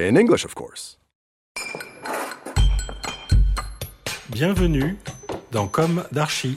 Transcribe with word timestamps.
In 0.00 0.14
English, 0.14 0.44
of 0.44 0.54
course. 0.54 1.00
Bienvenue 4.30 4.96
dans 5.50 5.66
Comme 5.66 6.04
d'Archi. 6.12 6.54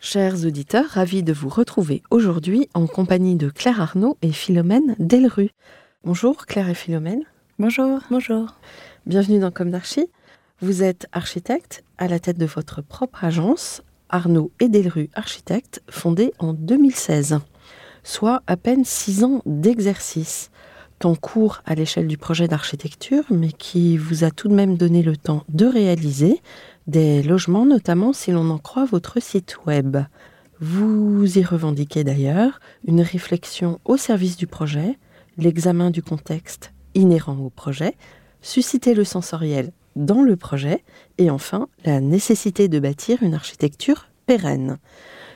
Chers 0.00 0.44
auditeurs, 0.44 0.86
ravis 0.86 1.22
de 1.22 1.32
vous 1.32 1.48
retrouver 1.48 2.02
aujourd'hui 2.10 2.68
en 2.74 2.88
compagnie 2.88 3.36
de 3.36 3.48
Claire 3.50 3.80
Arnaud 3.80 4.18
et 4.20 4.32
Philomène 4.32 4.96
Delru. 4.98 5.50
Bonjour 6.02 6.46
Claire 6.46 6.68
et 6.68 6.74
Philomène. 6.74 7.22
Bonjour. 7.60 8.00
Bonjour. 8.10 8.56
Bienvenue 9.06 9.38
dans 9.38 9.52
Comme 9.52 9.70
d'Archi. 9.70 10.08
Vous 10.60 10.82
êtes 10.82 11.06
architecte 11.12 11.84
à 11.98 12.08
la 12.08 12.18
tête 12.18 12.38
de 12.38 12.46
votre 12.46 12.82
propre 12.82 13.22
agence, 13.22 13.80
Arnaud 14.08 14.50
et 14.58 14.68
Delru 14.68 15.08
Architectes, 15.14 15.82
fondée 15.88 16.32
en 16.40 16.52
2016, 16.52 17.38
soit 18.02 18.42
à 18.46 18.56
peine 18.56 18.84
six 18.84 19.24
ans 19.24 19.42
d'exercice. 19.46 20.50
Temps 20.98 21.14
court 21.14 21.62
à 21.66 21.74
l'échelle 21.74 22.06
du 22.06 22.16
projet 22.16 22.46
d'architecture, 22.46 23.24
mais 23.30 23.50
qui 23.50 23.96
vous 23.96 24.24
a 24.24 24.30
tout 24.30 24.48
de 24.48 24.54
même 24.54 24.76
donné 24.76 25.02
le 25.02 25.16
temps 25.16 25.44
de 25.48 25.66
réaliser 25.66 26.40
des 26.86 27.22
logements, 27.22 27.66
notamment 27.66 28.12
si 28.12 28.30
l'on 28.30 28.50
en 28.50 28.58
croit 28.58 28.84
votre 28.84 29.20
site 29.20 29.56
web. 29.66 29.96
Vous 30.60 31.38
y 31.38 31.42
revendiquez 31.42 32.04
d'ailleurs 32.04 32.60
une 32.86 33.00
réflexion 33.00 33.80
au 33.84 33.96
service 33.96 34.36
du 34.36 34.46
projet, 34.46 34.96
l'examen 35.36 35.90
du 35.90 36.02
contexte 36.02 36.72
inhérent 36.94 37.36
au 37.38 37.50
projet, 37.50 37.96
susciter 38.42 38.94
le 38.94 39.04
sensoriel 39.04 39.72
dans 39.96 40.22
le 40.22 40.36
projet 40.36 40.84
et 41.18 41.30
enfin 41.30 41.68
la 41.84 42.00
nécessité 42.00 42.68
de 42.68 42.78
bâtir 42.78 43.22
une 43.22 43.34
architecture 43.34 44.08
pérenne. 44.26 44.78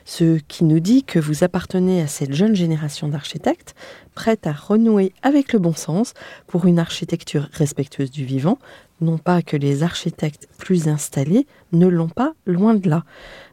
Ce 0.09 0.39
qui 0.39 0.63
nous 0.63 0.79
dit 0.79 1.03
que 1.03 1.19
vous 1.19 1.43
appartenez 1.43 2.01
à 2.01 2.07
cette 2.07 2.33
jeune 2.33 2.55
génération 2.55 3.09
d'architectes 3.09 3.75
prête 4.15 4.47
à 4.47 4.53
renouer 4.53 5.13
avec 5.23 5.53
le 5.53 5.59
bon 5.59 5.75
sens 5.75 6.15
pour 6.47 6.67
une 6.67 6.79
architecture 6.79 7.49
respectueuse 7.53 8.13
du 8.13 8.25
vivant, 8.25 8.61
non 9.01 9.19
pas 9.19 9.43
que 9.43 9.57
les 9.57 9.83
architectes 9.83 10.49
plus 10.59 10.87
installés 10.87 11.49
ne 11.73 11.89
l'ont 11.89 12.09
pas, 12.09 12.35
loin 12.47 12.75
de 12.75 12.89
là, 12.89 13.03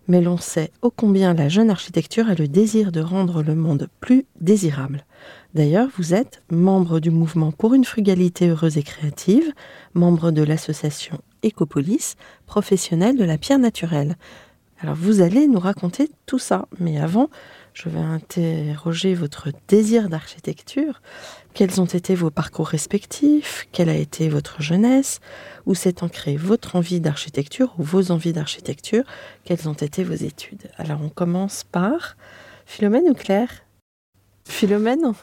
mais 0.07 0.21
l'on 0.21 0.37
sait 0.37 0.71
ô 0.83 0.91
combien 0.91 1.33
la 1.33 1.49
jeune 1.49 1.71
architecture 1.71 2.29
a 2.29 2.35
le 2.35 2.47
désir 2.47 2.91
de 2.91 3.01
rendre 3.01 3.41
le 3.41 3.55
monde 3.55 3.89
plus 3.99 4.27
désirable. 4.39 5.05
D'ailleurs, 5.55 5.89
vous 5.97 6.13
êtes 6.13 6.43
membre 6.51 6.99
du 6.99 7.09
mouvement 7.09 7.51
pour 7.51 7.73
une 7.73 7.83
frugalité 7.83 8.49
heureuse 8.49 8.77
et 8.77 8.83
créative, 8.83 9.51
membre 9.95 10.29
de 10.29 10.43
l'association 10.43 11.19
Ecopolis, 11.43 12.15
professionnel 12.45 13.17
de 13.17 13.25
la 13.25 13.39
pierre 13.39 13.59
naturelle. 13.59 14.17
Alors 14.83 14.95
vous 14.95 15.21
allez 15.21 15.47
nous 15.47 15.59
raconter 15.59 16.11
tout 16.25 16.39
ça, 16.39 16.67
mais 16.77 16.99
avant, 16.99 17.29
je 17.73 17.87
vais 17.87 18.01
interroger 18.01 19.15
votre 19.15 19.47
désir 19.69 20.09
d'architecture. 20.09 21.01
Quels 21.53 21.79
ont 21.79 21.85
été 21.85 22.15
vos 22.15 22.31
parcours 22.31 22.67
respectifs? 22.67 23.65
Quelle 23.71 23.87
a 23.87 23.95
été 23.95 24.27
votre 24.27 24.61
jeunesse? 24.61 25.21
Où 25.65 25.73
s'est 25.73 26.03
ancrée 26.03 26.35
votre 26.35 26.75
envie 26.75 26.99
d'architecture 26.99 27.73
ou 27.77 27.83
vos 27.83 28.11
envies 28.11 28.33
d'architecture? 28.33 29.05
Quelles 29.45 29.69
ont 29.69 29.73
été 29.73 30.03
vos 30.03 30.15
études? 30.15 30.69
Alors 30.77 30.99
on 31.01 31.09
commence 31.09 31.63
par 31.63 32.17
Philomène 32.65 33.07
ou 33.09 33.13
Claire? 33.13 33.63
Philomène? 34.45 35.13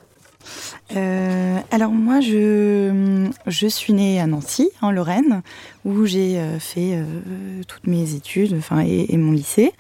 Euh, 0.97 1.59
alors 1.71 1.91
moi, 1.91 2.21
je, 2.21 3.67
suis 3.69 3.93
née 3.93 4.21
à 4.21 4.27
Nancy, 4.27 4.71
en 4.81 4.91
Lorraine, 4.91 5.43
où 5.85 6.07
j'ai 6.07 6.39
euh, 6.39 6.59
fait 6.59 6.95
euh, 6.95 7.63
toutes 7.67 7.87
mes 7.87 8.15
études, 8.15 8.61
et, 8.87 9.17
mon 9.17 9.33
lycée, 9.33 9.73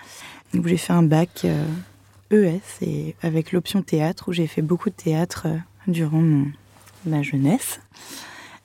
où 0.55 0.67
j'ai 0.67 0.77
fait 0.77 0.93
un 0.93 1.03
bac 1.03 1.47
ES 2.31 2.61
et 2.83 3.15
avec 3.23 3.53
l'option 3.53 3.83
théâtre, 3.83 4.29
où 4.29 4.33
j'ai 4.33 4.47
fait 4.47 4.63
beaucoup 4.63 4.91
de 4.91 4.95
théâtre 4.95 5.49
durant 5.87 6.23
ma 7.05 7.23
jeunesse. 7.23 7.81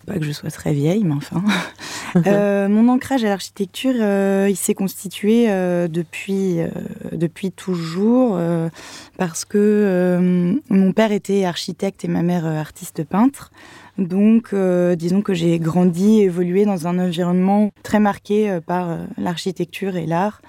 Pas 0.06 0.20
que 0.20 0.26
je 0.26 0.32
sois 0.32 0.52
très 0.52 0.74
vieille, 0.74 1.04
mais 1.04 1.14
enfin. 1.14 1.44
Euh, 2.28 2.70
mon 2.70 2.88
ancrage 2.88 3.26
à 3.26 3.28
l'architecture, 3.28 3.96
euh, 3.98 4.48
il 4.50 4.56
s'est 4.56 4.74
constitué 4.74 5.48
euh, 5.50 5.90
depuis, 5.90 6.60
depuis 7.12 7.52
toujours, 7.52 8.40
parce 9.18 9.44
que 9.44 10.56
mon 10.70 10.94
père 10.94 11.12
était 11.12 11.44
architecte 11.44 12.06
et 12.06 12.08
ma 12.08 12.24
mère 12.24 12.46
artiste 12.46 13.04
peintre. 13.04 13.52
Donc, 13.98 14.56
disons 14.96 15.22
que 15.22 15.34
j'ai 15.34 15.60
grandi, 15.60 16.22
évolué 16.22 16.64
dans 16.64 16.88
un 16.88 17.00
environnement 17.00 17.72
très 17.84 18.00
marqué 18.00 18.60
par 18.66 18.98
l'architecture 19.18 19.98
et 19.98 20.06
l'art. 20.06 20.42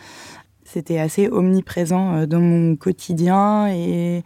C'était 0.65 0.99
assez 0.99 1.29
omniprésent 1.29 2.27
dans 2.29 2.41
mon 2.41 2.77
quotidien 2.77 3.69
et 3.69 4.23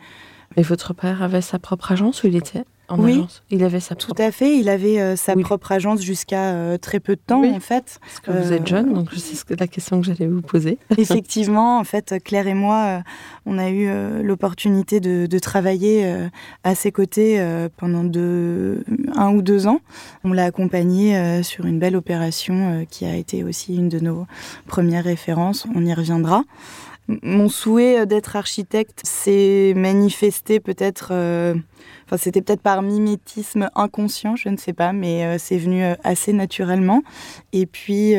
votre 0.59 0.93
père 0.93 1.23
avait 1.23 1.41
sa 1.41 1.59
propre 1.59 1.93
agence 1.93 2.23
ou 2.23 2.27
il 2.27 2.37
était? 2.37 2.65
En 2.91 2.99
Oui. 2.99 3.13
agence 3.15 3.43
Il 3.51 3.65
avait 3.65 3.81
sa 3.81 3.95
tout 3.95 4.09
propre... 4.09 4.23
à 4.23 4.31
fait, 4.33 4.59
il 4.59 4.69
avait 4.69 5.01
euh, 5.01 5.17
sa 5.17 5.35
Oui. 5.35 5.43
propre 5.43 5.73
agence 5.73 6.03
jusqu'à 6.03 6.53
euh, 6.53 6.77
très 6.79 7.01
peu 7.01 7.17
de 7.17 7.21
temps 7.27 7.41
Oui. 7.41 7.51
en 7.55 7.61
fait. 7.61 7.99
Parce 8.01 8.21
que 8.21 8.31
vous 8.33 8.53
êtes 8.53 8.67
jeune, 8.67 8.93
donc 8.93 9.09
je 9.13 9.19
sais 9.19 9.37
ce 9.37 9.45
que, 9.45 9.55
la 9.55 9.67
question 9.67 10.01
que 10.01 10.07
j'allais 10.07 10.27
vous 10.27 10.43
poser. 10.43 10.79
Effectivement, 10.99 11.79
en 11.79 11.85
fait, 11.85 12.17
Claire 12.25 12.47
et 12.47 12.55
moi, 12.55 12.77
euh, 12.85 12.99
on 13.47 13.59
a 13.59 13.71
eu 13.71 13.89
l'opportunité 14.23 15.01
de, 15.01 15.27
de 15.27 15.39
travailler 15.39 16.29
à 16.65 16.75
ses 16.75 16.93
côtés 16.93 17.43
pendant 17.77 18.05
deux, 18.05 18.85
un 19.17 19.31
ou 19.33 19.43
deux 19.43 19.67
ans. 19.67 19.81
On 20.25 20.33
l'a 20.33 20.45
accompagné 20.45 21.17
euh, 21.17 21.43
sur 21.43 21.65
une 21.67 21.79
belle 21.79 21.97
opération 21.97 22.87
qui 22.91 23.05
a 23.07 23.17
été 23.17 23.43
aussi 23.45 23.75
une 23.77 23.89
de 23.89 23.99
nos 24.01 24.27
premières 24.67 25.05
références. 25.05 25.67
On 25.75 25.85
y 25.85 25.95
reviendra. 25.95 26.45
Mon 27.23 27.49
souhait 27.49 28.01
euh, 28.01 28.07
d'être 28.07 28.37
architecte 28.37 29.01
s'est 29.05 29.73
manifesté 29.75 30.61
peut-être, 30.61 31.09
euh, 31.13 31.55
enfin 32.07 32.17
c'était 32.17 32.41
peut-être 32.41 32.61
par 32.63 32.83
mimétisme 32.83 33.69
inconscient, 33.75 34.37
je 34.37 34.49
ne 34.49 34.57
sais 34.57 34.73
pas, 34.73 34.93
mais 34.93 35.25
euh, 35.25 35.37
c'est 35.39 35.59
venu 35.59 35.83
assez 36.05 36.33
naturellement. 36.33 37.03
Et 37.53 37.67
puis, 37.67 38.15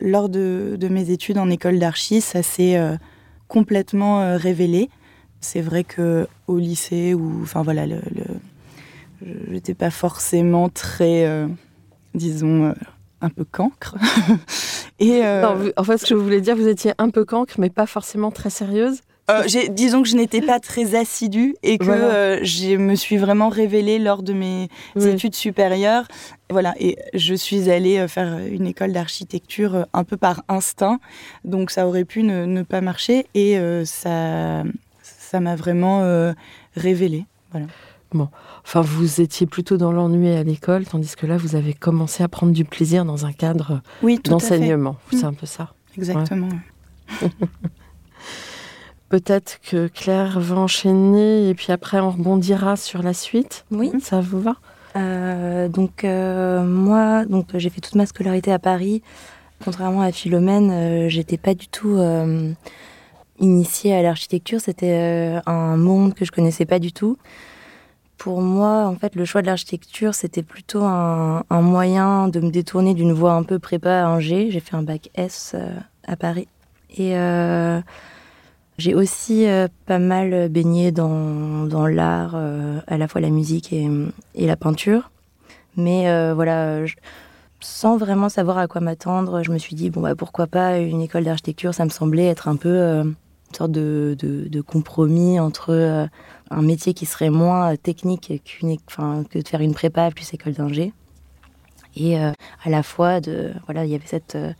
lors 0.00 0.28
de, 0.28 0.76
mes 0.90 1.10
études 1.10 1.38
en 1.38 1.48
école 1.48 1.78
d'archi, 1.78 2.20
ça 2.20 2.42
s'est 2.42 2.78
complètement 3.48 4.36
révélé. 4.36 4.90
C'est 5.40 5.60
vrai 5.60 5.84
que 5.84 6.26
au 6.46 6.58
lycée, 6.58 7.14
où, 7.14 7.40
enfin 7.42 7.62
voilà, 7.62 7.86
le, 7.86 7.96
le- 8.14 9.26
je 9.46 9.52
n'étais 9.52 9.74
pas 9.74 9.90
forcément 9.90 10.68
très, 10.68 11.46
disons, 12.14 12.74
un 13.26 13.30
peu 13.30 13.44
cancre. 13.44 13.94
Et 14.98 15.24
euh, 15.24 15.42
Non, 15.42 15.54
vous- 15.56 15.70
en 15.76 15.84
fait, 15.84 15.98
ce 15.98 16.04
que 16.04 16.14
je 16.16 16.20
voulais 16.20 16.40
dire, 16.40 16.56
vous 16.56 16.68
étiez 16.68 16.92
un 16.98 17.10
peu 17.10 17.24
cancre, 17.24 17.54
mais 17.58 17.68
pas 17.70 17.86
forcément 17.86 18.30
très 18.30 18.50
sérieuse. 18.50 19.00
euh, 19.28 19.42
disons 19.70 20.02
que 20.02 20.08
je 20.08 20.16
n'étais 20.16 20.40
pas 20.40 20.60
très 20.60 20.94
assidue 20.94 21.56
et 21.64 21.78
que 21.78 21.84
Voilà. 21.84 22.04
euh, 22.14 22.38
je 22.42 22.76
me 22.76 22.94
suis 22.94 23.16
vraiment 23.16 23.48
révélée 23.48 23.98
lors 23.98 24.22
de 24.22 24.32
mes 24.32 24.68
Oui. 24.94 25.08
études 25.08 25.34
supérieures. 25.34 26.06
Voilà, 26.48 26.74
et 26.78 26.96
je 27.12 27.34
suis 27.34 27.68
allée 27.70 28.06
faire 28.08 28.38
une 28.38 28.66
école 28.68 28.92
d'architecture 28.92 29.86
un 29.92 30.04
peu 30.04 30.16
par 30.16 30.44
instinct, 30.48 31.00
donc 31.44 31.72
ça 31.72 31.88
aurait 31.88 32.04
pu 32.04 32.22
ne, 32.22 32.44
ne 32.46 32.62
pas 32.62 32.80
marcher 32.80 33.26
et 33.34 33.58
euh, 33.58 33.84
ça, 33.84 34.62
ça 35.02 35.40
m'a 35.40 35.56
vraiment 35.56 36.02
euh, 36.04 36.32
révélée. 38.12 38.28
Enfin, 38.64 38.80
vous 38.80 39.20
étiez 39.20 39.46
plutôt 39.46 39.76
dans 39.76 39.92
l'ennui 39.92 40.30
à 40.30 40.42
l'école, 40.42 40.84
tandis 40.86 41.14
que 41.16 41.26
là, 41.26 41.36
vous 41.36 41.54
avez 41.56 41.72
commencé 41.74 42.22
à 42.22 42.28
prendre 42.28 42.52
du 42.52 42.64
plaisir 42.64 43.04
dans 43.04 43.26
un 43.26 43.32
cadre 43.32 43.80
Oui, 44.02 44.16
tout 44.18 44.34
à 44.34 44.38
fait, 44.40 44.58
d'enseignement. 44.58 44.96
C'est 45.10 45.22
Mm. 45.22 45.26
un 45.26 45.32
peu 45.34 45.46
ça. 45.46 45.72
exactement. 45.96 46.48
Peut-être 49.08 49.60
que 49.62 49.86
Claire 49.86 50.40
va 50.40 50.56
enchaîner 50.56 51.48
et 51.48 51.54
puis 51.54 51.70
après, 51.72 52.00
on 52.00 52.10
rebondira 52.10 52.76
sur 52.76 53.02
la 53.02 53.14
suite. 53.14 53.64
Oui. 53.70 53.92
Ça 54.02 54.20
vous 54.20 54.40
va? 54.40 54.56
Euh, 54.96 55.68
donc 55.68 56.02
euh, 56.04 56.64
moi, 56.64 57.24
donc 57.26 57.48
j'ai 57.54 57.70
fait 57.70 57.80
toute 57.80 57.94
ma 57.94 58.06
scolarité 58.06 58.52
à 58.52 58.58
Paris. 58.58 59.02
Contrairement 59.64 60.00
à 60.02 60.10
Philomène, 60.10 60.70
euh, 60.72 61.08
j'étais 61.08 61.36
pas 61.36 61.54
du 61.54 61.68
tout 61.68 61.94
euh, 61.96 62.50
initiée 63.38 63.94
à 63.94 64.02
l'architecture. 64.02 64.60
C'était 64.60 65.36
euh, 65.36 65.40
un 65.46 65.76
monde 65.76 66.14
que 66.14 66.24
je 66.24 66.32
connaissais 66.32 66.66
pas 66.66 66.78
du 66.80 66.92
tout. 66.92 67.16
Pour 68.18 68.40
moi, 68.40 68.86
en 68.86 68.96
fait, 68.96 69.14
le 69.14 69.24
choix 69.24 69.42
de 69.42 69.46
l'architecture, 69.46 70.14
c'était 70.14 70.42
plutôt 70.42 70.82
un, 70.84 71.44
moyen 71.50 72.28
de 72.28 72.40
me 72.40 72.50
détourner 72.50 72.94
d'une 72.94 73.12
voie 73.12 73.32
un 73.32 73.42
peu 73.42 73.58
prépa 73.58 74.04
à 74.04 74.08
Angers. 74.08 74.50
J'ai 74.50 74.60
fait 74.60 74.74
un 74.74 74.82
bac 74.82 75.10
S 75.14 75.52
euh, 75.54 75.68
à 76.06 76.16
Paris. 76.16 76.48
Et 76.96 77.16
euh, 77.18 77.80
J'ai 78.78 78.94
aussi 78.94 79.46
pas 79.84 79.98
mal 79.98 80.48
baigné 80.48 80.92
dans, 80.92 81.86
l'art, 81.86 82.36
à 82.86 82.96
la 82.96 83.08
fois 83.08 83.20
la 83.20 83.30
musique 83.30 83.72
et, 83.72 83.88
et 84.34 84.46
la 84.46 84.56
peinture. 84.56 85.10
Mais 85.76 86.32
voilà, 86.32 86.80
sans 87.60 87.98
vraiment 87.98 88.30
savoir 88.30 88.56
à 88.58 88.66
quoi 88.66 88.80
m'attendre, 88.80 89.42
je 89.42 89.50
me 89.50 89.58
suis 89.58 89.74
dit, 89.74 89.90
bon, 89.90 90.00
bah, 90.00 90.14
pourquoi 90.14 90.46
pas 90.46 90.78
une 90.78 91.02
école 91.02 91.24
d'architecture? 91.24 91.74
Ça 91.74 91.84
me 91.84 91.90
semblait 91.90 92.26
être 92.26 92.48
un 92.48 92.56
peu 92.56 93.02
une 93.50 93.54
sorte 93.56 93.72
de, 93.72 94.16
de, 94.18 94.60
compromis 94.60 95.38
entre 95.38 95.70
euh, 95.70 96.06
un 96.50 96.62
métier 96.62 96.94
qui 96.94 97.06
serait 97.06 97.30
moins 97.30 97.76
technique 97.76 98.32
enfin, 98.88 99.24
que 99.30 99.38
de 99.38 99.48
faire 99.48 99.60
une 99.60 99.74
prépa 99.74 100.10
plus 100.10 100.32
école 100.34 100.54
d'ingé. 100.54 100.92
Et 101.96 102.18
euh, 102.18 102.32
à 102.64 102.70
la 102.70 102.82
fois, 102.82 103.20
de, 103.20 103.52
voilà, 103.66 103.84
il 103.84 103.90
y 103.90 103.94
avait 103.94 104.06
cette, 104.06 104.34
euh, 104.34 104.52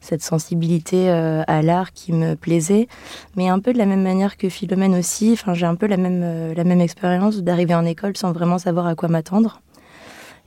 cette 0.00 0.22
sensibilité 0.22 1.10
à 1.10 1.62
l'art 1.62 1.92
qui 1.92 2.12
me 2.12 2.36
plaisait, 2.36 2.86
mais 3.34 3.48
un 3.48 3.58
peu 3.58 3.72
de 3.72 3.78
la 3.78 3.86
même 3.86 4.02
manière 4.02 4.36
que 4.36 4.48
Philomène 4.48 4.94
aussi. 4.94 5.36
J'ai 5.54 5.66
un 5.66 5.74
peu 5.74 5.86
la 5.86 5.96
même, 5.96 6.52
la 6.54 6.64
même 6.64 6.80
expérience 6.80 7.38
d'arriver 7.38 7.74
en 7.74 7.84
école 7.84 8.16
sans 8.16 8.30
vraiment 8.32 8.58
savoir 8.58 8.86
à 8.86 8.94
quoi 8.94 9.08
m'attendre 9.08 9.60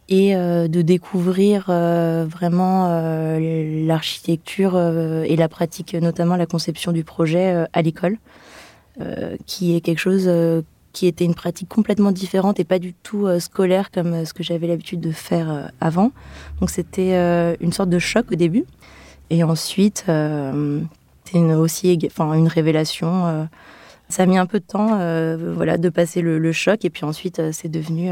et 0.10 0.36
euh, 0.36 0.68
de 0.68 0.82
découvrir 0.82 1.68
euh, 1.70 2.26
vraiment 2.30 2.88
euh, 2.90 3.86
l'architecture 3.86 4.78
et 4.78 5.36
la 5.36 5.48
pratique, 5.48 5.94
notamment 5.94 6.36
la 6.36 6.46
conception 6.46 6.92
du 6.92 7.04
projet 7.04 7.66
à 7.74 7.82
l'école, 7.82 8.18
qui 9.46 9.76
est 9.76 9.82
quelque 9.82 10.00
chose 10.00 10.30
qui 10.94 11.08
était 11.08 11.24
une 11.26 11.34
pratique 11.34 11.70
complètement 11.70 12.12
différente 12.12 12.60
et 12.60 12.66
pas 12.66 12.78
du 12.78 12.94
tout 12.94 13.28
scolaire 13.40 13.90
comme 13.90 14.26
ce 14.26 14.34
que 14.34 14.44
j'avais 14.44 14.68
l'habitude 14.68 15.00
de 15.00 15.12
faire 15.12 15.72
avant. 15.80 16.12
Donc 16.60 16.70
c'était 16.70 17.16
une 17.62 17.72
sorte 17.72 17.90
de 17.90 18.00
choc 18.00 18.32
au 18.32 18.36
début. 18.36 18.66
Et 19.30 19.44
ensuite, 19.44 20.06
c'était 21.24 21.40
aussi 21.54 21.98
enfin, 22.06 22.34
une 22.34 22.50
révélation. 22.50 23.48
ça 24.10 24.24
a 24.24 24.26
mis 24.26 24.38
un 24.38 24.46
peu 24.46 24.60
de 24.60 24.66
temps 24.66 24.98
voilà, 25.56 25.78
de 25.78 25.90
passer 25.90 26.22
le 26.22 26.52
choc 26.52 26.84
et 26.86 26.90
puis 26.90 27.06
ensuite 27.06 27.42
c'est 27.54 27.70
devenu 27.70 28.12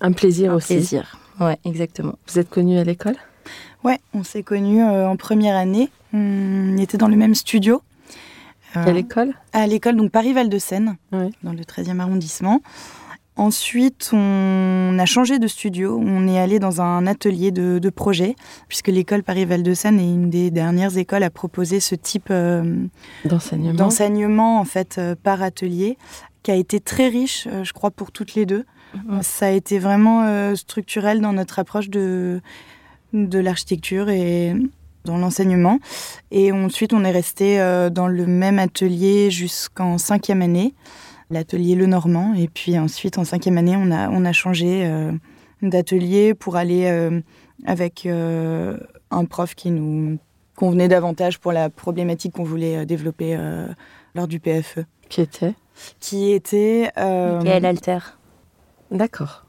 un 0.00 0.12
plaisir 0.12 0.52
un 0.52 0.56
aussi. 0.56 0.74
plaisir, 0.74 1.18
ouais, 1.40 1.58
exactement. 1.64 2.18
Vous 2.28 2.38
êtes 2.38 2.50
connus 2.50 2.78
à 2.78 2.84
l'école? 2.84 3.16
Ouais, 3.84 3.98
on 4.14 4.24
s'est 4.24 4.42
connus 4.42 4.82
euh, 4.82 5.06
en 5.06 5.16
première 5.16 5.56
année. 5.56 5.90
On 6.12 6.76
était 6.78 6.96
dans 6.96 7.08
le 7.08 7.16
même 7.16 7.34
studio. 7.34 7.82
à 8.74 8.90
l'école? 8.92 9.34
À 9.52 9.66
l'école, 9.66 9.96
donc 9.96 10.10
Paris-Val-de-Seine, 10.10 10.96
dans 11.10 11.52
le 11.52 11.62
13e 11.62 12.00
arrondissement. 12.00 12.62
Ensuite, 13.36 14.10
on 14.12 14.96
a 14.98 15.06
changé 15.06 15.40
de 15.40 15.48
studio. 15.48 16.00
On 16.00 16.28
est 16.28 16.38
allé 16.38 16.60
dans 16.60 16.80
un 16.80 17.06
atelier 17.06 17.50
de, 17.50 17.90
projet, 17.90 18.36
puisque 18.68 18.88
l'école 18.88 19.24
Paris-Val-de-Seine 19.24 19.98
est 19.98 20.08
une 20.08 20.30
des 20.30 20.50
dernières 20.50 20.96
écoles 20.96 21.24
à 21.24 21.30
proposer 21.30 21.80
ce 21.80 21.96
type 21.96 22.28
euh, 22.30 22.86
d'enseignement 23.24 24.60
en 24.60 24.64
fait 24.64 24.96
euh, 24.98 25.16
par 25.20 25.42
atelier, 25.42 25.98
qui 26.44 26.52
a 26.52 26.54
été 26.54 26.78
très 26.78 27.08
riche, 27.08 27.48
je 27.62 27.72
crois, 27.72 27.90
pour 27.90 28.12
toutes 28.12 28.34
les 28.34 28.46
deux. 28.46 28.64
Ça 29.22 29.46
a 29.46 29.50
été 29.50 29.78
vraiment 29.78 30.24
euh, 30.24 30.54
structurel 30.54 31.20
dans 31.20 31.32
notre 31.32 31.58
approche 31.58 31.88
de, 31.88 32.40
de 33.12 33.38
l'architecture 33.38 34.08
et 34.08 34.54
dans 35.04 35.18
l'enseignement. 35.18 35.78
Et 36.30 36.52
ensuite, 36.52 36.92
on 36.92 37.04
est 37.04 37.10
resté 37.10 37.60
euh, 37.60 37.90
dans 37.90 38.08
le 38.08 38.26
même 38.26 38.58
atelier 38.58 39.30
jusqu'en 39.30 39.98
cinquième 39.98 40.42
année, 40.42 40.74
l'atelier 41.30 41.74
Le 41.74 41.86
Normand. 41.86 42.34
Et 42.34 42.48
puis 42.48 42.78
ensuite, 42.78 43.18
en 43.18 43.24
cinquième 43.24 43.58
année, 43.58 43.76
on 43.76 43.90
a, 43.90 44.08
on 44.10 44.24
a 44.24 44.32
changé 44.32 44.86
euh, 44.86 45.12
d'atelier 45.62 46.34
pour 46.34 46.56
aller 46.56 46.86
avec 47.64 48.06
un 48.06 49.24
prof 49.24 49.54
qui 49.54 49.70
nous 49.70 50.18
convenait 50.56 50.88
davantage 50.88 51.38
pour 51.38 51.52
la 51.52 51.70
problématique 51.70 52.34
qu'on 52.34 52.44
voulait 52.44 52.84
développer 52.84 53.38
lors 54.14 54.28
du 54.28 54.40
PFE. 54.40 54.80
Qui 55.08 55.22
était? 55.22 55.54
Qui 56.00 56.32
était... 56.32 56.90
Michael 56.96 57.64
Alter. 57.64 57.98
D'accord. 58.94 59.44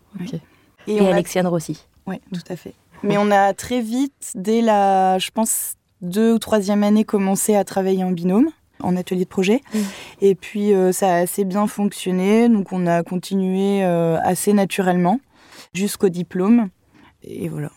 Et, 0.88 0.96
et 0.96 1.08
Alexiane 1.08 1.48
Rossi. 1.48 1.88
Oui, 2.08 2.20
tout 2.34 2.42
à 2.50 2.56
fait. 2.56 2.74
Mais 3.04 3.18
on 3.18 3.32
a 3.32 3.54
très 3.54 3.82
vite, 3.82 4.32
dès 4.36 4.62
la, 4.62 5.18
je 5.20 5.30
pense, 5.32 5.76
deux 6.02 6.34
ou 6.34 6.40
troisième 6.40 6.84
année, 6.84 7.04
commencé 7.04 7.56
à 7.56 7.64
travailler 7.64 8.04
en 8.04 8.12
binôme, 8.12 8.50
en 8.82 8.98
atelier 8.98 9.24
de 9.24 9.30
projet. 9.30 9.62
Mm. 9.74 9.80
Et 10.22 10.36
puis, 10.36 10.74
euh, 10.74 10.92
ça 10.92 11.14
a 11.14 11.18
assez 11.20 11.46
bien 11.46 11.68
fonctionné. 11.68 12.50
Donc, 12.50 12.72
on 12.72 12.88
a 12.88 13.04
continué 13.04 13.84
euh, 13.84 14.18
assez 14.24 14.54
naturellement 14.54 15.20
jusqu'au 15.74 16.10
diplôme. 16.10 16.70
Et 17.24 17.48
voilà. 17.48 17.72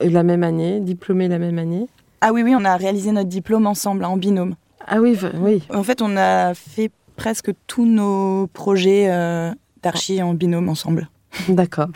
Et 0.00 0.08
la 0.08 0.22
même 0.22 0.42
année, 0.42 0.80
diplômé 0.80 1.28
la 1.28 1.38
même 1.38 1.58
année? 1.58 1.88
Ah 2.20 2.32
oui, 2.32 2.42
oui, 2.42 2.54
on 2.56 2.64
a 2.64 2.76
réalisé 2.76 3.12
notre 3.12 3.28
diplôme 3.28 3.66
ensemble, 3.66 4.04
en 4.04 4.16
binôme. 4.16 4.54
Ah 4.86 5.00
oui, 5.00 5.18
oui. 5.40 5.62
En 5.72 5.82
fait, 5.82 6.02
on 6.02 6.16
a 6.16 6.54
fait 6.54 6.90
presque 7.16 7.50
tous 7.66 7.86
nos 7.86 8.46
projets 8.48 9.10
euh, 9.10 9.52
d'archi 9.82 10.22
en 10.22 10.34
binôme 10.34 10.68
ensemble. 10.68 11.08
D'accord. 11.48 11.88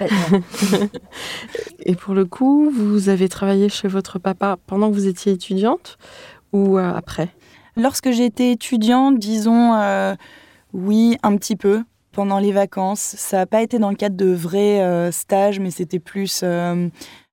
Et 1.84 1.94
pour 1.94 2.14
le 2.14 2.24
coup, 2.24 2.70
vous 2.70 3.08
avez 3.08 3.28
travaillé 3.28 3.68
chez 3.68 3.88
votre 3.88 4.18
papa 4.18 4.56
pendant 4.66 4.90
que 4.90 4.94
vous 4.94 5.06
étiez 5.06 5.32
étudiante 5.32 5.96
ou 6.52 6.78
euh, 6.78 6.92
après? 6.92 7.28
Lorsque 7.76 8.10
j'étais 8.10 8.52
étudiante, 8.52 9.18
disons, 9.18 9.74
euh, 9.74 10.14
oui, 10.72 11.16
un 11.22 11.36
petit 11.36 11.56
peu 11.56 11.82
pendant 12.12 12.38
les 12.40 12.52
vacances. 12.52 13.00
Ça 13.00 13.38
n'a 13.38 13.46
pas 13.46 13.62
été 13.62 13.78
dans 13.78 13.90
le 13.90 13.96
cadre 13.96 14.16
de 14.16 14.32
vrais 14.32 14.82
euh, 14.82 15.12
stages, 15.12 15.60
mais 15.60 15.70
c'était 15.70 16.00
plus 16.00 16.44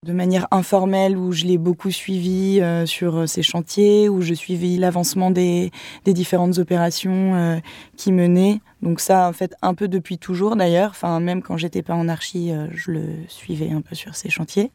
de 0.06 0.14
manière 0.14 0.48
informelle 0.52 1.18
où 1.18 1.32
je 1.32 1.46
l'ai 1.46 1.58
beaucoup 1.58 1.90
suivi 1.90 2.62
euh, 2.62 2.86
sur 2.86 3.28
ces 3.28 3.42
chantiers, 3.42 4.10
où 4.10 4.22
je 4.22 4.36
suivis 4.36 4.78
l'avancement 4.78 5.32
des, 5.32 5.72
différentes 6.06 6.60
opérations 6.60 7.34
euh, 7.34 7.58
qui 7.96 8.12
menaient. 8.12 8.62
Donc 8.84 9.00
ça, 9.00 9.28
en 9.28 9.34
fait, 9.34 9.56
un 9.64 9.74
peu 9.74 9.88
depuis 9.88 10.20
toujours 10.20 10.56
d'ailleurs. 10.56 10.92
Enfin, 10.92 11.20
même 11.20 11.42
quand 11.42 11.58
j'étais 11.58 11.82
pas 11.82 11.96
en 11.96 12.10
archi, 12.10 12.52
euh, 12.52 12.68
je 12.76 12.92
le 12.92 13.06
suivais 13.28 13.72
un 13.72 13.82
peu 13.82 13.96
sur 13.96 14.16
ces 14.16 14.30
chantiers. 14.30 14.72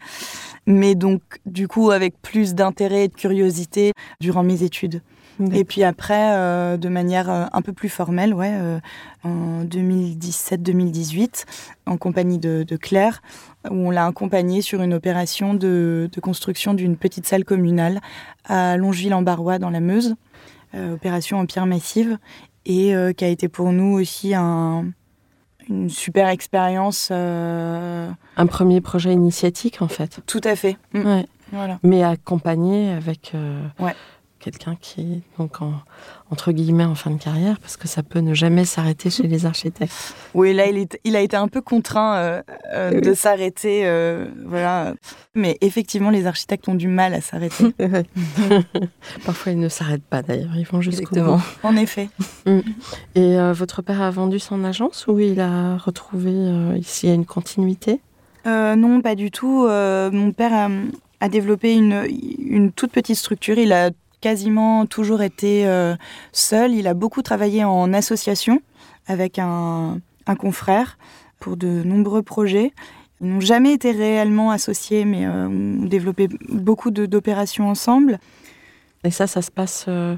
Mais 0.67 0.97
donc, 0.97 1.23
du 1.47 1.69
coup, 1.69 1.93
avec 1.93 2.21
plus 2.21 2.55
d'intérêt 2.55 3.05
et 3.05 3.09
de 3.09 3.15
curiosité 3.15 3.93
durant 4.21 4.43
mes 4.43 4.65
études. 4.65 5.03
Et 5.53 5.65
puis 5.65 5.83
après, 5.83 6.79
de 6.79 6.89
manière 6.89 7.31
un 7.31 7.63
peu 7.63 7.73
plus 7.73 7.89
formelle, 7.89 8.35
ouais, 8.35 8.53
en 9.25 9.65
2017-2018, 9.65 11.45
en 11.87 11.97
compagnie 11.97 12.39
de, 12.39 12.65
de 12.67 12.77
Claire, 12.77 13.23
où 13.71 13.89
on 13.89 13.91
l'a 13.91 14.07
accompagné 14.07 14.63
sur 14.63 14.83
une 14.83 14.95
opération 14.95 15.55
de, 15.55 16.11
construction 16.21 16.75
d'une 16.75 16.97
petite 16.97 17.27
salle 17.27 17.45
communale 17.45 18.01
à 18.45 18.77
Longeville-en-Barrois 18.77 19.59
dans 19.59 19.71
la 19.71 19.81
Meuse, 19.81 20.15
euh, 20.75 20.95
opération 20.95 21.39
en 21.39 21.47
pierre 21.47 21.67
massive, 21.67 22.19
et 22.65 22.95
euh, 22.95 23.13
qui 23.13 23.25
a 23.25 23.29
été 23.29 23.49
pour 23.49 23.73
nous 23.73 23.99
aussi 23.99 24.35
une 24.35 24.93
super 25.89 26.29
expérience. 26.29 27.09
Euh, 27.11 28.11
un 28.37 28.47
premier 28.47 28.81
projet 28.81 29.13
initiatique 29.13 29.83
en 29.83 29.89
fait. 29.89 30.21
Tout 30.27 30.41
à 30.45 30.57
fait. 30.57 30.77
Mm. 30.93 31.23
Voilà. 31.53 31.79
Mais 31.83 32.03
accompagné 32.03 32.93
avec 32.93 33.35
ouais 33.79 33.95
quelqu'un 34.43 34.77
qui 34.81 35.01
est 35.01 35.39
donc 35.39 35.63
en, 35.63 35.73
entre 36.31 36.51
guillemets 36.53 36.85
en 36.85 36.95
fin 36.95 37.11
de 37.11 37.19
carrière 37.19 37.59
parce 37.61 37.77
que 37.77 37.87
ça 37.87 38.03
peut 38.03 38.19
ne 38.19 38.35
jamais 38.35 38.65
s'arrêter 38.65 39.09
chez 39.09 39.29
les 39.29 39.47
architectes. 39.47 39.93
Oui, 40.35 40.55
là 40.55 40.67
il, 40.67 40.89
il 41.05 41.15
a 41.15 41.21
été 41.21 41.37
un 41.37 41.47
peu 41.47 41.61
contraint 41.61 42.17
euh, 42.17 42.43
euh, 42.73 43.01
de 43.01 43.13
s'arrêter, 43.13 43.83
euh, 43.85 44.27
voilà. 44.47 44.95
Mais 45.35 45.59
effectivement, 45.61 46.09
les 46.09 46.27
architectes 46.27 46.67
ont 46.69 46.75
du 46.75 46.89
mal 46.89 47.13
à 47.13 47.21
s'arrêter. 47.21 47.75
Parfois, 49.27 49.53
ils 49.53 49.61
ne 49.61 49.69
s'arrêtent 49.69 50.05
pas 50.05 50.23
d'ailleurs, 50.23 50.57
ils 50.57 50.67
vont 50.67 50.81
jusqu'au 50.81 51.15
bout. 51.23 51.43
En 51.63 51.77
effet. 51.77 52.09
Mm. 52.47 52.61
Et 53.15 53.37
votre 53.53 53.83
père 53.83 54.01
a 54.01 54.11
vendu 54.11 54.39
son 54.39 54.65
agence 54.65 55.07
ou 55.07 55.19
il 55.21 55.39
a 55.39 55.77
retrouvé 55.77 56.33
ici 56.77 57.13
une 57.13 57.27
continuité? 57.27 58.01
Non, 58.47 59.03
pas 59.03 59.15
du 59.15 59.31
tout. 59.31 59.69
mon 59.69 60.33
père 60.33 60.55
a, 60.55 60.69
a 61.21 61.29
développé 61.29 61.75
une, 61.75 62.07
une 62.39 62.73
toute 62.73 62.91
petite 62.91 63.17
structure. 63.17 63.59
Il 63.59 63.73
a 63.73 63.91
quasiment 64.23 64.87
toujours 64.87 65.21
été 65.21 65.67
euh, 65.67 65.95
seul. 66.33 66.73
Il 66.73 66.87
a 66.87 66.95
beaucoup 66.95 67.21
travaillé 67.21 67.65
en 67.65 67.93
association 67.93 68.63
avec 69.07 69.39
un, 69.39 70.01
confrère 70.39 70.97
pour 71.39 71.59
de 71.59 71.83
nombreux 71.83 72.23
projets. 72.23 72.73
Ils 73.21 73.29
n'ont 73.29 73.41
jamais 73.41 73.75
été 73.75 73.91
réellement 73.91 74.51
associés, 74.51 75.05
mais 75.05 75.27
euh, 75.27 75.49
ont 75.49 75.85
développé 75.85 76.29
beaucoup 76.49 76.91
d'opérations 76.91 77.69
ensemble. 77.69 78.19
Et 79.05 79.11
ça, 79.11 79.27
ça 79.27 79.43
se 79.43 79.51
passe 79.51 79.87
euh, 79.89 80.17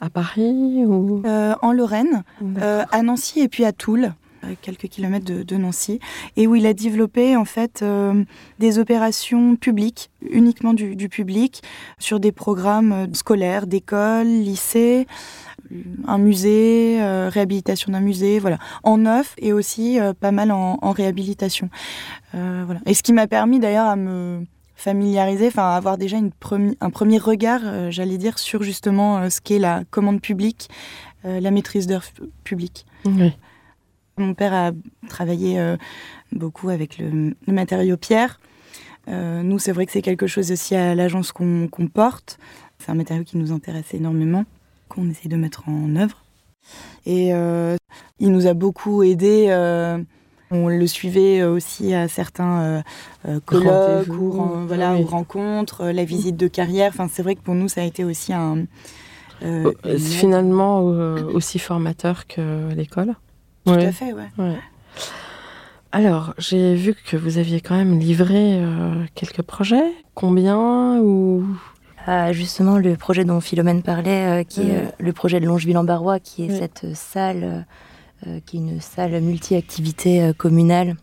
à 0.00 0.08
Paris 0.08 0.84
ou? 0.86 1.22
En 1.60 1.72
Lorraine, 1.72 2.22
à 2.60 3.02
Nancy 3.02 3.40
et 3.40 3.48
puis 3.48 3.64
à 3.64 3.72
Toul 3.72 4.14
quelques 4.62 4.88
kilomètres 4.88 5.26
de, 5.26 5.56
Nancy, 5.56 6.00
et 6.36 6.46
où 6.46 6.54
il 6.54 6.66
a 6.66 6.74
développé 6.74 7.36
en 7.36 7.44
fait 7.44 7.82
euh, 7.82 8.24
des 8.58 8.78
opérations 8.78 9.56
publiques, 9.56 10.10
uniquement 10.28 10.74
du, 10.74 11.08
public, 11.08 11.62
sur 11.98 12.20
des 12.20 12.32
programmes 12.32 12.92
euh, 12.92 13.06
scolaires, 13.12 13.66
d'écoles, 13.66 14.26
lycées, 14.26 15.06
un 16.06 16.18
musée, 16.18 16.98
euh, 17.00 17.28
réhabilitation 17.28 17.92
d'un 17.92 18.00
musée, 18.00 18.38
voilà, 18.38 18.58
en 18.82 18.98
neuf 18.98 19.34
et 19.38 19.52
aussi 19.52 19.98
pas 20.20 20.32
mal 20.32 20.50
en, 20.50 20.90
réhabilitation. 20.90 21.68
voilà. 22.32 22.80
Et 22.86 22.94
ce 22.94 23.02
qui 23.02 23.12
m'a 23.12 23.26
permis 23.26 23.60
d'ailleurs 23.60 23.86
à 23.86 23.96
me 23.96 24.44
familiariser, 24.74 25.48
enfin 25.48 25.70
avoir 25.70 25.98
déjà 25.98 26.16
une 26.16 26.30
un 26.80 26.90
premier 26.90 27.18
regard, 27.18 27.60
j'allais 27.90 28.18
dire, 28.18 28.38
sur 28.38 28.62
justement 28.62 29.28
ce 29.30 29.40
qu'est 29.40 29.58
la 29.58 29.84
commande 29.90 30.20
publique, 30.20 30.68
la 31.22 31.50
maîtrise 31.50 31.86
d'œuvre 31.86 32.06
publique. 32.42 32.86
Mon 34.20 34.34
père 34.34 34.54
a 34.54 34.72
travaillé 35.08 35.76
beaucoup 36.32 36.68
avec 36.68 36.98
le, 36.98 37.34
matériau 37.46 37.96
pierre. 37.96 38.40
nous, 39.08 39.58
c'est 39.58 39.72
vrai 39.72 39.86
que 39.86 39.92
c'est 39.92 40.02
quelque 40.02 40.26
chose 40.26 40.52
aussi 40.52 40.74
à 40.74 40.94
l'agence 40.94 41.32
qu'on 41.32 41.68
porte. 41.92 42.38
C'est 42.78 42.90
un 42.90 42.94
matériau 42.94 43.24
qui 43.24 43.36
nous 43.36 43.52
intéresse 43.52 43.92
énormément, 43.92 44.44
qu'on 44.88 45.08
essaie 45.10 45.28
de 45.28 45.36
mettre 45.36 45.68
en 45.68 45.96
œuvre. 45.96 46.24
Et 47.06 47.32
euh, 47.32 47.76
il 48.18 48.32
nous 48.32 48.46
a 48.46 48.54
beaucoup 48.54 49.02
aidé. 49.02 49.46
Euh, 49.48 49.98
on 50.50 50.68
le 50.68 50.86
suivait 50.86 51.44
aussi 51.44 51.94
à 51.94 52.08
certains 52.08 52.82
euh, 53.28 53.40
colloques 53.44 54.08
ou, 54.08 54.32
voilà, 54.66 54.96
rencontres, 54.96 55.86
la 55.86 56.04
visite 56.04 56.36
de 56.36 56.48
carrière. 56.48 56.90
Enfin, 56.92 57.08
c'est 57.12 57.22
vrai 57.22 57.36
que 57.36 57.40
pour 57.40 57.54
nous, 57.54 57.68
ça 57.68 57.82
a 57.82 57.84
été 57.84 58.04
aussi 58.04 58.32
un. 58.32 58.64
Finalement, 59.98 60.80
aussi 60.80 61.58
formateur 61.58 62.26
que 62.26 62.72
l'école. 62.74 63.14
Tout 63.64 63.72
à 63.72 63.92
fait, 63.92 64.12
ouais. 64.12 64.28
Alors, 65.92 66.34
j'ai 66.38 66.74
vu 66.74 66.94
que 66.94 67.16
vous 67.16 67.38
aviez 67.38 67.60
quand 67.60 67.76
même 67.76 67.98
livré 67.98 68.62
quelques 69.14 69.42
projets. 69.42 69.92
Combien 70.14 70.98
ou? 71.00 71.44
Justement 72.32 72.78
le 72.78 72.96
projet 72.96 73.24
dont 73.24 73.40
Philomène 73.40 73.82
parlait, 73.82 74.40
euh, 74.40 74.42
qui 74.42 74.62
est 74.62 74.76
euh, 74.76 74.88
le 74.98 75.12
projet 75.12 75.38
de 75.38 75.46
Longeville-en-Barrois, 75.46 76.18
qui 76.18 76.44
est 76.44 76.58
cette 76.58 76.94
salle, 76.94 77.66
euh, 78.26 78.40
qui 78.46 78.56
est 78.56 78.60
une 78.60 78.80
salle 78.80 79.20
multi-activité 79.20 80.32
communale, 80.36 80.96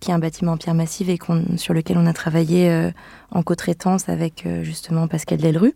qui 0.00 0.10
est 0.10 0.14
un 0.14 0.18
bâtiment 0.18 0.52
en 0.52 0.56
pierre 0.56 0.74
massive 0.74 1.10
et 1.10 1.18
sur 1.56 1.74
lequel 1.74 1.98
on 1.98 2.06
a 2.06 2.12
travaillé 2.12 2.90
en 3.30 3.42
co-traitance 3.42 4.08
avec 4.08 4.46
justement 4.62 5.08
Pascal 5.08 5.38
Delru. 5.38 5.74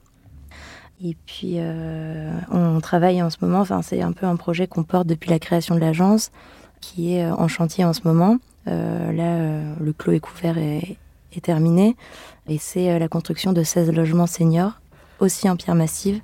Et 1.04 1.16
puis, 1.26 1.58
on 2.50 2.80
travaille 2.80 3.22
en 3.22 3.30
ce 3.30 3.36
moment, 3.40 3.60
enfin, 3.60 3.82
c'est 3.82 4.02
un 4.02 4.12
peu 4.12 4.26
un 4.26 4.36
projet 4.36 4.66
qu'on 4.66 4.82
porte 4.82 5.06
depuis 5.06 5.30
la 5.30 5.38
création 5.38 5.74
de 5.74 5.80
l'agence, 5.80 6.32
qui 6.80 7.14
est 7.14 7.30
en 7.30 7.46
chantier 7.46 7.84
en 7.84 7.92
ce 7.92 8.00
moment. 8.04 8.38
là, 8.66 9.62
le 9.80 9.92
clos 9.92 10.12
est 10.12 10.20
couvert 10.20 10.58
et 10.58 10.98
est 11.36 11.40
terminé. 11.44 11.96
Et 12.48 12.58
c'est 12.58 12.90
euh, 12.90 12.98
la 12.98 13.08
construction 13.08 13.52
de 13.52 13.62
16 13.62 13.92
logements 13.92 14.26
seniors, 14.26 14.80
aussi 15.20 15.48
en 15.48 15.56
pierre 15.56 15.74
massive, 15.74 16.20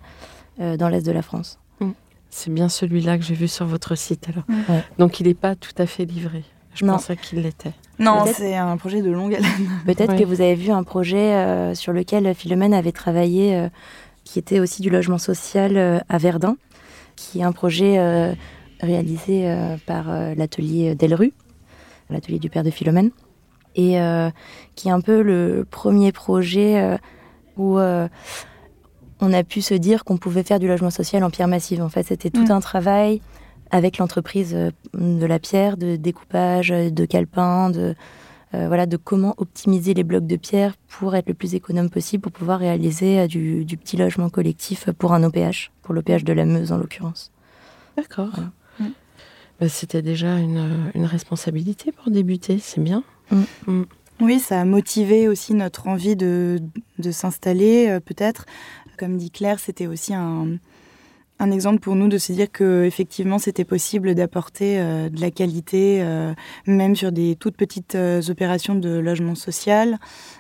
euh, 0.61 0.76
dans 0.76 0.88
l'est 0.88 1.04
de 1.04 1.12
la 1.12 1.23
France. 1.23 1.59
Mm. 1.81 1.90
C'est 2.31 2.52
bien 2.52 2.69
celui-là 2.69 3.19
que 3.19 3.25
j'ai 3.25 3.35
vu 3.35 3.49
sur 3.49 3.66
votre 3.66 3.95
site 3.95 4.28
alors. 4.28 4.45
Mm. 4.49 4.81
Donc 4.99 5.21
il 5.21 5.26
n'est 5.26 5.35
pas 5.35 5.54
tout 5.54 5.75
à 5.78 5.87
fait 5.87 6.04
livré. 6.04 6.45
Je 6.75 6.85
pensais 6.85 7.16
qu'il 7.16 7.40
l'était. 7.40 7.73
Non, 8.00 8.25
c'est 8.35 8.57
un 8.57 8.76
projet 8.76 9.00
de 9.00 9.11
longue 9.12 9.37
haleine. 9.37 9.71
Peut-être 9.87 10.16
que 10.16 10.25
vous 10.25 10.40
avez 10.40 10.57
vu 10.57 10.73
un 10.73 10.83
projet 10.83 11.35
euh, 11.35 11.75
sur 11.76 11.93
lequel 11.93 12.35
Philomène 12.35 12.75
avait 12.75 12.90
travaillé, 12.90 13.69
qui 14.25 14.38
était 14.38 14.61
aussi 14.61 14.83
du 14.83 14.90
logement 14.90 15.19
social 15.19 16.02
à 16.09 16.19
Verdun, 16.19 16.57
qui 17.16 17.40
est 17.40 17.45
un 17.45 17.52
projet 17.52 18.35
réalisé 18.81 19.76
par 19.87 20.07
l'atelier 20.35 20.95
Delru, 20.95 21.33
l'atelier 22.11 22.38
du 22.38 22.50
père 22.50 22.64
de 22.64 22.71
Philomène 22.71 23.11
et 23.75 24.00
euh, 24.00 24.31
qui 24.75 24.88
est 24.88 24.93
un 24.93 25.00
peu 25.00 25.23
le 25.23 25.66
premier 25.69 26.12
projet 26.12 26.81
euh, 26.81 26.97
où 27.57 27.78
euh, 27.78 28.09
on 29.21 29.33
a 29.33 29.43
pu 29.43 29.62
se 29.62 29.75
dire 29.75 30.04
qu'on 30.04 30.16
pouvait 30.16 30.43
faire 30.43 30.59
du 30.59 30.69
logement 30.69 30.90
social 30.90 31.25
en 31.25 31.31
pierre 31.31 31.49
massive. 31.49 31.83
En 31.83 31.88
fait, 31.88 32.04
c'était 32.04 32.31
tout 32.31 32.47
mm. 32.47 32.52
un 32.52 32.61
travail 32.61 33.21
avec 33.71 33.99
l'entreprise 33.99 34.54
de 34.95 35.26
la 35.26 35.38
pierre, 35.38 35.76
de 35.76 35.97
découpage, 35.97 36.69
de 36.69 37.04
calepin, 37.04 37.71
de 37.71 37.95
voilà, 38.66 38.87
de 38.87 38.96
comment 38.96 39.34
optimiser 39.38 39.94
les 39.94 40.04
blocs 40.04 40.26
de 40.26 40.37
pierre 40.37 40.75
pour 40.88 41.14
être 41.14 41.28
le 41.28 41.34
plus 41.34 41.54
économe 41.54 41.90
possible 41.90 42.23
pour 42.23 42.32
pouvoir 42.32 42.58
réaliser 42.58 43.26
du, 43.26 43.64
petit 43.76 43.96
logement 43.96 44.30
collectif 44.30 44.90
pour 44.92 45.12
un 45.12 45.23
OPH, 45.25 45.70
pour 45.82 45.94
l'OPH 45.94 46.25
de 46.25 46.32
la 46.32 46.44
Meuse 46.44 46.73
en 46.73 46.78
l'occurrence. 46.78 47.32
D'accord. 47.96 48.32
Mm. 48.78 48.87
Bah, 49.61 49.68
c'était 49.68 50.02
déjà 50.02 50.38
une, 50.38 50.90
une 50.94 51.04
responsabilité 51.04 51.92
pour 51.92 52.11
débuter, 52.11 52.58
c'est 52.58 52.82
bien. 52.82 53.04
Mm. 53.30 53.42
Mm. 53.66 53.84
Oui, 54.20 54.38
ça 54.38 54.61
a 54.61 54.64
motivé 54.64 55.28
aussi 55.28 55.54
notre 55.54 55.88
envie 55.88 56.16
de, 56.16 56.61
de 56.99 57.11
s'installer, 57.11 57.88
euh, 57.88 58.00
peut-être. 58.00 58.46
Comme 58.96 59.16
dit 59.16 59.30
Claire, 59.30 59.58
c'était 59.58 59.88
aussi 59.88 60.14
un, 60.14 60.58
un, 61.38 61.50
exemple 61.50 61.81
pour 61.81 61.95
nous 61.95 62.09
de 62.09 62.19
se 62.19 62.33
dire 62.33 62.50
que 62.50 62.85
effectivement 62.85 63.38
c'était 63.38 63.64
possible 63.64 64.14
d'apporter 64.14 64.79
euh, 64.79 65.09
de 65.09 65.21
la 65.21 65.31
qualité, 65.31 66.03
euh, 66.03 66.33
même 66.67 66.97
sur 66.97 67.12
des 67.12 67.37
toutes 67.37 67.57
petites 67.57 67.97
opérations 68.29 68.75
de 68.75 68.91
logement 68.91 69.35
social, 69.35 69.99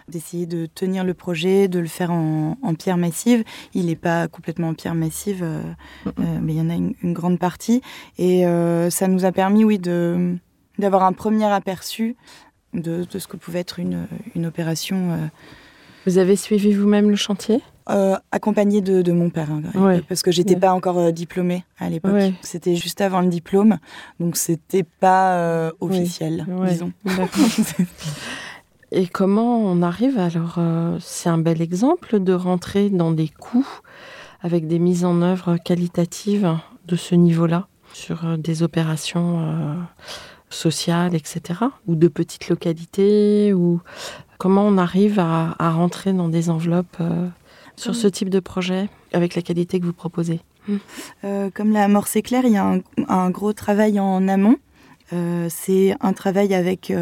d'essayer 0.08 0.46
de 0.46 0.66
tenir 0.66 1.04
le 1.04 1.14
projet, 1.14 1.68
de 1.68 1.78
le 1.78 1.86
faire 1.86 2.10
en, 2.10 2.56
en 2.62 2.74
pierre 2.74 2.96
massive. 2.96 3.44
Il 3.74 3.86
n'est 3.86 3.96
pas 3.96 4.28
complètement 4.28 4.68
en 4.68 4.74
pierre 4.74 4.94
massive, 4.94 5.44
mais 6.18 6.52
il 6.54 6.58
y 6.58 6.60
en 6.60 6.70
a 6.70 6.74
une, 6.74 6.94
une 7.02 7.12
grande 7.12 7.38
partie. 7.38 7.82
Et 8.18 8.44
ça 8.90 9.08
nous 9.08 9.24
a 9.24 9.32
permis, 9.32 9.64
oui, 9.64 9.78
de 9.78 10.36
d'avoir 10.78 11.04
un 11.04 11.12
premier 11.12 11.44
aperçu 11.44 12.16
de, 12.72 13.06
ce 13.08 13.28
que 13.28 13.36
pouvait 13.36 13.60
être 13.60 13.78
une, 13.78 14.08
une 14.34 14.46
opération. 14.46 15.30
Euh, 16.06 16.10
Vous 16.10 16.18
avez 16.18 16.36
suivi 16.36 16.72
vous-même 16.72 17.10
le 17.10 17.16
chantier? 17.16 17.60
Euh, 17.90 18.16
Accompagné 18.32 18.80
de, 18.80 19.12
mon 19.12 19.28
père, 19.30 19.50
hein, 19.50 20.00
parce 20.08 20.22
que 20.22 20.30
j'étais 20.30 20.56
pas 20.56 20.72
encore 20.72 20.98
euh, 20.98 21.10
diplômée 21.10 21.64
à 21.78 21.90
l'époque. 21.90 22.32
C'était 22.42 22.76
juste 22.76 23.00
avant 23.00 23.20
le 23.20 23.28
diplôme, 23.28 23.78
donc 24.20 24.36
c'était 24.36 24.84
pas 24.84 25.70
officiel, 25.80 26.46
disons. 26.68 26.92
Et 28.92 29.08
comment 29.08 29.58
on 29.58 29.82
arrive 29.82 30.18
alors 30.18 30.58
C'est 31.00 31.28
un 31.28 31.38
bel 31.38 31.60
exemple 31.60 32.20
de 32.20 32.32
rentrer 32.32 32.90
dans 32.90 33.10
des 33.10 33.28
coûts 33.28 33.66
avec 34.40 34.68
des 34.68 34.78
mises 34.78 35.04
en 35.04 35.20
œuvre 35.20 35.56
qualitatives 35.56 36.56
de 36.86 36.94
ce 36.96 37.14
niveau-là 37.16 37.66
sur 37.92 38.38
des 38.38 38.62
opérations 38.62 39.76
sociales, 40.48 41.16
etc. 41.16 41.60
Ou 41.88 41.96
de 41.96 42.08
petites 42.08 42.48
localités 42.48 43.52
ou 43.52 43.80
Comment 44.44 44.66
on 44.66 44.76
arrive 44.76 45.20
à, 45.20 45.54
rentrer 45.58 46.12
dans 46.12 46.28
des 46.28 46.50
enveloppes 46.50 46.98
euh, 47.00 47.28
sur 47.76 47.94
ce 47.94 48.06
type 48.06 48.28
de 48.28 48.40
projet 48.40 48.90
avec 49.14 49.36
la 49.36 49.40
qualité 49.40 49.80
que 49.80 49.86
vous 49.86 49.94
proposez? 49.94 50.42
Hmm. 50.68 50.76
euh, 51.24 51.50
Comme 51.54 51.72
l'a 51.72 51.84
amorcé 51.84 52.20
Claire, 52.20 52.44
il 52.44 52.52
y 52.52 52.58
a 52.58 52.78
un, 53.08 53.30
gros 53.30 53.54
travail 53.54 53.98
en 53.98 54.28
amont. 54.28 54.56
Euh, 55.14 55.46
c'est 55.48 55.96
un 56.02 56.12
travail 56.12 56.54
avec 56.54 56.92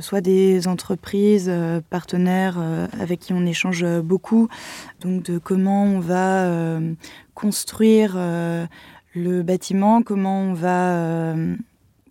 soit 0.00 0.20
des 0.20 0.66
entreprises 0.66 1.48
partenaires 1.90 2.58
avec 2.98 3.20
qui 3.20 3.32
on 3.32 3.46
échange 3.46 3.86
beaucoup, 4.00 4.48
donc 5.02 5.22
de 5.22 5.38
comment 5.38 5.84
on 5.84 6.00
va 6.00 6.80
construire 7.34 8.16
le 8.16 9.42
bâtiment, 9.42 10.02
comment 10.02 10.40
on 10.40 10.54
va 10.54 11.36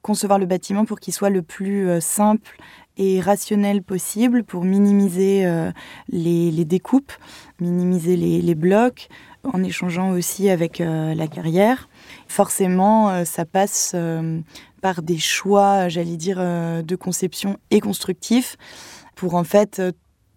concevoir 0.02 0.40
le 0.40 0.46
bâtiment 0.46 0.86
pour 0.86 1.02
qu'il 1.02 1.14
soit 1.14 1.30
le 1.30 1.42
plus 1.42 2.00
simple 2.00 2.56
et 3.00 3.22
rationnel 3.22 3.82
possible 3.82 4.44
pour 4.44 4.66
minimiser 4.66 5.46
euh, 5.46 5.72
les, 6.10 6.66
découpes, 6.66 7.14
minimiser 7.62 8.18
les, 8.18 8.56
blocs, 8.56 9.08
en 9.46 9.64
échangeant 9.64 10.12
aussi 10.12 10.50
avec 10.50 10.82
euh, 10.82 11.16
la 11.16 11.28
carrière. 11.28 11.88
Forcément, 12.28 13.24
ça 13.24 13.46
passe 13.46 13.96
par 14.82 15.02
des 15.02 15.18
choix, 15.18 15.88
j'allais 15.88 16.18
dire, 16.18 16.38
de 16.38 16.96
conception 16.96 17.58
et 17.72 17.80
constructif, 17.80 18.58
pour 19.16 19.36
en 19.36 19.46
fait 19.46 19.82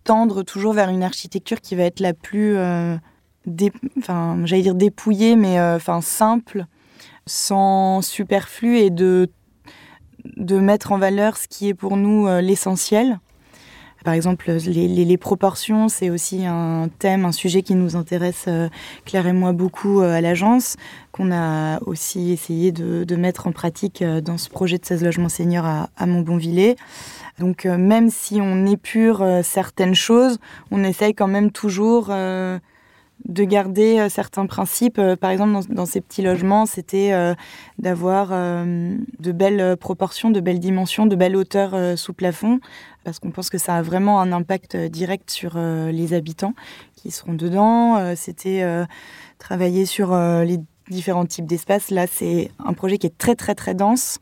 tendre 0.05 0.45
toujours 0.45 0.73
vers 0.73 0.89
une 0.89 1.03
architecture 1.03 1.61
qui 1.61 1.75
va 1.75 1.83
être 1.83 2.01
la 2.01 2.15
plus, 2.15 2.57
enfin, 3.99 4.39
j'allais 4.45 4.63
dire 4.63 4.77
dépouillée, 4.77 5.35
mais 5.35 5.61
enfin 5.61 6.01
simple, 6.01 6.67
sans 7.27 8.03
superflu 8.03 8.79
et 8.79 8.91
de 8.91 9.29
de 10.37 10.59
mettre 10.59 10.93
en 10.93 10.99
valeur 10.99 11.37
ce 11.37 11.49
qui 11.49 11.69
est 11.69 11.75
pour 11.75 11.97
nous 11.97 12.27
euh, 12.27 12.41
l'essentiel. 12.41 13.19
Par 14.05 14.15
exemple, 14.15 14.51
les, 14.51 15.17
proportions, 15.17 15.89
c'est 15.89 16.11
aussi 16.11 16.45
un 16.45 16.89
thème, 16.99 17.25
un 17.25 17.31
sujet 17.31 17.63
qui 17.63 17.77
nous 17.77 17.95
intéresse, 17.95 18.47
euh, 18.49 18.69
Claire 19.05 19.29
et 19.29 19.33
moi, 19.33 19.53
beaucoup 19.53 20.01
euh, 20.01 20.17
à 20.17 20.21
l'agence, 20.21 20.77
qu'on 21.13 21.31
a 21.31 21.81
aussi 21.87 22.33
essayé 22.33 22.73
de, 22.73 23.15
mettre 23.15 23.47
en 23.47 23.53
pratique 23.53 24.03
dans 24.03 24.39
ce 24.39 24.51
projet 24.51 24.79
de 24.79 24.85
16 24.85 25.05
logements 25.05 25.29
seniors 25.29 25.67
à, 25.67 25.89
à. 25.97 26.07
Donc, 27.39 27.65
même 27.65 28.11
si 28.11 28.41
on 28.41 28.67
épure 28.67 29.25
certaines 29.45 29.95
choses, 29.95 30.39
on 30.73 30.83
essaye 30.83 31.15
quand 31.15 31.29
même 31.29 31.53
toujours 31.53 32.11
de 33.27 33.45
garder 33.45 33.99
euh, 33.99 34.09
certains 34.09 34.47
principes. 34.47 34.99
Euh, 34.99 35.17
par 35.17 35.31
exemple, 35.31 35.67
dans, 35.73 35.87
ces 35.87 36.01
petits 36.01 36.23
logements, 36.23 36.67
c'était 36.67 37.13
euh, 37.13 37.35
d'avoir 37.79 38.31
de 38.31 39.33
belles 39.33 39.77
proportions, 39.77 40.31
de 40.31 40.41
belles 40.41 40.61
dimensions, 40.61 41.07
de 41.07 41.17
belles 41.17 41.37
hauteurs 41.37 41.99
sous 41.99 42.13
plafond, 42.13 42.61
parce 43.05 43.19
qu'on 43.19 43.31
pense 43.31 43.51
que 43.51 43.59
ça 43.59 43.77
a 43.77 43.83
vraiment 43.83 44.21
un 44.21 44.33
impact 44.33 44.77
direct 44.77 45.31
sur 45.31 45.59
les 45.59 46.15
habitants 46.15 46.55
qui 46.95 47.11
seront 47.11 47.35
dedans. 47.35 48.15
c'était 48.15 48.65
travailler 49.39 49.87
sur 49.87 50.15
les 50.15 50.59
différents 50.89 51.27
types 51.27 51.47
d'espaces. 51.47 51.91
Là, 51.91 52.07
c'est 52.07 52.51
un 52.65 52.73
projet 52.73 52.99
qui 52.99 53.07
est 53.07 53.19
très 53.19 53.35
très 53.35 53.55
très 53.55 53.75
dense. 53.75 54.19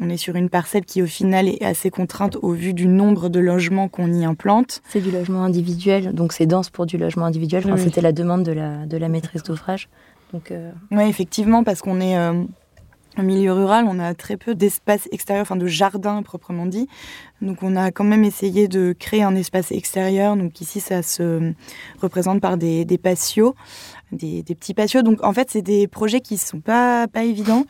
On 0.00 0.08
est 0.08 0.16
sur 0.16 0.36
une 0.36 0.48
parcelle 0.48 0.84
qui 0.84 1.02
au 1.02 1.06
final 1.06 1.48
est 1.48 1.64
assez 1.64 1.90
contrainte 1.90 2.36
au 2.40 2.52
vu 2.52 2.72
du 2.72 2.86
nombre 2.86 3.28
de 3.28 3.40
logements 3.40 3.88
qu'on 3.88 4.12
y 4.12 4.24
implante. 4.24 4.80
C'est 4.88 5.00
du 5.00 5.10
logement 5.10 5.42
individuel, 5.42 6.14
donc 6.14 6.32
c'est 6.32 6.46
dense 6.46 6.70
pour 6.70 6.86
du 6.86 6.98
logement 6.98 7.24
individuel. 7.24 7.64
Enfin, 7.64 7.74
Oui. 7.74 7.82
C'était 7.82 8.00
la 8.00 8.12
demande 8.12 8.44
de 8.44 8.52
la, 8.52 8.86
de 8.86 8.96
la 8.96 9.08
maîtrise 9.08 9.42
d'ouvrage. 9.42 9.88
Donc, 10.32 10.50
euh, 10.50 10.70
Oui, 10.92 11.02
effectivement, 11.08 11.64
parce 11.64 11.80
qu'on 11.80 12.00
est 12.00 12.16
euh, 12.16 12.44
en 13.16 13.22
milieu 13.24 13.52
rural, 13.52 13.86
on 13.88 13.98
a 13.98 14.14
très 14.14 14.36
peu 14.36 14.54
d'espace 14.54 15.08
extérieur, 15.10 15.42
enfin 15.42 15.56
de 15.56 15.66
jardin 15.66 16.22
proprement 16.22 16.66
dit. 16.66 16.86
Donc 17.42 17.64
on 17.64 17.74
a 17.74 17.90
quand 17.90 18.04
même 18.04 18.22
essayé 18.22 18.68
de 18.68 18.94
créer 18.96 19.24
un 19.24 19.34
espace 19.34 19.72
extérieur. 19.72 20.36
Donc 20.36 20.60
ici, 20.60 20.78
ça 20.78 21.02
se 21.02 21.52
représente 22.00 22.40
par 22.40 22.56
des, 22.56 22.84
des 22.84 22.98
patios, 22.98 23.56
des, 24.12 24.42
des 24.42 24.54
petits 24.54 24.74
patios. 24.74 25.02
Donc 25.02 25.22
en 25.24 25.32
fait, 25.32 25.50
c'est 25.50 25.62
des 25.62 25.86
projets 25.88 26.20
qui 26.20 26.36
sont 26.38 26.60
pas, 26.60 27.06
pas 27.08 27.24
évidents, 27.24 27.64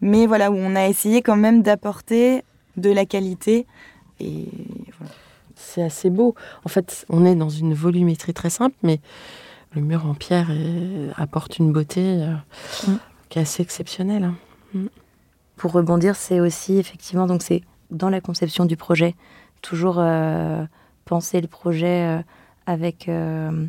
mais 0.00 0.26
voilà, 0.26 0.50
où 0.50 0.56
on 0.56 0.74
a 0.76 0.86
essayé 0.88 1.22
quand 1.22 1.36
même 1.36 1.62
d'apporter 1.62 2.42
de 2.76 2.90
la 2.90 3.04
qualité. 3.06 3.66
Et 4.20 4.46
voilà. 4.98 5.12
C'est 5.56 5.82
assez 5.82 6.10
beau. 6.10 6.34
En 6.64 6.68
fait, 6.68 7.06
on 7.08 7.24
est 7.24 7.34
dans 7.36 7.48
une 7.48 7.74
volumétrie 7.74 8.34
très 8.34 8.50
simple, 8.50 8.74
mais 8.82 9.00
le 9.74 9.80
mur 9.82 10.06
en 10.06 10.14
pierre 10.14 10.50
est- 10.50 11.10
apporte 11.16 11.58
une 11.58 11.72
beauté 11.72 12.00
euh, 12.22 12.34
Mm. 12.88 12.96
qui 13.28 13.38
est 13.38 13.42
assez 13.42 13.62
exceptionnelle. 13.62 14.24
hein. 14.24 14.34
pour 15.56 15.72
rebondir, 15.72 16.16
c'est 16.16 16.40
aussi 16.40 16.78
effectivement, 16.78 17.26
donc 17.26 17.42
c'est 17.42 17.62
dans 17.90 18.08
la 18.08 18.20
conception 18.20 18.64
du 18.64 18.76
projet, 18.76 19.14
toujours 19.60 19.96
euh, 19.98 20.64
penser 21.04 21.40
le 21.40 21.46
projet 21.46 22.06
euh, 22.18 22.22
avec 22.66 23.08
euh, 23.08 23.66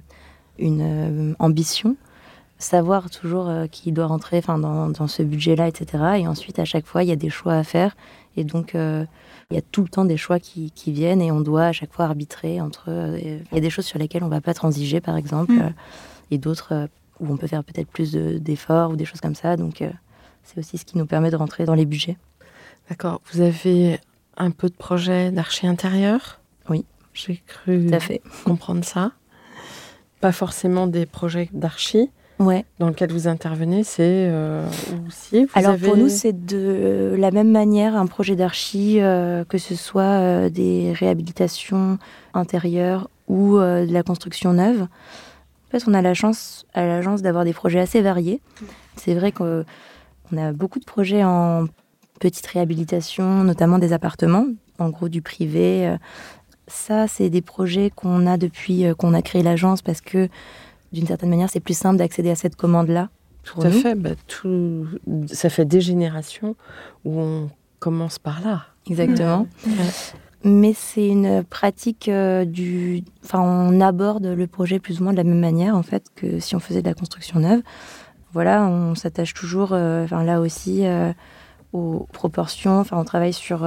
une 0.57 0.81
euh, 0.81 1.35
ambition, 1.39 1.95
savoir 2.63 3.09
toujours 3.09 3.47
euh, 3.49 3.67
qui 3.67 3.91
doit 3.91 4.07
rentrer 4.07 4.37
enfin, 4.39 4.57
dans, 4.57 4.89
dans 4.89 5.07
ce 5.07 5.21
budget-là, 5.23 5.67
etc. 5.67 6.03
Et 6.19 6.27
ensuite, 6.27 6.59
à 6.59 6.65
chaque 6.65 6.85
fois, 6.85 7.03
il 7.03 7.09
y 7.09 7.11
a 7.11 7.15
des 7.15 7.29
choix 7.29 7.53
à 7.53 7.63
faire. 7.63 7.95
Et 8.37 8.43
donc, 8.43 8.73
euh, 8.75 9.05
il 9.51 9.55
y 9.55 9.57
a 9.57 9.61
tout 9.61 9.81
le 9.83 9.89
temps 9.89 10.05
des 10.05 10.17
choix 10.17 10.39
qui, 10.39 10.71
qui 10.71 10.91
viennent 10.91 11.21
et 11.21 11.31
on 11.31 11.41
doit 11.41 11.65
à 11.65 11.71
chaque 11.71 11.93
fois 11.93 12.05
arbitrer 12.05 12.59
entre... 12.61 12.85
euh, 12.87 13.19
Il 13.51 13.55
y 13.55 13.57
a 13.57 13.61
des 13.61 13.69
choses 13.69 13.85
sur 13.85 13.99
lesquelles 13.99 14.23
on 14.23 14.27
ne 14.27 14.31
va 14.31 14.41
pas 14.41 14.53
transiger, 14.53 15.01
par 15.01 15.17
exemple, 15.17 15.53
Mm. 15.53 15.61
euh, 15.61 15.69
et 16.31 16.37
d'autres 16.39 16.87
où 17.19 17.31
on 17.31 17.37
peut 17.37 17.47
faire 17.47 17.63
peut-être 17.63 17.87
plus 17.89 18.11
de- 18.11 18.39
d'efforts 18.39 18.89
ou 18.91 18.95
des 18.95 19.05
choses 19.05 19.21
comme 19.21 19.35
ça. 19.35 19.55
Donc, 19.55 19.83
c'est 20.43 20.57
aussi 20.57 20.77
ce 20.79 20.85
qui 20.85 20.97
nous 20.97 21.05
permet 21.05 21.29
de 21.29 21.35
rentrer 21.35 21.65
dans 21.65 21.75
les 21.75 21.85
budgets. 21.85 22.17
D'accord. 22.89 23.21
Vous 23.31 23.41
avez 23.41 23.99
un 24.35 24.49
peu 24.51 24.67
de 24.69 24.73
projet 24.75 25.31
d'archi 25.31 25.67
intérieur? 25.67 26.39
Oui. 26.69 26.85
J'ai 27.13 27.41
cru 27.45 27.85
Tout 27.87 27.93
à 27.93 27.99
fait. 27.99 28.21
comprendre 28.45 28.83
ça. 28.83 29.11
Pas 30.21 30.31
forcément 30.31 30.87
des 30.87 31.05
projets 31.05 31.49
d'archi 31.53 32.09
Ouais. 32.45 32.65
dans 32.79 32.87
lesquels 32.89 33.11
vous 33.11 33.27
intervenez, 33.27 33.83
c'est 33.83 34.27
euh, 34.29 34.67
aussi. 35.07 35.45
Vous 35.45 35.51
Alors 35.53 35.71
avez... 35.71 35.87
pour 35.87 35.97
nous, 35.97 36.09
c'est 36.09 36.45
de 36.45 37.15
la 37.17 37.31
même 37.31 37.51
manière 37.51 37.95
un 37.95 38.05
projet 38.05 38.35
d'archi, 38.35 38.99
euh, 38.99 39.43
que 39.45 39.57
ce 39.57 39.75
soit 39.75 40.01
euh, 40.03 40.49
des 40.49 40.93
réhabilitations 40.93 41.97
intérieures 42.33 43.09
ou 43.27 43.57
euh, 43.57 43.85
de 43.85 43.93
la 43.93 44.03
construction 44.03 44.53
neuve. 44.53 44.81
En 44.81 45.71
fait, 45.71 45.83
on 45.87 45.93
a 45.93 46.01
la 46.01 46.13
chance 46.13 46.65
à 46.73 46.85
l'agence 46.85 47.21
d'avoir 47.21 47.45
des 47.45 47.53
projets 47.53 47.79
assez 47.79 48.01
variés. 48.01 48.41
C'est 48.95 49.15
vrai 49.15 49.31
qu'on 49.31 49.63
a 50.37 50.51
beaucoup 50.51 50.79
de 50.79 50.85
projets 50.85 51.23
en 51.23 51.65
petite 52.19 52.45
réhabilitation, 52.47 53.43
notamment 53.43 53.79
des 53.79 53.91
appartements, 53.93 54.45
en 54.79 54.89
gros 54.89 55.09
du 55.09 55.21
privé. 55.21 55.87
Euh, 55.87 55.97
Ça, 56.67 57.07
c'est 57.07 57.29
des 57.29 57.41
projets 57.41 57.91
qu'on 57.93 58.25
a 58.25 58.37
depuis 58.37 58.85
euh, 58.85 58.93
qu'on 58.95 59.13
a 59.13 59.21
créé 59.21 59.43
l'agence 59.43 59.81
parce 59.81 59.99
que 59.99 60.29
d'une 60.93 61.07
certaine 61.07 61.29
manière, 61.29 61.49
c'est 61.49 61.59
plus 61.59 61.77
simple 61.77 61.97
d'accéder 61.97 62.29
à 62.29 62.35
cette 62.35 62.55
commande-là. 62.55 63.09
Tout 63.43 63.61
à 63.61 63.69
nous. 63.69 63.79
fait. 63.79 63.95
bah, 63.95 64.11
tout... 64.27 64.87
Ça 65.27 65.49
fait 65.49 65.65
des 65.65 65.81
générations 65.81 66.55
où 67.03 67.19
on 67.19 67.49
commence 67.79 68.19
par 68.19 68.41
là. 68.41 68.67
Exactement. 68.89 69.47
Mais 70.45 70.73
c'est 70.73 71.07
une 71.07 71.43
pratique 71.43 72.09
euh, 72.09 72.43
du. 72.43 73.03
Enfin, 73.23 73.39
on 73.39 73.79
aborde 73.79 74.25
le 74.25 74.47
projet 74.47 74.77
plus 74.77 74.99
ou 74.99 75.03
moins 75.03 75.13
de 75.13 75.17
la 75.17 75.23
même 75.23 75.39
manière, 75.39 75.75
en 75.75 75.83
fait, 75.83 76.07
que 76.15 76.39
si 76.39 76.55
on 76.55 76.59
faisait 76.59 76.81
de 76.81 76.87
la 76.87 76.93
construction 76.93 77.39
neuve. 77.39 77.61
Voilà, 78.33 78.65
on 78.65 78.93
s'attache 78.95 79.33
toujours, 79.33 79.69
euh, 79.71 80.03
enfin, 80.03 80.23
là 80.23 80.41
aussi, 80.41 80.85
euh, 80.85 81.13
aux 81.71 82.07
proportions. 82.11 82.79
Enfin, 82.79 82.97
on 82.97 83.05
travaille 83.05 83.31
sur 83.31 83.65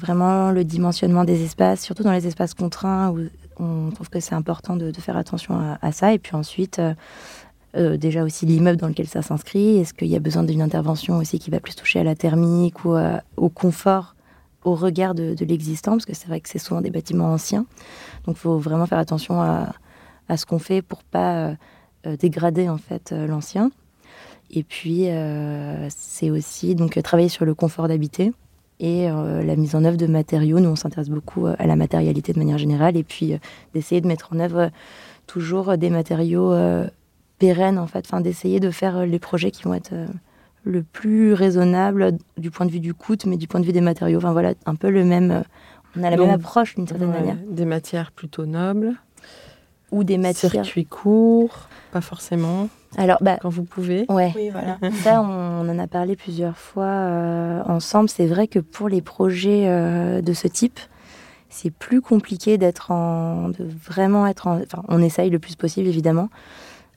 vraiment 0.00 0.50
le 0.50 0.64
dimensionnement 0.64 1.24
des 1.24 1.42
espaces, 1.42 1.82
surtout 1.82 2.02
dans 2.02 2.12
les 2.12 2.26
espaces 2.26 2.54
contraints 2.54 3.10
où 3.10 3.20
on 3.60 3.90
trouve 3.90 4.08
que 4.10 4.20
c'est 4.20 4.34
important 4.34 4.76
de, 4.76 4.92
faire 4.92 5.16
attention 5.16 5.58
à, 5.80 5.92
ça. 5.92 6.12
Et 6.12 6.18
puis 6.18 6.34
ensuite, 6.34 6.78
euh, 6.78 6.94
euh, 7.76 7.96
déjà 7.96 8.24
aussi 8.24 8.46
l'immeuble 8.46 8.78
dans 8.78 8.88
lequel 8.88 9.06
ça 9.06 9.22
s'inscrit. 9.22 9.78
Est-ce 9.78 9.94
qu'il 9.94 10.08
y 10.08 10.16
a 10.16 10.20
besoin 10.20 10.42
d'une 10.42 10.62
intervention 10.62 11.18
aussi 11.18 11.38
qui 11.38 11.50
va 11.50 11.60
plus 11.60 11.74
toucher 11.74 12.00
à 12.00 12.04
la 12.04 12.14
thermique 12.14 12.84
ou 12.84 12.92
à- 12.92 13.22
au 13.36 13.48
confort 13.48 14.14
au 14.64 14.74
regard 14.74 15.14
de, 15.14 15.34
de 15.34 15.44
l'existant, 15.44 15.92
parce 15.92 16.04
que 16.04 16.14
c'est 16.14 16.26
vrai 16.26 16.40
que 16.40 16.48
c'est 16.48 16.58
souvent 16.58 16.80
des 16.80 16.90
bâtiments 16.90 17.32
anciens. 17.32 17.64
Donc 18.26 18.36
il 18.36 18.40
faut 18.40 18.58
vraiment 18.58 18.86
faire 18.86 18.98
attention 18.98 19.40
à, 19.40 19.72
ce 20.36 20.44
qu'on 20.44 20.58
fait 20.58 20.82
pour 20.82 21.02
pas 21.04 21.34
euh, 21.48 21.54
euh, 22.06 22.16
dégrader 22.16 22.68
en 22.68 22.76
fait 22.76 23.12
euh, 23.12 23.26
l'ancien. 23.26 23.70
Et 24.50 24.62
puis 24.62 25.08
euh, 25.08 25.88
c'est 25.90 26.30
aussi 26.30 26.74
donc 26.74 26.96
euh, 26.96 27.02
travailler 27.02 27.28
sur 27.28 27.44
le 27.44 27.54
confort 27.54 27.88
d'habiter 27.88 28.32
et 28.80 29.10
euh, 29.10 29.42
la 29.42 29.56
mise 29.56 29.74
en 29.74 29.84
œuvre 29.84 29.96
de 29.96 30.06
matériaux. 30.06 30.60
Nous 30.60 30.68
on 30.68 30.76
s'intéresse 30.76 31.08
beaucoup 31.08 31.46
euh, 31.46 31.54
à 31.58 31.66
la 31.66 31.76
matérialité 31.76 32.32
de 32.32 32.38
manière 32.38 32.58
générale 32.58 32.96
et 32.96 33.04
puis 33.04 33.34
euh, 33.34 33.38
d'essayer 33.74 34.00
de 34.00 34.06
mettre 34.06 34.32
en 34.32 34.40
œuvre 34.40 34.70
toujours 35.26 35.76
des 35.76 35.90
matériaux 35.90 36.54
pérennes 37.38 37.78
en 37.78 37.86
fait, 37.86 38.06
enfin 38.06 38.22
d'essayer 38.22 38.60
de 38.60 38.70
faire 38.70 39.04
les 39.04 39.18
projets 39.18 39.50
qui 39.50 39.64
vont 39.64 39.74
être 39.74 39.92
le 40.64 40.82
plus 40.82 41.34
raisonnable 41.34 42.16
du 42.38 42.50
point 42.50 42.64
de 42.64 42.70
vue 42.70 42.80
du 42.80 42.94
coût, 42.94 43.14
mais 43.26 43.36
du 43.36 43.46
point 43.46 43.60
de 43.60 43.66
vue 43.66 43.72
des 43.72 43.82
matériaux. 43.82 44.18
Enfin 44.18 44.32
voilà, 44.32 44.54
un 44.64 44.74
peu 44.74 44.88
le 44.90 45.04
même. 45.04 45.44
On 45.96 46.02
a 46.02 46.10
la 46.10 46.16
Donc, 46.16 46.26
même 46.26 46.34
approche 46.36 46.76
d'une 46.76 46.86
certaine 46.86 47.10
Ouais, 47.10 47.20
manière. 47.20 47.36
Des 47.50 47.66
matières 47.66 48.10
plutôt 48.12 48.46
nobles. 48.46 48.94
Ou 49.90 50.04
des 50.04 50.18
matières. 50.18 50.52
Circuits 50.52 50.84
courts, 50.86 51.68
pas 51.92 52.00
forcément, 52.00 52.68
Alors, 52.96 53.18
bah, 53.22 53.38
quand 53.40 53.48
vous 53.48 53.64
pouvez. 53.64 54.04
ouais. 54.10 54.32
Oui, 54.36 54.50
voilà. 54.50 54.78
Ça, 55.02 55.22
on 55.22 55.68
en 55.68 55.78
a 55.78 55.86
parlé 55.86 56.14
plusieurs 56.16 56.56
fois 56.58 56.84
euh, 56.84 57.62
ensemble. 57.64 58.08
C'est 58.08 58.26
vrai 58.26 58.48
que 58.48 58.58
pour 58.58 58.88
les 58.88 59.00
projets 59.00 59.64
euh, 59.66 60.20
de 60.20 60.32
ce 60.34 60.46
type, 60.48 60.78
c'est 61.48 61.70
plus 61.70 62.02
compliqué 62.02 62.58
d'être 62.58 62.90
en, 62.90 63.48
de 63.48 63.64
vraiment 63.64 64.26
être 64.26 64.46
en. 64.46 64.60
Enfin, 64.60 64.82
on 64.88 65.00
essaye 65.02 65.30
le 65.30 65.38
plus 65.38 65.56
possible, 65.56 65.88
évidemment. 65.88 66.28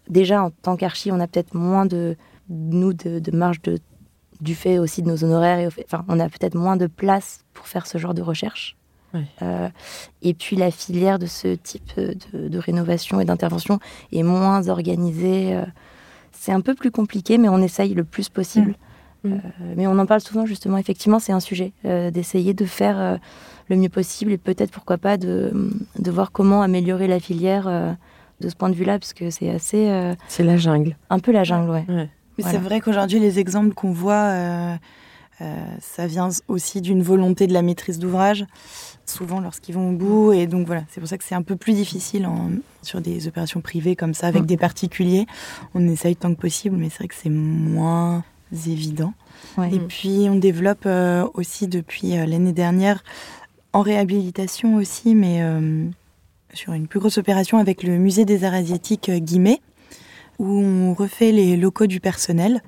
Déjà, 0.09 0.43
en 0.43 0.49
tant 0.49 0.75
qu'archi, 0.75 1.11
on 1.11 1.19
a 1.21 1.27
peut-être 1.27 1.53
moins 1.53 1.85
de 1.85 2.17
nous 2.49 2.93
de, 2.93 3.19
de 3.19 3.31
marge 3.31 3.61
de 3.61 3.79
du 4.41 4.55
fait 4.55 4.79
aussi 4.79 5.03
de 5.03 5.07
nos 5.07 5.23
honoraires 5.23 5.59
et 5.59 5.67
au 5.67 5.69
fait, 5.69 5.85
enfin, 5.85 6.03
on 6.07 6.19
a 6.19 6.27
peut-être 6.27 6.55
moins 6.55 6.75
de 6.75 6.87
place 6.87 7.45
pour 7.53 7.67
faire 7.67 7.85
ce 7.85 7.99
genre 7.99 8.15
de 8.15 8.23
recherche. 8.23 8.75
Oui. 9.13 9.21
Euh, 9.41 9.69
et 10.21 10.33
puis 10.33 10.55
la 10.55 10.71
filière 10.71 11.19
de 11.19 11.25
ce 11.25 11.55
type 11.55 11.91
de, 11.97 12.47
de 12.47 12.57
rénovation 12.59 13.19
et 13.19 13.25
d'intervention 13.25 13.79
est 14.11 14.23
moins 14.23 14.67
organisée. 14.69 15.55
euh, 15.55 15.65
c'est 16.31 16.51
un 16.51 16.61
peu 16.61 16.73
plus 16.73 16.91
compliqué, 16.91 17.37
mais 17.37 17.49
on 17.49 17.61
essaye 17.61 17.93
le 17.93 18.03
plus 18.03 18.29
possible. 18.29 18.75
Mm. 19.23 19.33
Euh, 19.33 19.37
mais 19.77 19.85
on 19.85 19.99
en 19.99 20.05
parle 20.07 20.21
souvent, 20.21 20.45
justement. 20.47 20.77
Effectivement, 20.77 21.19
c'est 21.19 21.33
un 21.33 21.39
sujet 21.39 21.73
euh, 21.85 22.09
d'essayer 22.09 22.53
de 22.55 22.65
faire 22.65 22.99
euh, 22.99 23.17
le 23.69 23.75
mieux 23.75 23.89
possible 23.89 24.31
et 24.31 24.37
peut-être, 24.39 24.71
pourquoi 24.71 24.97
pas, 24.97 25.17
de, 25.17 25.51
de 25.99 26.11
voir 26.11 26.31
comment 26.31 26.63
améliorer 26.63 27.07
la 27.07 27.19
filière 27.19 27.67
euh, 27.67 27.93
de 28.39 28.49
ce 28.49 28.55
point 28.55 28.69
de 28.69 28.75
vue-là, 28.75 28.97
parce 28.97 29.13
que 29.13 29.29
c'est 29.29 29.51
assez. 29.51 29.87
euh, 29.89 30.15
C'est 30.27 30.43
la 30.43 30.57
jungle. 30.57 30.95
un 31.11 31.19
peu 31.19 31.31
la 31.31 31.43
jungle, 31.43 31.69
ouais. 31.69 31.85
Ouais. 31.87 32.09
Mais 32.37 32.43
Voilà. 32.43 32.51
C'est 32.57 32.63
vrai 32.63 32.79
qu'aujourd'hui, 32.81 33.19
les 33.19 33.37
exemples 33.37 33.75
qu'on 33.75 33.91
voit, 33.91 34.13
euh, 34.15 34.75
euh, 35.41 35.55
ça 35.79 36.07
vient 36.07 36.29
aussi 36.47 36.81
d'une 36.81 37.03
volonté 37.03 37.45
de 37.45 37.53
la 37.53 37.61
maîtrise 37.61 37.99
d'ouvrage, 37.99 38.45
souvent 39.05 39.39
lorsqu'ils 39.39 39.75
vont 39.75 39.89
au 39.89 39.93
bout. 39.93 40.33
Et 40.33 40.47
donc 40.47 40.67
voilà, 40.67 40.83
c'est 40.89 40.99
pour 40.99 41.09
ça 41.09 41.17
que 41.17 41.23
c'est 41.23 41.35
un 41.35 41.41
peu 41.41 41.55
plus 41.55 41.73
difficile 41.73 42.25
en- 42.25 42.49
sur 42.81 43.01
des 43.01 43.27
opérations 43.27 43.61
privées 43.61 43.95
comme 43.95 44.13
ça, 44.13 44.27
avec 44.27 44.43
Mm. 44.43 44.47
des 44.47 44.57
particuliers. 44.57 45.25
On 45.73 45.87
essaye 45.87 46.15
tant 46.15 46.33
que 46.33 46.39
possible, 46.39 46.75
mais 46.77 46.89
c'est 46.89 46.99
vrai 46.99 47.07
que 47.07 47.15
c'est 47.15 47.29
moins 47.29 48.23
évident. 48.67 49.13
Ouais. 49.57 49.73
Et 49.73 49.79
puis, 49.79 50.27
on 50.29 50.35
développe 50.35 50.83
euh, 50.85 51.25
aussi 51.33 51.67
depuis 51.67 52.17
euh, 52.17 52.25
l'année 52.25 52.53
dernière, 52.53 53.03
en 53.73 53.81
réhabilitation 53.81 54.75
aussi, 54.75 55.15
mais 55.15 55.41
euh, 55.41 55.85
sur 56.53 56.73
une 56.73 56.87
plus 56.87 56.99
grosse 56.99 57.17
opération 57.17 57.57
avec 57.57 57.83
le 57.83 57.97
musée 57.97 58.25
des 58.25 58.43
arts 58.43 58.53
asiatiques 58.53 59.09
Guimet, 59.09 59.61
où 60.39 60.47
on 60.59 60.93
refait 60.93 61.31
les 61.31 61.55
locaux 61.55 61.87
du 61.87 61.99
personnel. 61.99 62.61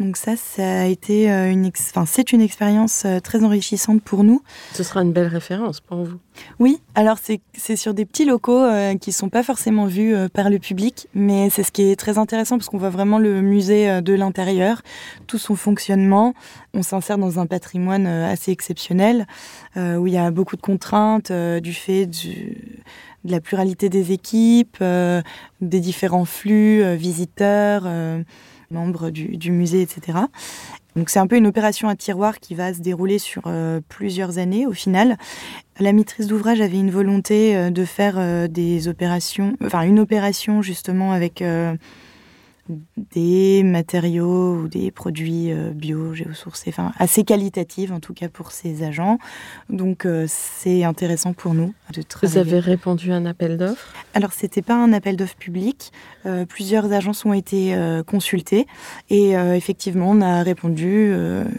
Donc 0.00 0.16
ça, 0.16 0.34
ça 0.36 0.80
a 0.80 0.84
été 0.86 1.30
euh, 1.30 1.52
une, 1.52 1.66
ex- 1.66 1.90
enfin, 1.94 2.04
c'est 2.04 2.32
une 2.32 2.40
expérience 2.40 3.04
euh, 3.06 3.20
très 3.20 3.44
enrichissante 3.44 4.02
pour 4.02 4.24
nous. 4.24 4.42
Ce 4.72 4.82
sera 4.82 5.02
une 5.02 5.12
belle 5.12 5.28
référence 5.28 5.80
pour 5.80 5.98
vous. 6.04 6.18
Oui, 6.58 6.80
alors 6.96 7.18
c'est 7.22 7.40
c'est 7.56 7.76
sur 7.76 7.94
des 7.94 8.04
petits 8.04 8.24
locaux 8.24 8.58
euh, 8.58 8.96
qui 8.96 9.12
sont 9.12 9.28
pas 9.28 9.44
forcément 9.44 9.86
vus 9.86 10.12
euh, 10.12 10.28
par 10.28 10.50
le 10.50 10.58
public, 10.58 11.06
mais 11.14 11.48
c'est 11.48 11.62
ce 11.62 11.70
qui 11.70 11.82
est 11.82 11.94
très 11.94 12.18
intéressant 12.18 12.58
parce 12.58 12.68
qu'on 12.68 12.78
voit 12.78 12.90
vraiment 12.90 13.18
le 13.20 13.40
musée 13.40 13.88
euh, 13.88 14.00
de 14.00 14.14
l'intérieur, 14.14 14.82
tout 15.28 15.38
son 15.38 15.54
fonctionnement. 15.54 16.34
On 16.74 16.82
s'insère 16.82 17.16
dans 17.18 17.38
un 17.38 17.46
patrimoine 17.46 18.08
assez 18.08 18.50
exceptionnel 18.50 19.26
où 19.76 20.06
il 20.08 20.12
y 20.12 20.18
a 20.18 20.30
beaucoup 20.32 20.56
de 20.56 20.60
contraintes 20.60 21.30
du 21.30 21.72
fait 21.72 22.06
du- 22.06 22.82
de 23.24 23.30
la 23.30 23.40
pluralité 23.40 23.88
des 23.88 24.10
équipes, 24.10 24.82
des 25.60 25.80
différents 25.80 26.24
flux 26.24 26.96
visiteurs. 26.96 27.84
Euh, 28.74 28.80
membres 28.80 29.10
du, 29.10 29.50
musée, 29.50 29.82
etc. 29.82 30.18
Donc 30.96 31.10
c'est 31.10 31.18
un 31.18 31.26
peu 31.26 31.36
une 31.36 31.46
opération 31.46 31.88
à 31.88 31.96
tiroir 31.96 32.38
qui 32.38 32.54
va 32.54 32.72
se 32.72 32.80
dérouler 32.80 33.18
sur 33.18 33.42
plusieurs 33.88 34.38
années 34.38 34.66
au 34.66 34.72
final. 34.72 35.16
La 35.80 35.92
maîtrise 35.92 36.28
d'ouvrage 36.28 36.60
avait 36.60 36.78
une 36.78 36.92
volonté 36.92 37.70
de 37.70 37.84
faire 37.84 38.48
des 38.48 38.86
opérations, 38.86 39.56
enfin 39.64 39.82
une 39.82 39.98
opération 39.98 40.62
justement 40.62 41.10
avec 41.10 41.42
des 42.96 43.62
matériaux 43.62 44.54
ou 44.56 44.68
des 44.68 44.90
produits 44.90 45.52
euh, 45.52 45.70
bio, 45.70 46.14
géosourcés, 46.14 46.70
enfin 46.70 46.92
assez 46.98 47.24
qualitatives 47.24 47.92
en 47.92 48.00
tout 48.00 48.14
cas 48.14 48.28
pour 48.28 48.52
ces 48.52 48.82
agents. 48.82 49.18
Donc 49.68 50.06
euh, 50.06 50.24
c'est 50.28 50.84
intéressant 50.84 51.32
pour 51.32 51.54
nous 51.54 51.74
de 51.92 52.02
travailler. 52.02 52.42
Vous 52.42 52.48
avez 52.48 52.58
répondu 52.60 53.12
à 53.12 53.16
un 53.16 53.26
appel 53.26 53.56
d'offres? 53.56 53.92
Alors 54.14 54.32
c'était 54.32 54.62
pas 54.62 54.74
un 54.74 54.92
appel 54.92 55.16
d'offres 55.16 55.36
public. 55.36 55.92
Euh, 56.26 56.46
plusieurs 56.46 56.92
agences 56.92 57.24
ont 57.24 57.32
été 57.32 57.74
consultées 58.06 58.66
et 59.10 59.32
effectivement 59.32 60.10
on 60.10 60.20
a 60.20 60.42
répondu 60.42 61.12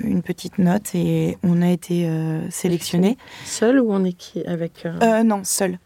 une 0.04 0.22
petite 0.22 0.58
note 0.60 0.94
et 0.96 1.38
on 1.44 1.62
a 1.62 1.70
été 1.70 2.10
sélectionné. 2.50 3.18
Seul 3.46 3.80
ou 3.80 3.92
en 3.92 4.04
équipe 4.04 4.48
avec 4.48 4.88
Non, 5.24 5.42
seul. 5.44 5.78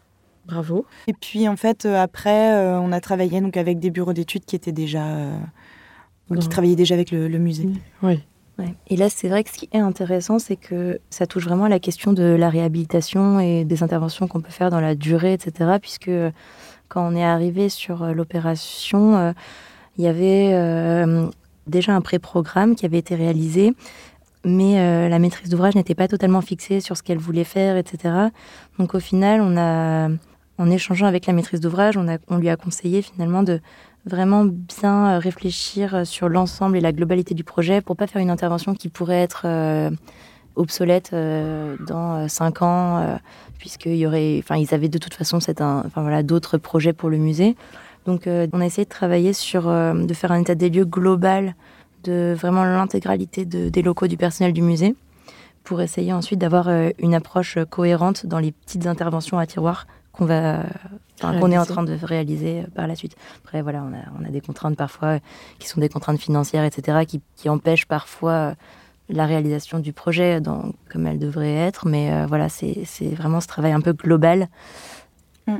Bravo. 0.50 0.84
Et 1.06 1.12
puis 1.12 1.48
en 1.48 1.56
fait, 1.56 1.86
euh, 1.86 1.96
après, 1.96 2.54
euh, 2.54 2.80
on 2.80 2.90
a 2.92 3.00
travaillé 3.00 3.40
donc 3.40 3.56
avec 3.56 3.78
des 3.78 3.90
bureaux 3.90 4.12
d'études 4.12 4.44
qui 4.44 4.56
étaient 4.56 4.72
déjà, 4.72 5.04
euh, 5.04 5.38
qui 6.40 6.48
travaillaient 6.48 6.76
déjà 6.76 6.94
avec 6.94 7.12
le, 7.12 7.28
musée. 7.38 7.68
Oui. 8.02 8.20
Et 8.88 8.96
là, 8.98 9.08
c'est 9.08 9.28
vrai 9.28 9.42
que 9.42 9.48
ce 9.48 9.56
qui 9.56 9.70
est 9.72 9.78
intéressant, 9.78 10.38
c'est 10.38 10.56
que 10.56 11.00
ça 11.08 11.26
touche 11.26 11.44
vraiment 11.44 11.64
à 11.64 11.68
la 11.70 11.78
question 11.78 12.12
de 12.12 12.22
la 12.22 12.50
réhabilitation 12.50 13.40
et 13.40 13.64
des 13.64 13.82
interventions 13.82 14.28
qu'on 14.28 14.42
peut 14.42 14.50
faire 14.50 14.68
dans 14.68 14.82
la 14.82 14.94
durée, 14.94 15.32
etc. 15.32 15.78
Puisque 15.80 16.10
quand 16.88 17.10
on 17.10 17.16
est 17.16 17.24
arrivé 17.24 17.70
sur 17.70 18.04
l'opération, 18.12 19.32
il 19.96 20.04
y 20.04 20.06
avait 20.06 20.52
déjà 21.66 21.94
un 21.94 22.02
pré-programme 22.02 22.74
qui 22.74 22.84
avait 22.84 22.98
été 22.98 23.14
réalisé 23.14 23.72
mais 24.44 25.08
la 25.08 25.18
maîtrise 25.18 25.48
d'ouvrage 25.48 25.74
n'était 25.74 25.94
pas 25.94 26.08
totalement 26.08 26.40
fixée 26.40 26.80
sur 26.80 26.96
ce 26.96 27.02
qu'elle 27.02 27.18
voulait 27.18 27.44
faire, 27.44 27.76
etc. 27.76 28.28
Donc 28.78 28.94
au 28.94 29.00
final, 29.00 29.40
on 29.40 29.56
a 29.56 30.08
en 30.60 30.70
échangeant 30.70 31.06
avec 31.06 31.26
la 31.26 31.32
maîtrise 31.32 31.60
d'ouvrage, 31.60 31.96
on, 31.96 32.36
lui 32.36 32.50
a 32.50 32.56
conseillé 32.56 33.00
finalement 33.00 33.42
de 33.42 33.60
vraiment 34.04 34.44
bien 34.44 35.14
euh, 35.14 35.18
réfléchir 35.18 35.94
euh, 35.94 36.04
sur 36.04 36.28
l'ensemble 36.28 36.76
et 36.76 36.80
la 36.80 36.92
globalité 36.92 37.34
du 37.34 37.44
projet 37.44 37.80
pour 37.80 37.96
pas 37.96 38.06
faire 38.06 38.20
une 38.20 38.30
intervention 38.30 38.74
qui 38.74 38.88
pourrait 38.88 39.22
être 39.22 39.42
euh, 39.46 39.90
obsolète 40.56 41.14
dans 41.14 42.28
cinq 42.28 42.60
ans, 42.60 43.18
puisqu'il 43.58 43.94
y 43.94 44.04
aurait, 44.04 44.40
enfin, 44.40 44.56
ils 44.56 44.74
avaient 44.74 44.88
de 44.88 44.98
toute 44.98 45.14
façon 45.14 45.38
voilà, 45.94 46.22
d'autres 46.22 46.58
projets 46.58 46.92
pour 46.92 47.08
le 47.08 47.16
musée. 47.16 47.56
Donc, 48.04 48.24
on 48.26 48.60
a 48.60 48.66
essayé 48.66 48.84
de 48.84 48.90
travailler 48.90 49.32
sur, 49.32 49.62
de 49.62 50.12
faire 50.12 50.32
un 50.32 50.40
état 50.40 50.56
des 50.56 50.68
lieux 50.68 50.84
global 50.84 51.54
de 52.02 52.34
vraiment 52.36 52.64
l'intégralité 52.64 53.44
des 53.44 53.82
locaux 53.82 54.08
du 54.08 54.16
personnel 54.16 54.52
du 54.52 54.60
musée, 54.60 54.96
pour 55.62 55.80
essayer 55.80 56.12
ensuite 56.12 56.40
d'avoir 56.40 56.68
une 56.98 57.14
approche 57.14 57.56
cohérente 57.70 58.26
dans 58.26 58.40
les 58.40 58.50
petites 58.50 58.86
interventions 58.86 59.38
à 59.38 59.46
tiroir 59.46 59.86
qu'on 60.12 60.26
va 60.26 60.64
qu'on 61.20 61.50
est 61.50 61.58
en 61.58 61.66
train 61.66 61.82
de 61.82 61.96
réaliser 62.02 62.60
euh, 62.60 62.66
par 62.74 62.86
la 62.86 62.94
suite. 62.94 63.16
Après, 63.44 63.62
voilà, 63.62 63.82
on 63.82 63.92
a, 63.92 64.20
on 64.20 64.24
a, 64.26 64.30
des 64.30 64.40
contraintes 64.40 64.76
parfois 64.76 65.08
euh, 65.08 65.18
qui 65.58 65.68
sont 65.68 65.80
des 65.80 65.88
contraintes 65.88 66.20
financières, 66.20 66.64
etc., 66.64 67.04
qui, 67.06 67.20
qui 67.36 67.48
empêchent 67.48 67.86
parfois 67.86 68.32
euh, 68.32 68.54
la 69.08 69.26
réalisation 69.26 69.80
du 69.80 69.92
projet 69.92 70.40
dans, 70.40 70.72
comme 70.90 71.06
elle 71.06 71.18
devrait 71.18 71.54
être. 71.54 71.86
Mais 71.86 72.26
voilà, 72.26 72.48
c'est 72.48 72.86
vraiment 73.16 73.40
ce 73.40 73.48
travail 73.48 73.72
un 73.72 73.80
peu 73.80 73.92
global. 73.92 74.48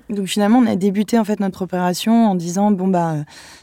Donc 0.08 0.26
finalement, 0.26 0.58
on 0.58 0.66
a 0.66 0.76
débuté 0.76 1.18
en 1.18 1.24
fait 1.24 1.40
notre 1.40 1.62
opération 1.62 2.26
en 2.26 2.34
disant 2.34 2.70
bon 2.70 2.88
bah 2.88 3.16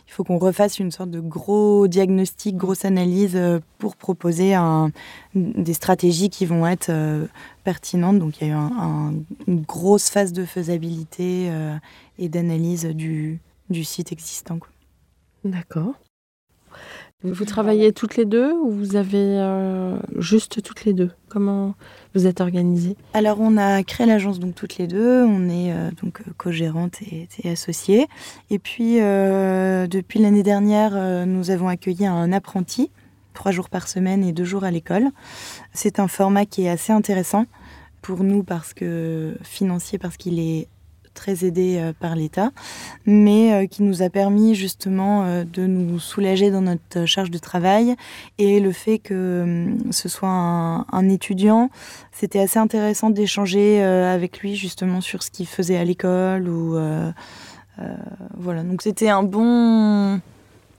il 0.07 0.11
faut 0.11 0.23
qu'on 0.23 0.37
refasse 0.37 0.79
une 0.79 0.91
sorte 0.91 1.11
de 1.11 1.19
gros 1.19 1.87
diagnostic, 1.87 2.55
grosse 2.55 2.85
analyse 2.85 3.35
euh, 3.35 3.59
pour 3.77 3.95
proposer 3.95 4.53
un, 4.53 4.91
des 5.35 5.73
stratégies 5.73 6.29
qui 6.29 6.45
vont 6.45 6.65
être 6.65 6.89
euh, 6.89 7.27
pertinentes. 7.63 8.19
Donc 8.19 8.41
il 8.41 8.47
y 8.47 8.51
a 8.51 8.55
eu 8.55 8.57
une 9.47 9.61
grosse 9.61 10.09
phase 10.09 10.33
de 10.33 10.45
faisabilité 10.45 11.47
euh, 11.49 11.75
et 12.19 12.29
d'analyse 12.29 12.85
du, 12.85 13.39
du, 13.69 13.83
site 13.83 14.11
existant. 14.11 14.59
D'accord. 15.43 15.93
Vous 17.23 17.45
travaillez 17.45 17.93
toutes 17.93 18.15
les 18.15 18.25
deux 18.25 18.53
ou 18.53 18.69
vous 18.69 18.95
avez 18.95 19.41
juste 20.17 20.61
toutes 20.61 20.85
les 20.85 20.93
deux? 20.93 21.09
Comment 21.29 21.73
vous 22.13 22.27
êtes 22.27 22.41
organisée? 22.41 22.95
Alors, 23.15 23.39
on 23.41 23.57
a 23.57 23.81
créé 23.81 24.05
l'agence 24.05 24.39
donc 24.39 24.53
toutes 24.53 24.77
les 24.77 24.85
deux. 24.85 25.23
On 25.23 25.49
est 25.49 25.73
euh, 25.73 25.89
donc 26.03 26.21
euh, 26.21 26.31
co-gérante 26.37 27.01
et, 27.01 27.27
associée. 27.49 28.05
Et 28.51 28.59
puis, 28.59 29.01
euh, 29.01 29.87
depuis 29.87 30.19
l'année 30.19 30.43
dernière, 30.43 31.25
nous 31.25 31.49
avons 31.49 31.67
accueilli 31.67 32.05
un 32.05 32.31
apprenti, 32.31 32.91
trois 33.33 33.51
jours 33.51 33.69
par 33.69 33.87
semaine 33.87 34.23
et 34.23 34.31
deux 34.31 34.45
jours 34.45 34.63
à 34.63 34.69
l'école. 34.69 35.05
C'est 35.73 35.99
un 35.99 36.07
format 36.07 36.45
qui 36.45 36.65
est 36.65 36.69
assez 36.69 36.93
intéressant 36.93 37.45
pour 38.03 38.23
nous 38.23 38.43
parce 38.43 38.75
que 38.75 39.35
financier 39.41 39.97
parce 39.97 40.17
qu'il 40.17 40.39
est 40.39 40.67
très 41.17 41.43
aidé 41.43 41.77
euh, 41.79 41.91
par 41.99 42.15
l'État, 42.15 42.51
mais 43.05 43.51
euh, 43.51 43.65
qui 43.65 43.83
nous 43.83 44.03
a 44.03 44.09
permis 44.09 44.55
justement 44.55 45.23
euh, 45.25 45.43
de 45.43 45.65
nous 45.65 45.99
soulager 45.99 46.51
dans 46.51 46.61
notre 46.61 47.05
charge 47.05 47.31
de 47.31 47.39
travail. 47.39 47.95
Et 48.37 48.59
le 48.59 48.71
fait 48.71 48.99
que 48.99 49.65
ce 49.91 50.07
soit 50.07 50.29
un, 50.29 51.09
étudiant, 51.09 51.69
c'était 52.11 52.39
assez 52.39 52.59
intéressant 52.59 53.09
d'échanger 53.09 53.81
avec 53.81 54.39
lui 54.39 54.55
justement 54.55 55.01
sur 55.01 55.23
ce 55.23 55.31
qu'il 55.31 55.47
faisait 55.47 55.77
à 55.77 55.83
l'école. 55.83 56.49
voilà, 58.37 58.63
donc 58.63 58.81
c'était 58.81 59.09
un 59.09 59.23
bon... 59.23 60.21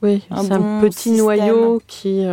Oui, 0.02 0.24
c'est 0.30 0.52
un 0.52 0.80
petit 0.80 1.12
noyau 1.12 1.82
qui. 1.86 2.24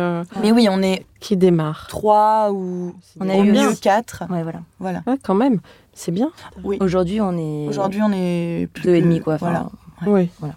Mais 0.42 0.52
oui, 0.52 0.68
on 0.70 0.82
est 0.82 1.04
qui 1.20 1.36
démarre. 1.36 1.86
Trois 1.88 2.50
ou 2.52 2.94
on 3.18 3.28
a 3.28 3.36
eu 3.36 3.52
mieux 3.52 3.74
quatre. 3.74 4.24
Ouais, 4.30 4.42
voilà. 4.42 4.60
Voilà. 4.78 5.02
quand 5.22 5.34
même. 5.34 5.60
C'est 5.92 6.12
bien. 6.12 6.30
Oui. 6.62 6.76
Aujourd'hui, 6.80 7.20
on 7.20 7.36
est. 7.36 7.68
Aujourd'hui, 7.68 8.00
on 8.02 8.12
est 8.12 8.68
plus 8.72 8.84
deux 8.84 8.94
et 8.94 9.02
demi, 9.02 9.20
quoi. 9.20 9.36
voilà. 9.36 9.66
Oui. 10.06 10.28
Voilà. 10.38 10.54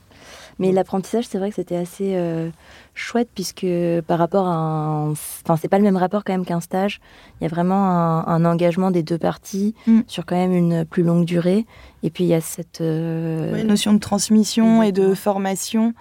Mais 0.60 0.74
l'apprentissage, 0.74 1.26
c'est 1.26 1.38
vrai 1.38 1.50
que 1.50 1.56
c'était 1.56 1.78
assez 1.78 2.15
euh, 2.15 2.50
chouette 2.93 3.30
puisque 3.34 3.65
par 4.08 4.19
rapport 4.19 4.45
à 4.45 4.54
un, 4.54 5.12
enfin 5.12 5.56
c'est 5.56 5.69
pas 5.69 5.78
le 5.78 5.86
même 5.86 5.95
rapport 5.95 6.26
quand 6.26 6.34
même 6.34 6.45
qu'un 6.45 6.60
stage. 6.60 7.00
Il 7.39 7.45
y 7.45 7.48
a 7.48 7.50
vraiment 7.50 8.28
un, 8.28 8.43
engagement 8.43 8.91
des 8.91 9.02
deux 9.02 9.17
parties 9.17 9.74
mm. 9.88 10.02
sur 10.08 10.26
quand 10.26 10.36
même 10.36 10.54
une 10.54 10.84
plus 10.84 11.04
longue 11.04 11.24
durée. 11.24 11.65
Et 12.04 12.10
puis 12.10 12.26
il 12.26 12.28
y 12.28 12.34
a 12.34 12.41
cette 12.41 12.82
euh, 12.82 13.63
notion 13.63 13.93
de 13.93 14.00
transmission 14.00 14.84
et 14.84 14.91
de 14.91 15.13
formation. 15.13 15.93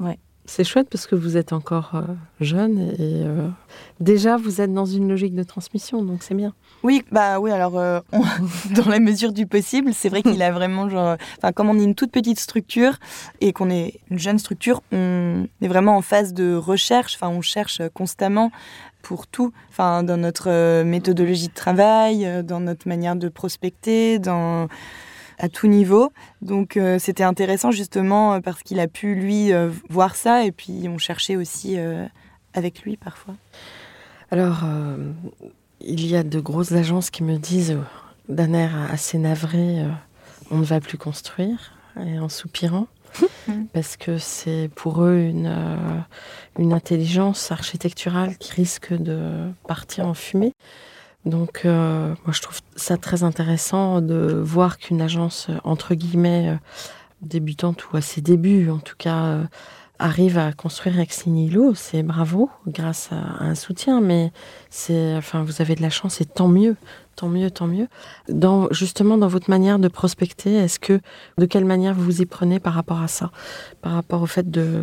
Ouais. 0.00 0.18
C'est 0.46 0.64
chouette 0.64 0.88
parce 0.90 1.06
que 1.06 1.14
vous 1.14 1.36
êtes 1.36 1.52
encore 1.52 1.92
euh, 1.94 2.02
jeune 2.40 2.78
et 2.98 3.24
déjà 4.00 4.36
vous 4.36 4.60
êtes 4.60 4.72
dans 4.72 4.84
une 4.84 5.08
logique 5.08 5.34
de 5.34 5.42
transmission, 5.42 6.02
donc 6.02 6.22
c'est 6.22 6.34
bien. 6.34 6.52
Oui, 6.82 7.02
bah 7.10 7.40
oui, 7.40 7.50
alors 7.50 7.78
euh, 7.78 8.00
dans 8.76 8.88
la 8.90 9.00
mesure 9.00 9.32
du 9.32 9.46
possible, 9.46 9.94
c'est 9.94 10.10
vrai 10.10 10.22
qu'il 10.22 10.42
a 10.42 10.52
vraiment 10.52 10.82
enfin 11.38 11.52
comme 11.54 11.70
on 11.70 11.78
est 11.78 11.84
une 11.84 11.94
toute 11.94 12.12
petite 12.12 12.38
structure 12.38 12.98
et 13.40 13.54
qu'on 13.54 13.70
est 13.70 14.00
une 14.10 14.18
jeune 14.18 14.38
structure, 14.38 14.82
on 14.92 15.46
est 15.62 15.68
vraiment 15.68 15.96
en 15.96 16.02
phase 16.02 16.34
de 16.34 16.54
recherche, 16.54 17.14
enfin 17.14 17.28
on 17.34 17.40
cherche 17.40 17.80
constamment 17.94 18.52
pour 19.04 19.26
tout, 19.26 19.52
enfin 19.70 20.02
dans 20.02 20.16
notre 20.16 20.50
euh, 20.50 20.84
méthodologie 20.84 21.48
de 21.48 21.54
travail, 21.54 22.26
euh, 22.26 22.42
dans 22.42 22.60
notre 22.60 22.88
manière 22.88 23.16
de 23.16 23.28
prospecter, 23.28 24.18
dans 24.18 24.68
à 25.38 25.48
tout 25.48 25.66
niveau. 25.66 26.12
Donc 26.42 26.78
c'était 26.98 27.24
intéressant 27.24 27.70
justement 27.70 28.40
parce 28.40 28.62
qu'il 28.62 28.80
a 28.80 28.88
pu 28.88 29.14
lui 29.14 29.52
voir 29.88 30.16
ça 30.16 30.44
et 30.44 30.52
puis 30.52 30.88
on 30.88 30.98
cherchait 30.98 31.36
aussi 31.36 31.76
avec 32.54 32.82
lui 32.82 32.96
parfois. 32.96 33.34
Alors 34.30 34.64
il 35.86 36.06
y 36.06 36.16
a 36.16 36.22
de 36.22 36.40
grosses 36.40 36.72
agences 36.72 37.10
qui 37.10 37.22
me 37.22 37.36
disent 37.36 37.72
euh, 37.72 37.82
d'un 38.28 38.52
air 38.54 38.74
assez 38.90 39.18
navré 39.18 39.80
euh, 39.80 39.88
on 40.50 40.58
ne 40.58 40.64
va 40.64 40.80
plus 40.80 40.98
construire, 40.98 41.72
et 41.98 42.18
en 42.18 42.28
soupirant, 42.28 42.86
parce 43.72 43.96
que 43.96 44.18
c'est 44.18 44.70
pour 44.74 45.02
eux 45.02 45.16
une, 45.16 45.46
euh, 45.46 45.98
une 46.58 46.74
intelligence 46.74 47.50
architecturale 47.50 48.36
qui 48.36 48.52
risque 48.52 48.92
de 48.92 49.48
partir 49.66 50.06
en 50.06 50.14
fumée. 50.14 50.52
Donc, 51.24 51.62
moi, 51.64 52.32
je 52.32 52.42
trouve 52.42 52.60
ça 52.76 52.96
très 52.96 53.22
intéressant 53.22 54.00
de 54.00 54.40
voir 54.42 54.78
qu'une 54.78 55.00
agence, 55.00 55.48
entre 55.64 55.94
guillemets, 55.94 56.58
débutante 57.22 57.90
ou 57.90 57.96
à 57.96 58.00
ses 58.00 58.20
débuts, 58.20 58.70
en 58.70 58.78
tout 58.78 58.96
cas, 58.98 59.40
arrive 59.98 60.38
à 60.38 60.52
construire 60.52 60.98
ex 60.98 61.26
nihilo, 61.26 61.74
c'est 61.74 62.02
bravo, 62.02 62.50
grâce 62.66 63.10
à 63.12 63.44
un 63.44 63.54
soutien, 63.54 64.00
mais 64.00 64.32
c'est, 64.68 65.14
enfin, 65.16 65.42
vous 65.44 65.62
avez 65.62 65.76
de 65.76 65.82
la 65.82 65.90
chance 65.90 66.20
et 66.20 66.24
tant 66.24 66.48
mieux, 66.48 66.76
tant 67.16 67.28
mieux, 67.28 67.50
tant 67.50 67.66
mieux. 67.66 67.86
Dans, 68.28 68.68
justement, 68.72 69.16
dans 69.16 69.28
votre 69.28 69.48
manière 69.48 69.78
de 69.78 69.88
prospecter, 69.88 70.54
est-ce 70.54 70.80
que, 70.80 71.00
de 71.38 71.46
quelle 71.46 71.64
manière 71.64 71.94
vous 71.94 72.04
vous 72.04 72.22
y 72.22 72.26
prenez 72.26 72.58
par 72.58 72.74
rapport 72.74 73.00
à 73.00 73.08
ça, 73.08 73.30
par 73.82 73.92
rapport 73.92 74.22
au 74.22 74.26
fait 74.26 74.50
de 74.50 74.82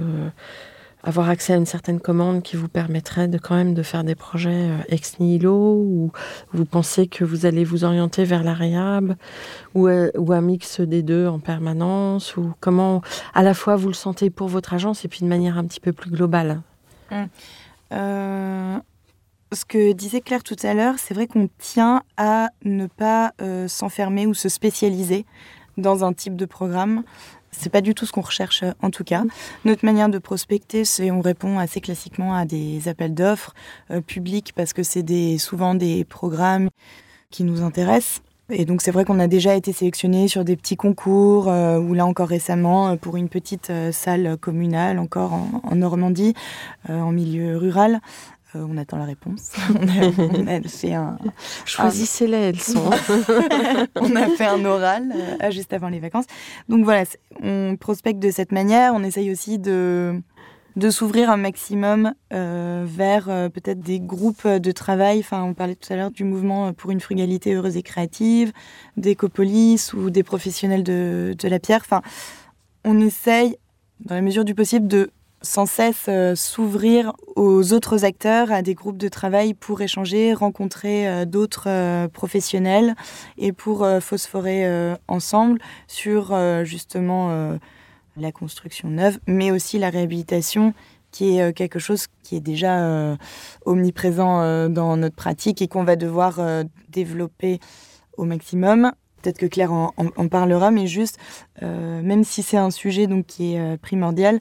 avoir 1.04 1.30
accès 1.30 1.54
à 1.54 1.58
une 1.58 1.66
certaine 1.66 2.00
commande 2.00 2.44
qui 2.44 2.56
vous 2.56 2.68
permettrait 2.68 3.28
de 3.28 3.38
quand 3.38 3.56
même 3.56 3.74
de 3.74 3.84
faire 3.84 4.04
des 4.04 4.16
projets 4.16 4.70
euh, 4.70 4.78
ex 4.90 5.20
nihilo 5.20 5.54
ou 5.54 6.12
vous 6.54 6.66
pensez 6.66 7.08
que 7.08 7.24
vous 7.24 7.46
allez 7.46 7.64
vous 7.64 7.84
orienter 7.84 8.24
vers 8.24 8.44
la 8.44 8.54
réhab 8.54 9.16
ou, 9.74 9.88
euh, 9.88 10.12
ou 10.18 10.32
un 10.34 10.42
mix 10.42 10.82
des 10.82 11.02
deux 11.02 11.28
en 11.28 11.40
permanence 11.40 12.38
ou 12.38 12.54
comment 12.60 13.02
à 13.34 13.44
la 13.44 13.54
fois 13.54 13.76
vous 13.76 13.88
le 13.88 13.94
sentez 13.94 14.30
pour 14.30 14.48
votre 14.48 14.74
agence 14.74 15.06
et 15.06 15.08
puis 15.08 15.22
de 15.22 15.28
manière 15.28 15.58
un 15.58 15.66
petit 15.66 15.80
peu 15.80 15.94
plus 15.94 16.12
globale? 16.12 16.62
Hum. 17.12 17.28
ce 19.52 19.66
que 19.66 19.92
disait 19.92 20.22
Claire 20.22 20.44
tout 20.44 20.56
à 20.64 20.74
l'heure, 20.74 20.96
c'est 20.98 21.14
vrai 21.14 21.28
qu'on 21.28 21.50
tient 21.58 22.04
à 22.16 22.50
ne 22.64 22.88
pas 22.88 23.34
s'enfermer 23.68 24.28
ou 24.28 24.34
se 24.34 24.48
spécialiser 24.48 25.26
dans 25.78 26.06
un 26.06 26.14
type 26.14 26.36
de 26.36 26.46
programme. 26.46 27.04
C'est 27.52 27.70
pas 27.70 27.82
du 27.82 27.94
tout 27.94 28.06
ce 28.06 28.12
qu'on 28.12 28.22
recherche 28.22 28.64
en 28.82 28.90
tout 28.90 29.04
cas. 29.04 29.24
Notre 29.66 29.86
manière 29.86 30.10
de 30.10 30.18
prospecter, 30.20 30.86
c'est 30.86 31.12
on 31.12 31.22
répond 31.22 31.60
assez 31.60 31.82
classiquement 31.82 32.34
à 32.34 32.46
des 32.46 32.88
appels 32.88 33.14
d'offres 33.14 33.54
euh, 33.92 34.02
publics 34.02 34.54
parce 34.56 34.74
que 34.74 34.84
c'est 34.84 35.04
des, 35.04 35.38
souvent 35.38 35.76
des 35.76 36.06
programmes 36.06 36.70
qui 37.30 37.44
nous 37.44 37.62
intéressent. 37.62 38.22
Et 38.50 38.66
donc 38.66 38.82
c'est 38.82 38.92
vrai 38.92 39.06
qu'on 39.06 39.20
a 39.20 39.28
déjà 39.28 39.56
été 39.56 39.72
sélectionné 39.72 40.28
sur 40.28 40.44
des 40.44 40.56
petits 40.56 40.76
concours, 40.76 41.50
euh, 41.50 41.78
ou 41.78 41.94
là 41.94 42.06
encore 42.06 42.28
récemment 42.28 42.90
euh, 42.90 42.96
pour 42.96 43.16
une 43.16 43.30
petite 43.30 43.72
salle 43.92 44.38
communale 44.38 44.98
encore 45.00 45.34
en 45.34 45.76
Normandie, 45.76 46.34
en 46.90 47.12
milieu 47.12 47.58
rural. 47.58 48.00
Euh, 48.56 48.66
on 48.70 48.78
attend 48.78 48.98
la 48.98 49.06
réponse. 49.06 49.52
on, 49.70 50.48
a, 50.48 50.62
fait 50.62 50.94
un. 50.94 51.18
Choisissez-les, 51.66 52.38
elles 52.38 52.60
sont. 52.60 52.90
on 53.96 54.16
a 54.16 54.28
fait 54.30 54.46
un 54.46 54.66
oral 54.66 55.14
euh, 55.42 55.52
juste 55.52 55.74
avant 55.74 55.90
les 55.90 56.00
vacances. 56.00 56.26
Donc 56.68 56.84
voilà, 56.84 57.04
on 57.42 57.78
prospecte 57.80 58.20
de 58.20 58.32
cette 58.32 58.52
manière. 58.52 58.94
On 58.94 59.04
essaye 59.04 59.32
aussi 59.32 59.58
de, 59.58 60.22
de 60.76 60.90
s'ouvrir 60.90 61.30
un 61.30 61.38
maximum 61.38 62.14
euh, 62.34 62.86
vers 62.86 63.26
peut-être 63.26 63.80
des 63.80 64.00
groupes 64.00 64.48
de 64.48 64.72
travail. 64.72 65.20
Enfin, 65.20 65.44
on 65.44 65.54
parlait 65.54 65.76
tout 65.76 65.92
à 65.94 65.96
l'heure 65.96 66.12
du 66.12 66.24
mouvement 66.24 66.74
pour 66.74 66.92
une 66.92 67.00
frugalité 67.00 67.54
heureuse 67.54 67.78
et 67.78 67.84
créative, 67.84 68.52
d'Ecopolis 68.98 69.94
ou 69.94 70.10
des 70.10 70.24
professionnels 70.24 70.84
de, 70.84 71.36
de 71.38 71.48
la 71.48 71.60
pierre. 71.60 71.82
Enfin, 71.82 72.02
on 72.84 73.00
essaye, 73.00 73.56
dans 74.02 74.16
la 74.16 74.22
mesure 74.22 74.44
du 74.44 74.56
possible, 74.56 74.88
de 74.88 75.12
sans 75.42 75.66
cesse 75.66 76.06
euh, 76.08 76.36
s'ouvrir 76.36 77.14
aux 77.36 77.74
autres 77.74 78.06
acteurs, 78.06 78.52
à 78.52 78.62
des 78.62 78.76
groupes 78.76 78.98
de 78.98 79.08
travail 79.08 79.54
pour 79.54 79.82
échanger, 79.82 80.34
rencontrer 80.34 81.08
euh, 81.08 81.26
d'autres 81.26 81.68
euh, 81.68 82.08
professionnels 82.08 82.96
et 83.38 83.52
pour 83.52 83.88
phosphorer 84.02 84.96
ensemble 85.08 85.60
sur 85.88 86.36
justement 86.64 87.58
la 88.18 88.32
construction 88.32 88.90
neuve, 88.90 89.20
mais 89.28 89.52
aussi 89.52 89.80
la 89.80 89.90
réhabilitation 89.90 90.74
qui 91.12 91.38
est 91.38 91.54
quelque 91.54 91.80
chose 91.80 92.08
qui 92.24 92.36
est 92.36 92.42
déjà 92.42 93.18
omniprésent 93.66 94.70
dans 94.70 94.98
notre 94.98 95.16
pratique 95.16 95.62
et 95.62 95.68
qu'on 95.68 95.84
va 95.84 95.96
devoir 95.96 96.40
développer 96.90 97.60
au 98.18 98.26
maximum. 98.26 98.92
Peut-être 99.22 99.38
que 99.38 99.46
Claire 99.46 99.72
en, 99.72 99.94
en, 99.98 100.28
parlera, 100.28 100.72
mais 100.72 100.88
juste, 100.88 101.18
même 101.62 102.24
si 102.24 102.44
c'est 102.44 102.58
un 102.58 102.72
sujet 102.72 103.08
donc, 103.08 103.26
qui 103.26 103.56
est 103.56 103.78
primordial, 103.78 104.40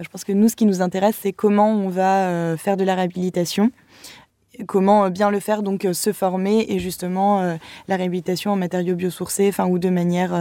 je 0.00 0.08
pense 0.08 0.24
que 0.24 0.32
nous, 0.32 0.48
ce 0.48 0.56
qui 0.56 0.66
nous 0.66 0.82
intéresse, 0.82 1.16
c'est 1.22 1.32
comment 1.32 1.70
on 1.70 1.88
va 1.88 2.28
euh, 2.28 2.56
faire 2.56 2.76
de 2.76 2.84
la 2.84 2.94
réhabilitation 2.94 3.70
comment 4.66 5.04
euh, 5.04 5.10
bien 5.10 5.30
le 5.30 5.38
faire, 5.38 5.62
donc 5.62 5.84
euh, 5.84 5.92
se 5.92 6.14
former 6.14 6.64
et 6.70 6.78
justement 6.78 7.58
la 7.88 7.96
réhabilitation 7.96 8.52
en 8.52 8.56
matériaux 8.56 8.94
biosourcés, 8.94 9.48
enfin 9.48 9.66
ou 9.66 9.78
de 9.78 9.90
manière 9.90 10.34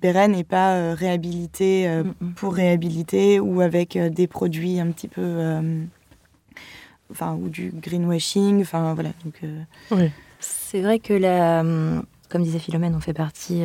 pérenne 0.00 0.34
et 0.34 0.42
pas 0.42 0.94
réhabiliter 0.94 1.88
mm, 1.88 2.14
mm. 2.20 2.34
pour 2.34 2.54
réhabiliter 2.54 3.38
ou 3.38 3.60
avec 3.60 3.96
des 3.96 4.26
produits 4.26 4.80
un 4.80 4.90
petit 4.90 5.06
peu, 5.06 5.60
enfin 7.10 7.34
ou 7.40 7.48
du 7.48 7.72
greenwashing, 7.72 8.62
enfin 8.62 8.94
voilà. 8.94 9.10
Donc 9.24 9.40
c'est 10.40 10.80
vrai 10.80 10.98
que 10.98 11.14
la, 11.14 11.60
hum, 11.60 12.04
comme 12.32 12.42
disait 12.42 12.58
Philomène, 12.58 12.94
on 12.96 13.00
fait 13.00 13.12
partie 13.12 13.62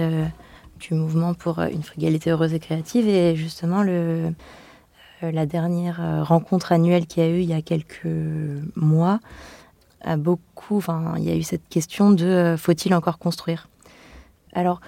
du 0.79 0.93
mouvement 0.93 1.33
pour 1.33 1.59
une 1.59 1.81
frugalité 1.81 2.29
heureuse 2.29 2.53
et 2.53 2.59
créative 2.59 3.07
et 3.07 3.35
justement 3.35 3.81
le 3.81 4.33
euh, 5.23 5.31
la 5.31 5.47
dernière 5.47 5.99
euh, 5.99 6.23
rencontre 6.23 6.71
annuelle 6.71 7.07
qu'il 7.07 7.23
y 7.23 7.25
a 7.25 7.29
eu 7.29 7.39
il 7.41 7.49
y 7.49 7.53
a 7.53 7.61
quelques 7.61 8.07
mois 8.75 9.19
a 10.01 10.15
beaucoup. 10.15 10.77
Enfin, 10.77 11.15
il 11.17 11.23
y 11.23 11.31
a 11.31 11.35
eu 11.35 11.41
cette 11.41 11.67
question 11.69 12.11
de 12.11 12.25
euh, 12.25 12.57
faut-il 12.57 12.93
encore 12.93 13.17
construire? 13.17 13.67
Alors, 14.53 14.79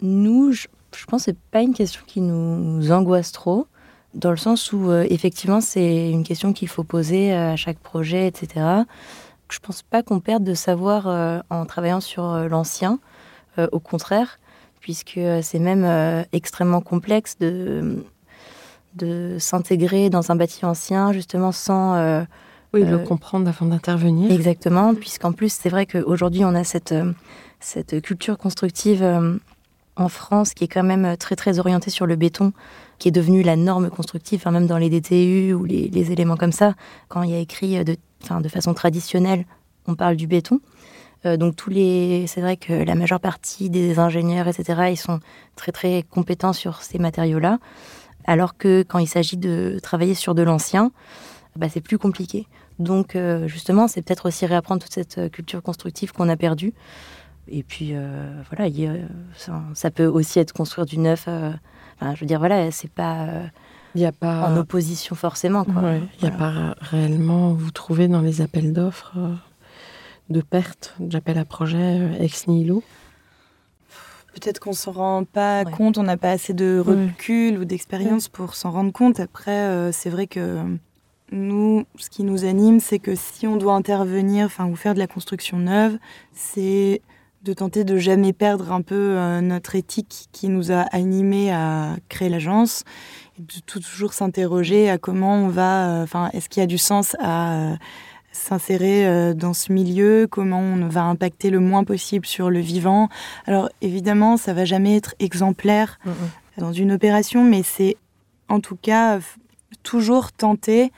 nous, 0.00 0.52
je, 0.52 0.66
pense 1.06 1.26
que 1.26 1.32
c'est 1.32 1.38
pas 1.50 1.60
une 1.60 1.74
question 1.74 2.02
qui 2.06 2.22
nous 2.22 2.90
angoisse 2.90 3.32
trop, 3.32 3.66
dans 4.14 4.30
le 4.30 4.38
sens 4.38 4.72
où 4.72 4.90
effectivement 4.92 5.60
c'est 5.60 6.10
une 6.10 6.24
question 6.24 6.52
qu'il 6.52 6.68
faut 6.68 6.82
poser 6.82 7.32
à 7.32 7.54
chaque 7.56 7.78
projet, 7.78 8.26
etc. 8.26 8.84
Je 9.50 9.58
pense 9.58 9.82
pas 9.82 10.02
qu'on 10.02 10.20
perde 10.20 10.44
de 10.44 10.54
savoir 10.54 11.42
en 11.50 11.66
travaillant 11.66 12.00
sur 12.00 12.22
l'ancien. 12.48 12.98
au 13.58 13.80
contraire, 13.80 14.38
puisque 14.80 15.20
c'est 15.42 15.58
même 15.58 16.24
extrêmement 16.32 16.80
complexe 16.80 17.36
de 17.38 18.04
de 18.94 19.36
s'intégrer 19.38 20.10
dans 20.10 20.30
un 20.30 20.36
bâti 20.36 20.64
ancien, 20.64 21.12
justement 21.12 21.52
sans... 21.52 21.94
Euh, 21.94 22.22
oui, 22.72 22.84
le 22.84 22.94
euh, 22.94 22.98
comprendre 22.98 23.48
avant 23.48 23.66
d'intervenir. 23.66 24.30
Exactement, 24.30 24.94
puisqu'en 24.94 25.32
plus, 25.32 25.52
c'est 25.52 25.68
vrai 25.68 25.86
qu'aujourd'hui, 25.86 26.44
on 26.44 26.54
a 26.54 26.62
cette, 26.62 26.92
euh, 26.92 27.12
cette 27.58 28.00
culture 28.00 28.38
constructive 28.38 29.04
en 29.96 30.08
France 30.08 30.54
qui 30.54 30.64
est 30.64 30.68
quand 30.68 30.84
même 30.84 31.16
très, 31.16 31.34
très 31.34 31.58
orientée 31.58 31.90
sur 31.90 32.06
le 32.06 32.14
béton, 32.14 32.52
qui 32.98 33.08
est 33.08 33.12
devenue 33.12 33.42
la 33.42 33.56
norme 33.56 33.90
constructive, 33.90 34.46
même 34.46 34.68
dans 34.68 34.78
les 34.78 34.88
DTU 34.88 35.52
ou 35.52 35.64
les, 35.64 35.88
les, 35.88 36.12
éléments 36.12 36.36
comme 36.36 36.52
ça. 36.52 36.74
Quand 37.08 37.22
il 37.22 37.30
y 37.30 37.34
a 37.34 37.38
écrit 37.38 37.84
de, 37.84 37.96
de 38.28 38.48
façon 38.48 38.74
traditionnelle, 38.74 39.44
on 39.86 39.94
parle 39.94 40.16
du 40.16 40.26
béton. 40.26 40.60
donc 41.24 41.56
tous 41.56 41.70
les, 41.70 42.26
c'est 42.26 42.40
vrai 42.40 42.56
que 42.56 42.72
la 42.72 42.94
majeure 42.94 43.20
partie 43.20 43.70
des 43.70 43.98
ingénieurs, 43.98 44.48
etc., 44.48 44.88
ils 44.90 44.96
sont 44.96 45.20
très 45.56 45.72
très 45.72 46.02
compétents 46.02 46.52
sur 46.52 46.82
ces 46.82 46.98
matériaux-là. 46.98 47.58
Alors 48.24 48.56
que 48.56 48.82
quand 48.82 48.98
il 48.98 49.06
s'agit 49.06 49.36
de 49.36 49.78
travailler 49.82 50.14
sur 50.14 50.34
de 50.34 50.42
l'ancien, 50.42 50.92
bah, 51.56 51.68
c'est 51.68 51.80
plus 51.80 51.98
compliqué. 51.98 52.46
Donc 52.78 53.14
euh, 53.14 53.46
justement, 53.46 53.88
c'est 53.88 54.02
peut-être 54.02 54.26
aussi 54.26 54.46
réapprendre 54.46 54.82
toute 54.82 54.92
cette 54.92 55.18
euh, 55.18 55.28
culture 55.28 55.62
constructive 55.62 56.12
qu'on 56.12 56.28
a 56.28 56.36
perdue. 56.36 56.72
Et 57.48 57.62
puis 57.62 57.90
euh, 57.92 58.42
voilà, 58.50 58.70
ça, 59.74 59.90
peut 59.90 60.06
aussi 60.06 60.38
être 60.38 60.52
construire 60.52 60.86
du 60.86 60.98
neuf. 60.98 61.26
je 61.26 62.20
veux 62.20 62.26
dire, 62.26 62.38
voilà, 62.38 62.70
c'est 62.70 62.90
pas, 62.90 63.26
il 63.94 64.04
a 64.04 64.12
pas 64.12 64.48
en 64.48 64.56
opposition 64.56 65.16
forcément. 65.16 65.64
Il 65.68 66.22
n'y 66.22 66.28
a 66.28 66.36
pas 66.36 66.74
réellement, 66.80 67.52
vous 67.52 67.70
trouvez 67.70 68.08
dans 68.08 68.20
les 68.20 68.40
appels 68.40 68.72
d'offres 68.72 69.16
de 70.30 70.40
perte 70.40 70.94
d'appels 71.00 71.38
à 71.38 71.44
projet 71.44 72.08
ex 72.20 72.46
nihilo? 72.46 72.82
Peut-être 74.32 74.60
qu'on 74.60 74.72
s'en 74.72 74.92
rend 74.92 75.24
pas 75.24 75.64
compte, 75.64 75.98
on 75.98 76.04
n'a 76.04 76.16
pas 76.16 76.30
assez 76.30 76.54
de 76.54 76.82
recul 76.84 77.58
ou 77.58 77.64
d'expérience 77.64 78.28
pour 78.28 78.54
s'en 78.54 78.70
rendre 78.70 78.92
compte. 78.92 79.18
Après, 79.18 79.50
euh, 79.50 79.90
c'est 79.90 80.08
vrai 80.08 80.28
que 80.28 80.62
nous, 81.32 81.84
ce 81.96 82.08
qui 82.10 82.22
nous 82.22 82.44
anime, 82.44 82.78
c'est 82.78 83.00
que 83.00 83.16
si 83.16 83.48
on 83.48 83.56
doit 83.56 83.74
intervenir, 83.74 84.46
enfin, 84.46 84.66
ou 84.66 84.76
faire 84.76 84.94
de 84.94 85.00
la 85.00 85.08
construction 85.08 85.58
neuve, 85.58 85.98
c'est 86.32 87.02
de 87.42 87.52
tenter 87.52 87.84
de 87.84 87.96
jamais 87.96 88.32
perdre 88.32 88.70
un 88.70 88.82
peu 88.82 89.16
euh, 89.16 89.40
notre 89.40 89.74
éthique 89.74 90.28
qui 90.30 90.48
nous 90.48 90.70
a 90.70 90.82
animés 90.92 91.52
à 91.52 91.96
créer 92.08 92.28
l'agence, 92.28 92.84
de 93.40 93.80
toujours 93.80 94.12
s'interroger 94.12 94.90
à 94.90 94.98
comment 94.98 95.36
on 95.36 95.48
va, 95.48 95.88
euh, 95.88 96.02
enfin, 96.02 96.30
est-ce 96.32 96.48
qu'il 96.48 96.60
y 96.60 96.64
a 96.64 96.66
du 96.66 96.78
sens 96.78 97.16
à 97.20 97.74
s'insérer 98.32 99.06
euh, 99.06 99.34
dans 99.34 99.54
ce 99.54 99.72
milieu, 99.72 100.26
comment 100.30 100.60
on 100.60 100.88
va 100.88 101.02
impacter 101.02 101.50
le 101.50 101.60
moins 101.60 101.84
possible 101.84 102.26
sur 102.26 102.50
le 102.50 102.60
vivant? 102.60 103.08
Alors 103.46 103.68
évidemment, 103.80 104.36
ça 104.36 104.52
va 104.52 104.64
jamais 104.64 104.96
être 104.96 105.14
exemplaire 105.18 105.98
dans 106.58 106.72
une 106.72 106.92
opération, 106.92 107.42
mais 107.42 107.62
c'est 107.62 107.96
en 108.48 108.60
tout 108.60 108.76
cas 108.80 109.18
toujours 109.82 110.32
tenter 110.32 110.92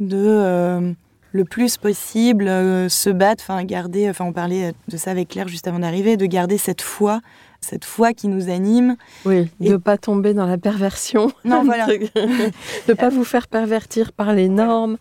de 0.00 0.16
euh, 0.16 0.92
le 1.32 1.44
plus 1.44 1.76
possible 1.76 2.48
euh, 2.48 2.88
se 2.88 3.10
battre, 3.10 3.44
enfin 3.46 3.62
garder, 3.64 4.08
enfin 4.08 4.24
on 4.24 4.32
parlait 4.32 4.72
de 4.88 4.96
ça 4.96 5.10
avec 5.10 5.28
Claire 5.28 5.48
juste 5.48 5.66
avant 5.68 5.80
d'arriver, 5.80 6.16
de 6.16 6.26
garder 6.26 6.58
cette 6.58 6.82
foi 6.82 7.20
cette 7.64 7.84
foi 7.84 8.12
qui 8.12 8.28
nous 8.28 8.50
anime. 8.50 8.96
Oui, 9.24 9.48
de 9.60 9.72
ne 9.72 9.76
pas 9.76 9.96
tomber 9.96 10.34
dans 10.34 10.46
la 10.46 10.58
perversion. 10.58 11.32
Non, 11.44 11.64
voilà. 11.64 11.86
de 11.86 12.50
ne 12.88 12.94
pas 12.94 13.08
vous 13.08 13.24
faire 13.24 13.48
pervertir 13.48 14.12
par 14.12 14.32
les 14.32 14.48
normes, 14.48 14.96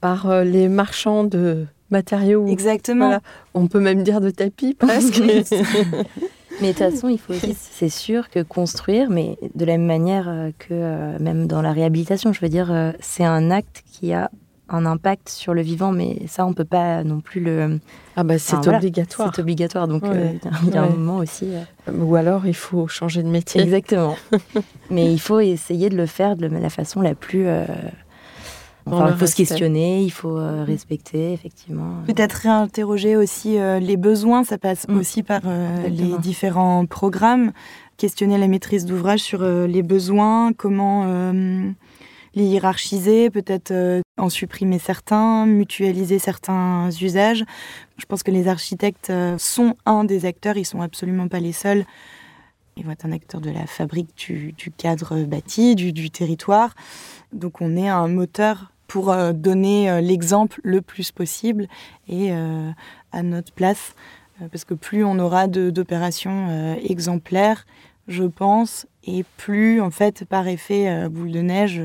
par 0.00 0.30
euh, 0.30 0.42
les 0.42 0.68
marchands 0.68 1.24
de 1.24 1.66
matériaux. 1.90 2.46
Exactement. 2.46 3.18
On 3.54 3.66
peut 3.66 3.80
même 3.80 4.02
dire 4.02 4.20
de 4.20 4.30
tapis 4.30 4.74
presque. 4.74 5.20
mais 6.60 6.72
de 6.72 6.78
toute 6.78 6.78
façon, 6.78 7.08
il 7.08 7.18
faut 7.18 7.34
aussi, 7.34 7.56
c'est 7.58 7.88
sûr 7.88 8.30
que 8.30 8.40
construire, 8.40 9.10
mais 9.10 9.38
de 9.54 9.64
la 9.64 9.72
même 9.72 9.86
manière 9.86 10.28
euh, 10.28 10.50
que 10.58 10.68
euh, 10.72 11.18
même 11.20 11.46
dans 11.46 11.62
la 11.62 11.72
réhabilitation, 11.72 12.32
je 12.32 12.40
veux 12.40 12.48
dire, 12.48 12.94
c'est 13.00 13.24
un 13.24 13.50
acte 13.50 13.82
qui 13.92 14.12
a 14.12 14.30
un 14.72 14.86
impact 14.86 15.28
sur 15.28 15.54
le 15.54 15.62
vivant, 15.62 15.92
mais 15.92 16.22
ça, 16.26 16.46
on 16.46 16.52
peut 16.52 16.64
pas 16.64 17.04
non 17.04 17.20
plus 17.20 17.40
le. 17.40 17.78
Ah 18.16 18.24
bah 18.24 18.38
c'est 18.38 18.66
obligatoire. 18.68 19.32
c'est 19.34 19.40
obligatoire, 19.40 19.88
donc 19.88 20.02
il 20.04 20.74
y 20.74 20.76
a 20.76 20.82
un 20.82 20.88
moment 20.88 21.18
aussi. 21.18 21.48
Ou 21.92 22.16
alors 22.16 22.46
il 22.46 22.54
faut 22.54 22.88
changer 22.88 23.22
de 23.22 23.28
métier. 23.28 23.60
Exactement. 23.60 24.16
mais 24.90 25.12
il 25.12 25.20
faut 25.20 25.40
essayer 25.40 25.88
de 25.88 25.96
le 25.96 26.06
faire 26.06 26.36
de 26.36 26.46
la 26.46 26.70
façon 26.70 27.00
la 27.00 27.14
plus 27.14 27.46
il 28.86 29.16
faut 29.16 29.26
se 29.26 29.36
questionner, 29.36 30.02
il 30.02 30.10
faut 30.10 30.38
euh, 30.38 30.64
respecter, 30.64 31.32
effectivement. 31.32 32.02
Peut-être 32.06 32.32
réinterroger 32.32 33.16
aussi 33.16 33.58
euh, 33.58 33.78
les 33.78 33.96
besoins, 33.96 34.44
ça 34.44 34.58
passe 34.58 34.86
mm. 34.88 34.96
aussi 34.96 35.22
par 35.22 35.42
euh, 35.46 35.88
les 35.88 36.18
différents 36.18 36.86
programmes. 36.86 37.52
Questionner 37.96 38.38
la 38.38 38.48
maîtrise 38.48 38.84
d'ouvrage 38.84 39.20
sur 39.20 39.44
les 39.44 39.82
besoins, 39.82 40.52
comment, 40.52 41.04
les 42.34 42.44
hiérarchiser, 42.44 43.30
peut-être 43.30 43.72
en 44.18 44.28
supprimer 44.28 44.78
certains, 44.78 45.46
mutualiser 45.46 46.18
certains 46.18 46.90
usages. 46.90 47.44
Je 47.98 48.06
pense 48.06 48.22
que 48.22 48.30
les 48.30 48.48
architectes 48.48 49.12
sont 49.38 49.74
un 49.86 50.04
des 50.04 50.24
acteurs, 50.24 50.56
ils 50.56 50.64
sont 50.64 50.80
absolument 50.80 51.28
pas 51.28 51.40
les 51.40 51.52
seuls. 51.52 51.84
Ils 52.76 52.84
vont 52.84 52.92
être 52.92 53.04
un 53.04 53.12
acteur 53.12 53.40
de 53.40 53.50
la 53.50 53.66
fabrique 53.66 54.14
du, 54.16 54.54
cadre 54.76 55.24
bâti, 55.24 55.74
du, 55.74 56.10
territoire. 56.10 56.74
Donc 57.32 57.60
on 57.60 57.76
est 57.76 57.88
un 57.88 58.08
moteur 58.08 58.72
pour 58.86 59.14
donner 59.34 60.00
l'exemple 60.00 60.60
le 60.64 60.80
plus 60.80 61.12
possible 61.12 61.68
et 62.08 62.32
à 62.32 63.22
notre 63.22 63.52
place 63.52 63.94
euh, 64.40 64.48
parce 64.48 64.64
que 64.64 64.74
plus 64.74 65.04
on 65.04 65.18
aura 65.18 65.46
d'opérations 65.46 66.48
euh, 66.50 66.74
exemplaires, 66.82 67.66
je 68.08 68.24
pense, 68.24 68.86
et 69.04 69.24
plus, 69.36 69.80
en 69.80 69.90
fait, 69.90 70.24
par 70.24 70.46
effet 70.48 70.88
euh, 70.88 71.08
boule 71.08 71.32
de 71.32 71.40
neige. 71.40 71.80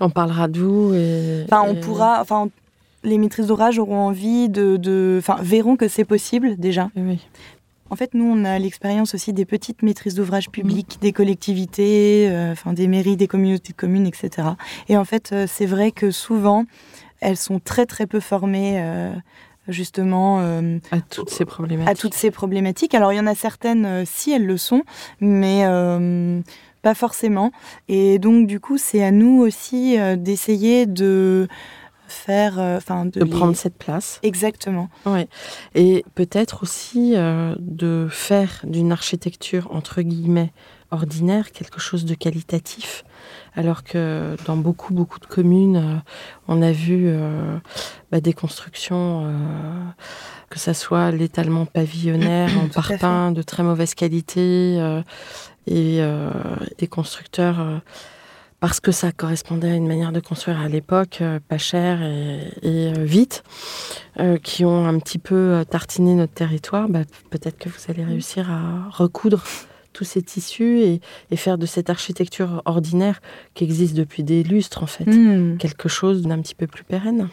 On 0.00 0.10
parlera 0.10 0.48
de 0.48 0.60
vous 0.60 0.94
et. 0.94 1.44
Enfin, 1.44 1.62
on 1.66 1.74
pourra. 1.74 2.20
Enfin, 2.20 2.48
les 3.02 3.18
maîtrises 3.18 3.48
d'orage 3.48 3.78
auront 3.78 3.98
envie 3.98 4.48
de. 4.48 5.16
Enfin, 5.18 5.36
verront 5.42 5.76
que 5.76 5.88
c'est 5.88 6.04
possible 6.04 6.56
déjà. 6.56 6.90
Oui. 6.96 7.20
En 7.90 7.96
fait, 7.96 8.14
nous, 8.14 8.24
on 8.24 8.44
a 8.44 8.58
l'expérience 8.58 9.14
aussi 9.14 9.32
des 9.32 9.44
petites 9.44 9.82
maîtrises 9.82 10.14
d'ouvrage 10.14 10.50
publiques, 10.50 10.98
des 11.02 11.12
collectivités, 11.12 12.28
enfin 12.50 12.72
des 12.72 12.88
mairies, 12.88 13.16
des 13.16 13.28
communautés 13.28 13.72
de 13.72 13.76
communes, 13.76 14.06
etc. 14.06 14.48
Et 14.88 14.96
en 14.96 15.04
fait, 15.04 15.34
c'est 15.46 15.66
vrai 15.66 15.92
que 15.92 16.10
souvent, 16.10 16.64
elles 17.20 17.36
sont 17.36 17.60
très 17.60 17.84
très 17.84 18.06
peu 18.06 18.20
formées 18.20 18.82
justement 19.68 20.40
euh, 20.40 20.78
à 20.90 21.00
toutes 21.00 21.30
ces 21.30 21.44
problématiques. 21.44 21.90
À 21.90 21.94
toutes 21.94 22.14
ces 22.14 22.30
problématiques. 22.30 22.94
Alors 22.94 23.12
il 23.12 23.16
y 23.16 23.20
en 23.20 23.26
a 23.26 23.34
certaines 23.34 23.86
euh, 23.86 24.02
si 24.06 24.32
elles 24.32 24.46
le 24.46 24.56
sont, 24.56 24.82
mais 25.20 25.62
euh, 25.64 26.40
pas 26.82 26.94
forcément. 26.94 27.52
Et 27.88 28.18
donc 28.18 28.46
du 28.46 28.60
coup 28.60 28.78
c'est 28.78 29.02
à 29.02 29.10
nous 29.10 29.40
aussi 29.40 29.96
d'essayer 30.16 30.86
de 30.86 31.48
faire, 32.06 32.58
enfin 32.58 33.06
de, 33.06 33.24
prendre 33.24 33.56
cette 33.56 33.76
place. 33.78 34.20
Exactement. 34.22 34.88
Ouais. 35.06 35.28
Et 35.74 36.04
peut-être 36.14 36.62
aussi 36.62 37.14
de 37.14 38.08
faire 38.10 38.60
d'une 38.64 38.92
architecture 38.92 39.68
entre 39.72 40.02
guillemets 40.02 40.52
ordinaire 40.90 41.52
quelque 41.52 41.80
chose 41.80 42.04
de 42.04 42.14
qualitatif 42.14 43.04
alors 43.56 43.84
que 43.84 44.36
dans 44.46 44.56
beaucoup, 44.56 44.94
beaucoup 44.94 45.18
de 45.18 45.26
communes, 45.26 45.76
euh, 45.76 45.96
on 46.48 46.62
a 46.62 46.72
vu 46.72 47.04
euh, 47.06 47.56
bah, 48.10 48.20
des 48.20 48.32
constructions, 48.32 49.26
euh, 49.26 49.30
que 50.50 50.58
ce 50.58 50.72
soit 50.72 51.10
l'étalement 51.10 51.66
pavillonnaire 51.66 52.50
en 52.62 52.68
parpaing 52.68 53.32
de 53.32 53.42
très 53.42 53.62
mauvaise 53.62 53.94
qualité, 53.94 55.02
et 55.66 56.02
des 56.78 56.86
constructeurs 56.86 57.80
parce 58.60 58.80
que 58.80 58.92
ça 58.92 59.12
correspondait 59.12 59.70
à 59.70 59.74
une 59.74 59.86
manière 59.86 60.12
de 60.12 60.20
construire 60.20 60.60
à 60.60 60.68
l'époque, 60.68 61.22
pas 61.48 61.56
cher 61.56 62.02
et, 62.02 62.92
vite, 62.98 63.42
qui 64.42 64.66
ont 64.66 64.86
un 64.86 64.98
petit 64.98 65.18
peu 65.18 65.64
tartiné 65.68 66.14
notre 66.14 66.34
territoire, 66.34 66.90
bah, 66.90 67.00
peut-être 67.30 67.58
que 67.58 67.70
vous 67.70 67.80
allez 67.88 68.04
réussir 68.04 68.50
à 68.50 68.90
recoudre 68.90 69.42
tous 69.94 70.04
ces 70.04 70.20
tissus 70.20 70.80
et, 70.82 71.00
faire 71.36 71.56
de 71.56 71.66
cette 71.66 71.88
architecture 71.88 72.62
ordinaire 72.66 73.20
qui 73.54 73.64
existe 73.64 73.94
depuis 73.94 74.22
des 74.22 74.42
lustres, 74.42 74.82
en 74.82 74.86
fait, 74.86 75.04
hmm. 75.04 75.56
quelque 75.56 75.88
chose 75.88 76.22
d'un 76.22 76.40
petit 76.40 76.54
peu 76.54 76.66
plus 76.66 76.84
pérenne. 76.84 77.28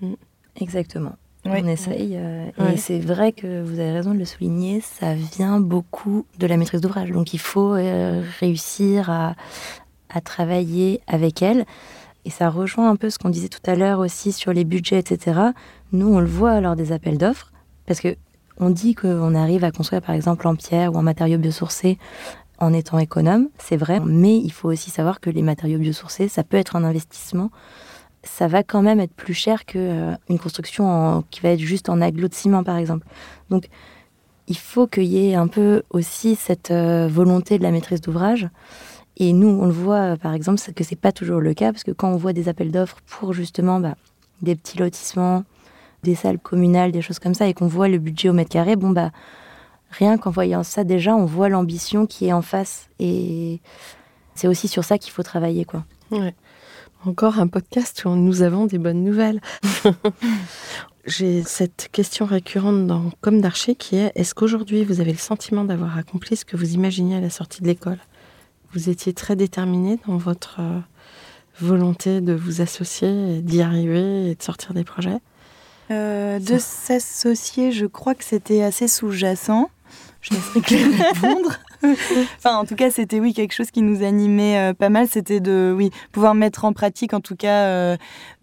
Hmm. 0.00 0.14
Exactement. 0.60 1.16
On 1.44 1.66
essaye. 1.66 2.16
Euh, 2.16 2.50
et 2.72 2.76
c'est 2.76 3.00
vrai 3.00 3.32
que 3.32 3.62
vous 3.62 3.80
avez 3.80 3.90
raison 3.90 4.14
de 4.14 4.18
le 4.18 4.24
souligner, 4.24 4.80
ça 4.80 5.14
vient 5.14 5.58
beaucoup 5.58 6.24
de 6.38 6.46
la 6.46 6.56
maîtrise 6.56 6.80
d'ouvrage. 6.80 7.10
Donc 7.10 7.34
il 7.34 7.40
faut 7.40 7.74
euh, 7.74 8.22
réussir 8.38 9.10
à, 9.10 9.34
à, 10.08 10.20
travailler 10.20 11.00
avec 11.08 11.42
elle. 11.42 11.64
Et 12.24 12.30
ça 12.30 12.48
rejoint 12.48 12.88
un 12.88 12.94
peu 12.94 13.10
ce 13.10 13.18
qu'on 13.18 13.30
disait 13.30 13.48
tout 13.48 13.68
à 13.68 13.74
l'heure 13.74 13.98
aussi 13.98 14.30
sur 14.30 14.52
les 14.52 14.64
budgets, 14.64 15.00
etc. 15.00 15.40
Nous, 15.90 16.06
on 16.06 16.20
le 16.20 16.26
voit 16.26 16.60
lors 16.60 16.76
des 16.76 16.92
appels 16.92 17.18
d'offres. 17.18 17.50
Parce 17.86 18.00
que 18.00 18.14
on 18.58 18.70
dit 18.70 18.94
qu'on 18.94 19.34
arrive 19.34 19.64
à 19.64 19.70
construire 19.70 20.02
par 20.02 20.14
exemple 20.14 20.46
en 20.46 20.54
pierre 20.54 20.92
ou 20.92 20.96
en 20.96 21.02
matériaux 21.02 21.38
biosourcés 21.38 21.98
en 22.58 22.72
étant 22.72 22.98
économe, 22.98 23.48
c'est 23.58 23.76
vrai, 23.76 24.00
mais 24.04 24.36
il 24.38 24.52
faut 24.52 24.68
aussi 24.70 24.90
savoir 24.90 25.20
que 25.20 25.30
les 25.30 25.42
matériaux 25.42 25.78
biosourcés, 25.78 26.28
ça 26.28 26.44
peut 26.44 26.56
être 26.56 26.76
un 26.76 26.84
investissement. 26.84 27.50
Ça 28.22 28.46
va 28.46 28.62
quand 28.62 28.82
même 28.82 29.00
être 29.00 29.14
plus 29.14 29.34
cher 29.34 29.64
qu'une 29.64 30.16
euh, 30.30 30.38
construction 30.40 31.24
qui 31.30 31.40
va 31.40 31.50
être 31.50 31.60
juste 31.60 31.88
en 31.88 32.00
aglo 32.00 32.28
de 32.28 32.34
ciment, 32.34 32.62
par 32.62 32.76
exemple. 32.76 33.04
Donc, 33.50 33.66
il 34.46 34.56
faut 34.56 34.86
qu'il 34.86 35.04
y 35.04 35.28
ait 35.28 35.34
un 35.34 35.48
peu 35.48 35.82
aussi 35.90 36.36
cette 36.36 36.70
euh, 36.70 37.08
volonté 37.08 37.58
de 37.58 37.64
la 37.64 37.72
maîtrise 37.72 38.00
d'ouvrage. 38.00 38.48
Et 39.16 39.32
nous, 39.32 39.48
on 39.48 39.66
le 39.66 39.72
voit, 39.72 40.12
euh, 40.12 40.16
par 40.16 40.32
exemple, 40.32 40.60
que 40.72 40.84
c'est 40.84 40.94
pas 40.94 41.10
toujours 41.10 41.40
le 41.40 41.54
cas, 41.54 41.72
parce 41.72 41.82
que 41.82 41.90
quand 41.90 42.10
on 42.12 42.16
voit 42.16 42.32
des 42.32 42.48
appels 42.48 42.70
d'offres 42.70 42.98
pour 43.06 43.32
justement 43.32 43.80
bah, 43.80 43.96
des 44.40 44.54
petits 44.54 44.78
lotissements, 44.78 45.42
des 46.02 46.14
salles 46.14 46.38
communales, 46.38 46.92
des 46.92 47.02
choses 47.02 47.18
comme 47.18 47.34
ça, 47.34 47.46
et 47.46 47.54
qu'on 47.54 47.66
voit 47.66 47.88
le 47.88 47.98
budget 47.98 48.28
au 48.28 48.32
mètre 48.32 48.50
carré, 48.50 48.76
bon 48.76 48.90
bah 48.90 49.10
rien 49.90 50.18
qu'en 50.18 50.30
voyant 50.30 50.62
ça 50.62 50.84
déjà, 50.84 51.14
on 51.14 51.26
voit 51.26 51.48
l'ambition 51.48 52.06
qui 52.06 52.26
est 52.26 52.32
en 52.32 52.42
face. 52.42 52.88
Et 52.98 53.60
c'est 54.34 54.48
aussi 54.48 54.68
sur 54.68 54.84
ça 54.84 54.98
qu'il 54.98 55.12
faut 55.12 55.22
travailler, 55.22 55.64
quoi. 55.64 55.84
Encore 57.04 57.38
un 57.38 57.48
podcast 57.48 58.04
où 58.04 58.10
nous 58.10 58.42
avons 58.42 58.66
des 58.66 58.78
bonnes 58.78 59.02
nouvelles. 59.02 59.40
J'ai 61.04 61.42
cette 61.42 61.88
question 61.90 62.26
récurrente 62.26 62.86
dans 62.86 63.10
Comme 63.20 63.40
d'Archer 63.40 63.74
qui 63.74 63.96
est 63.96 64.12
est-ce 64.14 64.36
qu'aujourd'hui 64.36 64.84
vous 64.84 65.00
avez 65.00 65.10
le 65.10 65.18
sentiment 65.18 65.64
d'avoir 65.64 65.98
accompli 65.98 66.36
ce 66.36 66.44
que 66.44 66.56
vous 66.56 66.74
imaginiez 66.74 67.16
à 67.16 67.20
la 67.20 67.30
sortie 67.30 67.60
de 67.60 67.66
l'école? 67.66 67.98
Vous 68.72 68.88
étiez 68.88 69.12
très 69.12 69.34
déterminé 69.34 69.98
dans 70.06 70.16
votre 70.16 70.60
euh, 70.60 70.78
volonté 71.60 72.20
de 72.20 72.32
vous 72.32 72.60
associer, 72.60 73.42
d'y 73.42 73.62
arriver 73.62 74.30
et 74.30 74.34
de 74.36 74.42
sortir 74.42 74.74
des 74.74 74.84
projets? 74.84 75.18
Euh, 75.90 76.38
de 76.38 76.58
s'associer, 76.58 77.72
je 77.72 77.86
crois 77.86 78.14
que 78.14 78.24
c'était 78.24 78.62
assez 78.62 78.88
sous-jacent. 78.88 79.70
Je 80.20 80.34
laisserai 80.34 80.60
Claire 80.60 81.14
répondre. 81.14 81.58
enfin, 82.38 82.56
en 82.56 82.64
tout 82.64 82.76
cas, 82.76 82.90
c'était 82.90 83.18
oui 83.18 83.34
quelque 83.34 83.52
chose 83.52 83.70
qui 83.72 83.82
nous 83.82 84.04
animait 84.04 84.70
euh, 84.70 84.74
pas 84.74 84.88
mal. 84.88 85.08
C'était 85.08 85.40
de 85.40 85.74
oui 85.76 85.90
pouvoir 86.12 86.34
mettre 86.34 86.64
en 86.64 86.72
pratique, 86.72 87.12
en 87.12 87.20
tout 87.20 87.34
cas, 87.34 87.66
euh, 87.66 87.96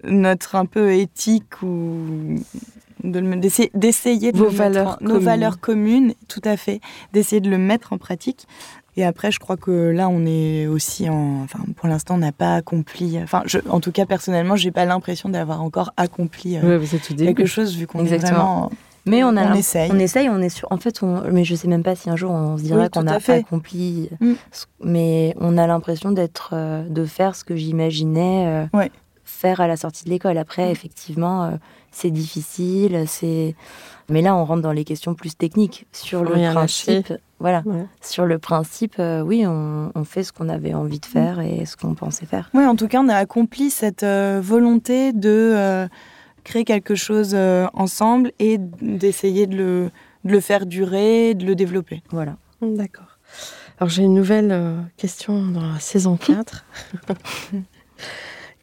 notre 0.03 0.55
un 0.55 0.65
peu 0.65 0.93
éthique 0.93 1.61
ou 1.61 2.35
d'essayer 3.01 4.31
de, 4.33 4.37
Vos 4.37 4.49
valeurs 4.49 4.97
nos 4.99 5.19
valeurs 5.19 5.61
communes, 5.61 6.13
tout 6.27 6.41
à 6.43 6.57
fait, 6.57 6.81
d'essayer 7.13 7.39
de 7.39 7.49
le 7.49 7.57
mettre 7.57 7.93
en 7.93 7.97
pratique. 7.97 8.45
Et 8.99 9.05
après, 9.05 9.31
je 9.31 9.39
crois 9.39 9.55
que 9.55 9.71
là, 9.71 10.09
on 10.09 10.25
est 10.25 10.67
aussi 10.67 11.09
en. 11.09 11.43
Enfin, 11.45 11.59
pour 11.77 11.87
l'instant, 11.87 12.15
on 12.15 12.17
n'a 12.17 12.33
pas 12.33 12.55
accompli. 12.55 13.17
Enfin, 13.23 13.43
je, 13.45 13.59
en 13.69 13.79
tout 13.79 13.93
cas, 13.93 14.05
personnellement, 14.05 14.57
j'ai 14.57 14.71
pas 14.71 14.83
l'impression 14.83 15.29
d'avoir 15.29 15.61
encore 15.61 15.93
accompli 15.95 16.57
euh, 16.57 16.83
quelque 17.17 17.45
chose 17.45 17.77
vu 17.77 17.87
qu'on 17.87 18.03
est 18.05 18.17
vraiment. 18.17 18.69
Mais 19.05 19.23
on, 19.23 19.37
a, 19.37 19.53
on 19.53 19.53
essaye. 19.53 19.89
On 19.89 19.97
essaye, 19.97 20.27
on 20.27 20.39
est 20.39 20.49
sûr. 20.49 20.67
En 20.69 20.75
fait, 20.75 21.01
on, 21.01 21.23
mais 21.31 21.45
je 21.45 21.55
sais 21.55 21.69
même 21.69 21.81
pas 21.81 21.95
si 21.95 22.09
un 22.09 22.17
jour 22.17 22.31
on 22.31 22.57
se 22.57 22.63
dira 22.63 22.89
qu'on 22.89 23.07
a 23.07 23.19
accompli. 23.31 24.09
Mm. 24.19 24.33
Mais 24.83 25.33
on 25.39 25.57
a 25.57 25.65
l'impression 25.65 26.11
d'être, 26.11 26.49
euh, 26.51 26.83
de 26.89 27.05
faire 27.05 27.37
ce 27.37 27.45
que 27.45 27.55
j'imaginais 27.55 28.67
euh, 28.73 28.87
faire 29.23 29.61
à 29.61 29.69
la 29.69 29.77
sortie 29.77 30.03
de 30.03 30.09
l'école. 30.09 30.37
Après, 30.37 30.67
mm. 30.67 30.71
effectivement, 30.71 31.57
c'est 31.89 32.11
difficile, 32.11 33.05
c'est. 33.07 33.55
Mais 34.09 34.21
là, 34.21 34.35
on 34.35 34.43
rentre 34.43 34.61
dans 34.61 34.73
les 34.73 34.83
questions 34.83 35.15
plus 35.15 35.37
techniques 35.37 35.87
sur 35.93 36.25
le 36.25 36.51
principe. 36.51 37.13
Voilà. 37.39 37.63
Sur 38.01 38.25
le 38.25 38.37
principe, 38.37 38.95
euh, 38.99 39.21
oui, 39.21 39.45
on, 39.47 40.03
fait 40.03 40.23
ce 40.23 40.33
qu'on 40.33 40.49
avait 40.49 40.73
envie 40.73 40.99
de 40.99 41.05
faire 41.05 41.39
et 41.39 41.65
ce 41.65 41.77
qu'on 41.77 41.93
pensait 41.95 42.25
faire. 42.25 42.49
Oui, 42.53 42.65
en 42.65 42.75
tout 42.75 42.87
cas, 42.87 42.99
on 43.01 43.07
a 43.07 43.15
accompli 43.15 43.69
cette 43.69 44.03
euh, 44.03 44.41
volonté 44.43 45.13
de 45.13 45.53
euh, 45.55 45.87
créer 46.43 46.65
quelque 46.65 46.95
chose 46.95 47.35
ensemble 47.73 48.31
et 48.39 48.57
d'essayer 48.57 49.47
de 49.47 49.55
le, 49.55 49.91
de 50.25 50.31
le, 50.31 50.39
faire 50.39 50.65
durer, 50.65 51.33
de 51.33 51.45
le 51.45 51.55
développer. 51.55 52.03
Voilà. 52.11 52.35
D'accord. 52.61 53.19
Alors, 53.79 53.89
j'ai 53.89 54.03
une 54.03 54.13
nouvelle 54.13 54.83
question 54.97 55.45
dans 55.45 55.65
la 55.65 55.79
saison 55.79 56.17
4. 56.25 56.65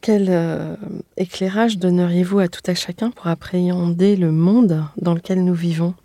Quel 0.01 0.77
éclairage 1.17 1.79
donneriez-vous 1.79 2.39
à 2.39 2.47
tout 2.47 2.61
à 2.67 2.75
chacun 2.75 3.09
pour 3.09 3.27
appréhender 3.27 4.15
le 4.15 4.31
monde 4.31 4.83
dans 4.97 5.15
lequel 5.15 5.43
nous 5.43 5.55
vivons? 5.55 5.95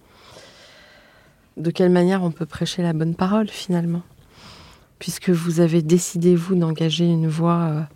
De 1.57 1.71
quelle 1.71 1.91
manière 1.91 2.23
on 2.23 2.31
peut 2.31 2.47
prêcher 2.47 2.83
la 2.83 2.93
bonne 2.93 3.15
parole 3.15 3.49
finalement 3.49 4.03
Puisque 4.99 5.31
vous 5.31 5.61
avez 5.61 5.83
décidé, 5.83 6.37
vous, 6.37 6.55
d'engager 6.55 7.07
une 7.07 7.29
voix 7.29 7.87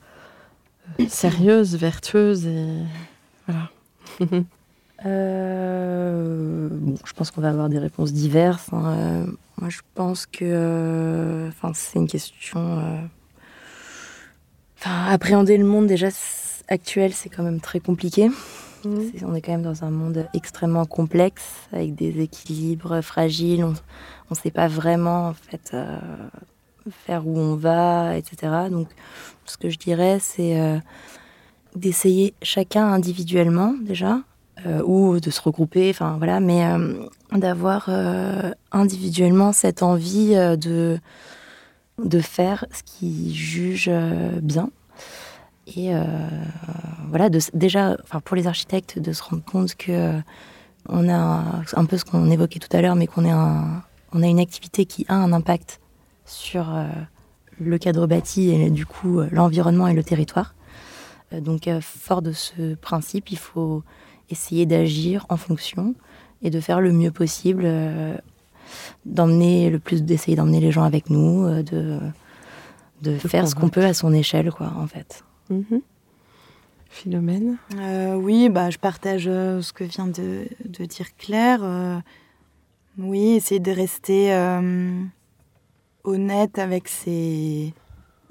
euh, 0.99 1.07
sérieuse, 1.09 1.77
vertueuse 1.77 2.49
voilà. 3.47 3.71
Euh, 5.05 6.71
je 7.05 7.13
pense 7.13 7.31
qu'on 7.31 7.43
va 7.43 7.51
avoir 7.51 7.69
des 7.69 7.79
réponses 7.79 8.15
diverses. 8.15 8.73
Hein. 8.73 8.83
Euh, 8.87 9.27
moi, 9.61 9.69
je 9.69 9.81
pense 9.95 10.25
que 10.25 11.49
enfin, 11.49 11.73
c'est 11.75 11.99
une 11.99 12.09
question. 12.09 13.07
Appréhender 14.83 15.59
le 15.59 15.67
monde 15.67 15.87
déjà 15.87 16.09
actuel, 16.69 17.13
c'est 17.13 17.29
quand 17.29 17.43
même 17.43 17.61
très 17.61 17.79
compliqué. 17.79 18.31
Mhm. 18.85 19.13
On 19.25 19.35
est 19.35 19.41
quand 19.41 19.53
même 19.53 19.63
dans 19.63 19.85
un 19.85 19.91
monde 19.91 20.27
extrêmement 20.35 20.85
complexe, 20.85 21.45
avec 21.73 21.95
des 21.95 22.21
équilibres 22.21 23.01
fragiles. 23.01 23.65
On 23.65 23.75
ne 24.31 24.37
sait 24.37 24.51
pas 24.51 24.69
vraiment, 24.69 25.29
en 25.29 25.35
fait, 25.35 25.71
euh, 25.75 25.99
faire 27.07 27.27
où 27.27 27.39
on 27.39 27.55
va, 27.57 28.17
etc. 28.17 28.69
Donc, 28.71 28.89
ce 29.45 29.57
que 29.57 29.71
je 29.71 29.79
dirais, 29.79 30.19
c'est 30.21 30.61
euh, 30.61 30.79
d'essayer 31.75 32.35
chacun 32.43 32.87
individuellement 32.87 33.75
déjà, 33.81 34.21
euh, 34.67 34.83
ou 34.85 35.21
de 35.21 35.31
se 35.31 35.41
regrouper, 35.41 35.91
enfin 35.91 36.17
voilà, 36.19 36.41
mais 36.41 36.65
d'avoir 37.33 37.91
individuellement 38.73 39.53
cette 39.53 39.83
envie 39.83 40.35
de, 40.35 40.99
de 42.03 42.21
faire 42.21 42.65
ce 42.73 42.83
qu'ils 42.83 43.35
jugent 43.35 43.91
bien. 44.41 44.71
Et 45.67 45.91
voilà, 47.09 47.29
de, 47.29 47.41
déjà, 47.55 47.97
enfin, 48.05 48.21
pour 48.21 48.37
les 48.37 48.47
architectes, 48.47 48.99
de 48.99 49.13
se 49.13 49.23
rendre 49.23 49.45
compte 49.45 49.75
que 49.75 50.21
on 50.89 51.09
a 51.09 51.63
un 51.73 51.85
peu 51.85 51.97
ce 51.97 52.05
qu'on 52.05 52.31
évoquait 52.31 52.61
tout 52.61 52.75
à 52.77 52.81
l'heure, 52.81 52.95
mais 52.95 53.07
qu'on 53.07 53.25
est 53.25 53.31
un, 53.31 53.83
on 54.13 54.23
a 54.23 54.27
une 54.27 54.41
activité 54.41 54.87
qui 54.87 55.05
a 55.09 55.15
un 55.15 55.33
impact 55.33 55.81
sur 56.25 56.75
euh, 56.75 56.89
le 57.61 57.79
cadre 57.79 58.07
bâti 58.07 58.51
et 58.51 58.71
du 58.71 58.87
coup 58.87 59.21
euh, 59.21 59.29
l'environnement 59.31 59.89
et 59.89 59.95
le 59.95 60.03
territoire. 60.03 60.55
Euh, 61.33 61.41
donc 61.41 61.69
fort 61.81 62.23
de 62.23 62.33
ce 62.33 62.75
principe, 62.75 63.31
il 63.31 63.39
faut 63.39 63.83
essayer 64.31 64.67
d'agir 64.67 65.27
en 65.29 65.37
fonction 65.37 65.95
et 66.43 66.51
de 66.51 66.61
faire 66.61 66.81
le 66.81 66.93
mieux 66.93 67.11
possible, 67.11 67.67
d'emmener 69.07 69.71
le 69.71 69.79
plus, 69.79 70.03
d'essayer 70.03 70.37
d'emmener 70.37 70.61
les 70.61 70.71
gens 70.71 70.83
avec 70.83 71.09
nous, 71.09 71.63
de, 71.63 71.99
de 73.03 73.17
faire 73.17 73.49
ce 73.49 73.55
qu'on 73.55 73.71
peut 73.71 73.85
à 73.85 73.95
son 73.95 74.13
échelle, 74.13 74.51
quoi, 74.51 74.73
en 74.77 74.87
fait. 74.87 75.25
Mhm. 75.51 75.81
Philomène 76.89 77.59
Oui, 78.17 78.49
bah, 78.49 78.71
je 78.71 78.79
partage 78.79 79.25
ce 79.25 79.73
que 79.73 79.85
vient 79.85 80.07
de, 80.07 80.47
de 80.65 80.85
dire 80.85 81.15
Claire. 81.17 82.03
Oui, 82.99 83.35
essayer 83.35 83.61
de 83.61 83.73
rester 83.73 84.33
euh, 84.33 85.03
honnête 86.05 86.59
avec 86.59 86.89
ses... 86.89 87.75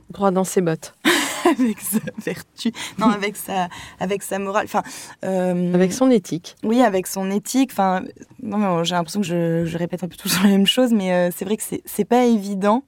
Droit 0.10 0.32
dans 0.32 0.44
ses 0.44 0.62
bottes. 0.62 0.96
avec 1.46 1.80
sa 1.80 2.00
vertu, 2.24 2.72
non, 2.98 3.08
avec 3.12 3.36
sa, 3.36 3.70
avec 4.00 4.24
sa 4.24 4.40
morale, 4.40 4.66
enfin, 4.66 4.82
euh, 5.24 5.74
avec 5.74 5.94
son 5.94 6.10
éthique. 6.10 6.56
Oui, 6.64 6.82
avec 6.82 7.06
son 7.06 7.30
éthique. 7.30 7.70
Enfin, 7.72 8.04
non, 8.42 8.84
j'ai 8.84 8.96
l'impression 8.96 9.22
que 9.22 9.28
je, 9.28 9.66
je, 9.66 9.78
répète 9.78 10.04
un 10.04 10.08
peu 10.08 10.16
toujours 10.16 10.44
la 10.44 10.50
même 10.50 10.66
chose, 10.66 10.92
mais 10.92 11.12
euh, 11.12 11.30
c'est 11.36 11.46
vrai 11.46 11.58
que 11.58 11.64
c'est 11.86 12.06
pas 12.06 12.26
évident. 12.26 12.84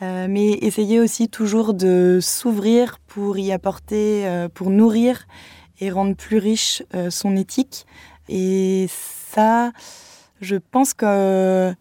Mais 0.00 0.52
essayer 0.52 1.00
aussi 1.00 1.28
toujours 1.28 1.74
de 1.74 2.18
s'ouvrir 2.22 2.98
pour 3.06 3.38
y 3.38 3.50
apporter, 3.52 4.46
pour 4.54 4.70
nourrir 4.70 5.26
et 5.80 5.90
rendre 5.90 6.14
plus 6.14 6.38
riche 6.38 6.82
son 7.10 7.36
éthique. 7.36 7.86
Et 8.28 8.86
ça, 8.90 9.72
je 10.40 10.56
pense 10.56 10.94
que 10.94 11.74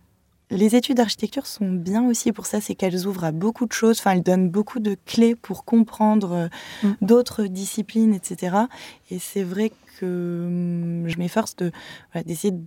les 0.49 0.76
études 0.76 0.97
d'architecture 0.97 1.45
sont 1.45 1.70
bien 1.70 2.07
aussi 2.07 2.32
pour 2.32 2.45
ça, 2.45 2.61
c'est 2.61 2.76
qu'elles 2.76 3.05
ouvrent 3.05 3.26
à 3.26 3.32
beaucoup 3.32 3.65
de 3.65 3.74
choses, 3.74 3.99
enfin 3.99 4.11
elles 4.11 4.24
donnent 4.24 4.49
beaucoup 4.49 4.80
de 4.80 4.95
clés 5.05 5.36
pour 5.36 5.65
comprendre 5.65 6.32
euh, 6.32 6.47
mm. 6.84 6.93
d'autres 7.01 7.43
disciplines, 7.43 8.13
etc. 8.13 8.55
Et 9.11 9.20
c'est 9.20 9.43
vrai 9.43 9.72
que 9.99 10.45
hum, 10.45 11.07
je 11.07 11.18
m'efforce 11.18 11.55
de 11.57 11.72
d'essayer 12.26 12.51
de 12.51 12.63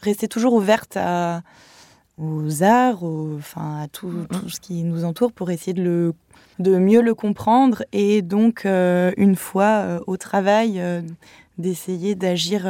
rester 0.00 0.28
toujours 0.28 0.54
ouverte 0.54 0.96
à, 0.96 1.42
aux 2.18 2.62
arts, 2.62 3.04
enfin 3.04 3.82
à 3.82 3.88
tout, 3.88 4.08
mm. 4.08 4.26
tout, 4.26 4.48
ce 4.48 4.60
qui 4.60 4.82
nous 4.84 5.04
entoure 5.04 5.32
pour 5.32 5.50
essayer 5.50 5.72
de 5.72 5.82
le 5.82 6.14
de 6.58 6.76
mieux 6.76 7.02
le 7.02 7.14
comprendre 7.14 7.84
et 7.92 8.20
donc 8.20 8.66
euh, 8.66 9.12
une 9.16 9.36
fois 9.36 9.82
euh, 9.84 10.00
au 10.08 10.16
travail 10.16 10.82
d'essayer 11.56 12.16
d'agir 12.16 12.66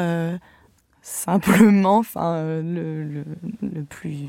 simplement, 1.08 1.98
enfin, 1.98 2.34
euh, 2.34 2.62
le, 2.62 3.24
le, 3.62 3.82
plus, 3.84 4.28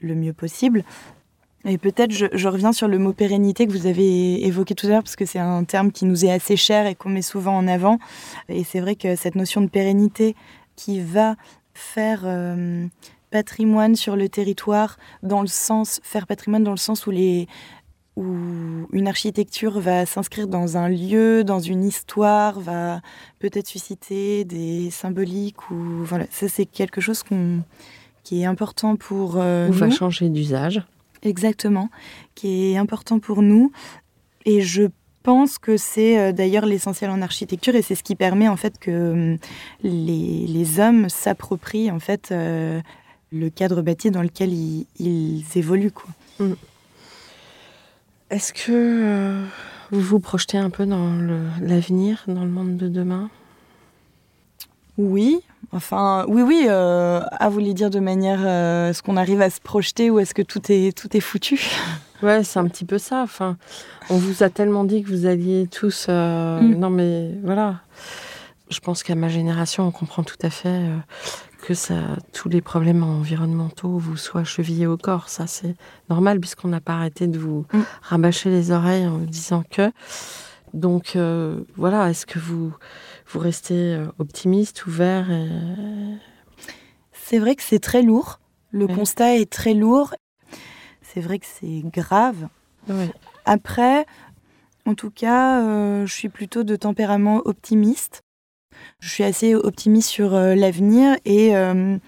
le 0.00 0.14
mieux 0.14 0.32
possible. 0.32 0.84
Et 1.64 1.78
peut-être 1.78 2.10
je, 2.12 2.48
reviens 2.48 2.72
sur 2.72 2.88
le 2.88 2.98
mot 2.98 3.12
pérennité 3.12 3.66
que 3.66 3.72
vous 3.72 3.86
avez 3.86 4.44
évoqué 4.46 4.74
tout 4.74 4.86
à 4.86 4.90
l'heure, 4.90 5.02
parce 5.02 5.16
que 5.16 5.26
c'est 5.26 5.38
un 5.38 5.62
terme 5.62 5.92
qui 5.92 6.06
nous 6.06 6.24
est 6.24 6.32
assez 6.32 6.56
cher 6.56 6.86
et 6.86 6.94
qu'on 6.96 7.08
met 7.08 7.22
souvent 7.22 7.56
en 7.56 7.68
avant. 7.68 7.98
Et 8.48 8.64
c'est 8.64 8.80
vrai 8.80 8.96
que 8.96 9.14
cette 9.14 9.36
notion 9.36 9.60
de 9.60 9.68
pérennité 9.68 10.34
qui 10.74 11.00
va 11.00 11.36
faire 11.72 12.22
euh, 12.24 12.86
patrimoine 13.32 13.96
sur 13.96 14.14
le 14.14 14.28
territoire, 14.28 14.98
dans 15.24 15.40
le 15.40 15.48
sens, 15.48 16.00
faire 16.04 16.28
patrimoine 16.28 16.62
dans 16.62 16.70
le 16.70 16.76
sens 16.76 17.06
où 17.06 17.10
les, 17.10 17.48
où 18.16 18.24
une 18.92 19.08
architecture 19.08 19.80
va 19.80 20.06
s'inscrire 20.06 20.46
dans 20.46 20.76
un 20.76 20.88
lieu, 20.88 21.42
dans 21.44 21.60
une 21.60 21.82
histoire, 21.82 22.60
va 22.60 23.00
peut-être 23.38 23.66
susciter 23.66 24.44
des 24.44 24.90
symboliques 24.90 25.70
ou 25.70 26.04
voilà, 26.04 26.26
ça 26.30 26.48
c'est 26.48 26.66
quelque 26.66 27.00
chose 27.00 27.24
qui 28.22 28.42
est 28.42 28.44
important 28.44 28.96
pour 28.96 29.38
euh, 29.38 29.68
ou 29.68 29.72
va 29.72 29.90
changer 29.90 30.28
d'usage. 30.28 30.82
Exactement, 31.22 31.88
qui 32.34 32.72
est 32.72 32.76
important 32.76 33.18
pour 33.18 33.42
nous. 33.42 33.72
Et 34.44 34.60
je 34.60 34.88
pense 35.22 35.58
que 35.58 35.76
c'est 35.76 36.18
euh, 36.18 36.32
d'ailleurs 36.32 36.66
l'essentiel 36.66 37.10
en 37.10 37.22
architecture 37.22 37.74
et 37.76 37.82
c'est 37.82 37.94
ce 37.94 38.02
qui 38.02 38.16
permet 38.16 38.48
en 38.48 38.56
fait 38.56 38.78
que 38.78 39.12
hum, 39.12 39.38
les, 39.82 40.80
hommes 40.80 41.08
s'approprient 41.08 41.90
en 41.90 41.98
fait 41.98 42.30
euh, 42.30 42.80
le 43.32 43.50
cadre 43.50 43.82
bâti 43.82 44.10
dans 44.10 44.22
lequel 44.22 44.52
ils, 44.52 45.44
évoluent 45.56 45.92
quoi. 45.92 46.10
Mm. 46.38 46.52
Est-ce 48.30 48.52
que 48.52 48.70
euh, 48.70 49.44
vous 49.90 50.00
vous 50.00 50.20
projetez 50.20 50.58
un 50.58 50.70
peu 50.70 50.86
dans 50.86 51.12
l'avenir, 51.60 52.24
dans 52.26 52.44
le 52.44 52.50
monde 52.50 52.76
de 52.76 52.88
demain? 52.88 53.30
Oui, 54.98 55.40
enfin, 55.72 56.24
oui, 56.28 56.42
oui. 56.42 56.66
Euh, 56.68 57.20
à 57.30 57.48
vous 57.48 57.58
les 57.58 57.74
dire 57.74 57.90
de 57.90 57.98
manière, 57.98 58.40
euh, 58.42 58.90
est-ce 58.90 59.02
qu'on 59.02 59.16
arrive 59.16 59.40
à 59.40 59.50
se 59.50 59.60
projeter 59.60 60.10
ou 60.10 60.18
est-ce 60.18 60.34
que 60.34 60.42
tout 60.42 60.60
est 60.70 60.96
tout 60.96 61.16
est 61.16 61.20
foutu? 61.20 61.60
Ouais, 62.22 62.44
c'est 62.44 62.60
un 62.60 62.68
petit 62.68 62.84
peu 62.84 62.98
ça. 62.98 63.20
Enfin, 63.22 63.56
on 64.08 64.16
vous 64.16 64.44
a 64.44 64.48
tellement 64.48 64.84
dit 64.84 65.02
que 65.02 65.08
vous 65.08 65.26
alliez 65.26 65.66
tous. 65.66 66.06
Mm. 66.06 66.76
Non, 66.78 66.88
mais 66.88 67.32
voilà. 67.42 67.80
Je 68.70 68.78
pense 68.78 69.02
qu'à 69.02 69.16
ma 69.16 69.28
génération, 69.28 69.88
on 69.88 69.90
comprend 69.90 70.22
tout 70.22 70.36
à 70.40 70.48
fait 70.48 70.88
que 71.62 71.74
ça, 71.74 72.16
tous 72.32 72.48
les 72.48 72.60
problèmes 72.60 73.02
environnementaux 73.02 73.96
vous 73.96 74.16
soient 74.16 74.44
chevillés 74.44 74.86
au 74.86 74.96
corps. 74.96 75.28
Ça, 75.28 75.46
c'est 75.46 75.76
normal 76.10 76.40
puisqu'on 76.40 76.68
n'a 76.68 76.80
pas 76.80 76.94
arrêté 76.94 77.26
de 77.26 77.38
vous 77.38 77.64
mm. 77.72 77.80
rabâcher 78.02 78.50
les 78.50 78.70
oreilles 78.70 79.06
en 79.06 79.18
vous 79.18 79.26
disant 79.26 79.64
que. 79.70 79.90
Donc 80.74 81.16
euh, 81.16 81.60
voilà, 81.76 82.10
est-ce 82.10 82.26
que 82.26 82.38
vous, 82.38 82.74
vous 83.26 83.38
restez 83.38 83.94
euh, 83.94 84.06
optimiste, 84.18 84.86
ouvert 84.86 85.26
C'est 87.12 87.38
vrai 87.38 87.54
que 87.54 87.62
c'est 87.62 87.78
très 87.78 88.02
lourd. 88.02 88.40
Le 88.70 88.86
constat 88.86 89.36
est 89.36 89.50
très 89.50 89.74
lourd. 89.74 90.14
C'est 91.02 91.20
vrai 91.20 91.38
que 91.38 91.46
c'est 91.46 91.82
grave. 91.84 92.48
Après, 93.44 94.06
en 94.86 94.94
tout 94.94 95.10
cas, 95.10 95.60
euh, 95.60 96.06
je 96.06 96.12
suis 96.12 96.28
plutôt 96.28 96.64
de 96.64 96.74
tempérament 96.74 97.42
optimiste. 97.44 98.22
Je 99.00 99.08
suis 99.08 99.24
assez 99.24 99.54
optimiste 99.54 100.08
sur 100.08 100.34
euh, 100.34 100.54
l'avenir 100.54 101.16
et 101.24 101.56
euh, 101.56 101.98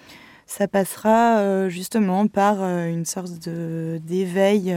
ça 0.45 0.67
passera 0.67 1.39
euh, 1.39 1.69
justement 1.69 2.27
par 2.27 2.63
une 2.63 3.05
sorte 3.05 3.49
d'éveil 3.49 4.75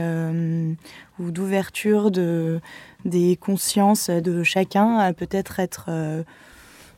ou 1.19 1.31
d'ouverture 1.31 2.11
de, 2.11 2.59
des 3.05 3.37
consciences 3.37 4.09
de 4.09 4.43
chacun 4.43 4.97
à 4.97 5.13
peut-être 5.13 5.59
être, 5.59 5.89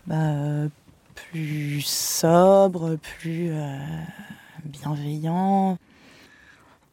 bah, 0.08 0.68
plus 1.14 1.82
sobre, 1.82 2.96
plus 2.96 3.52
bienveillant. 4.64 5.78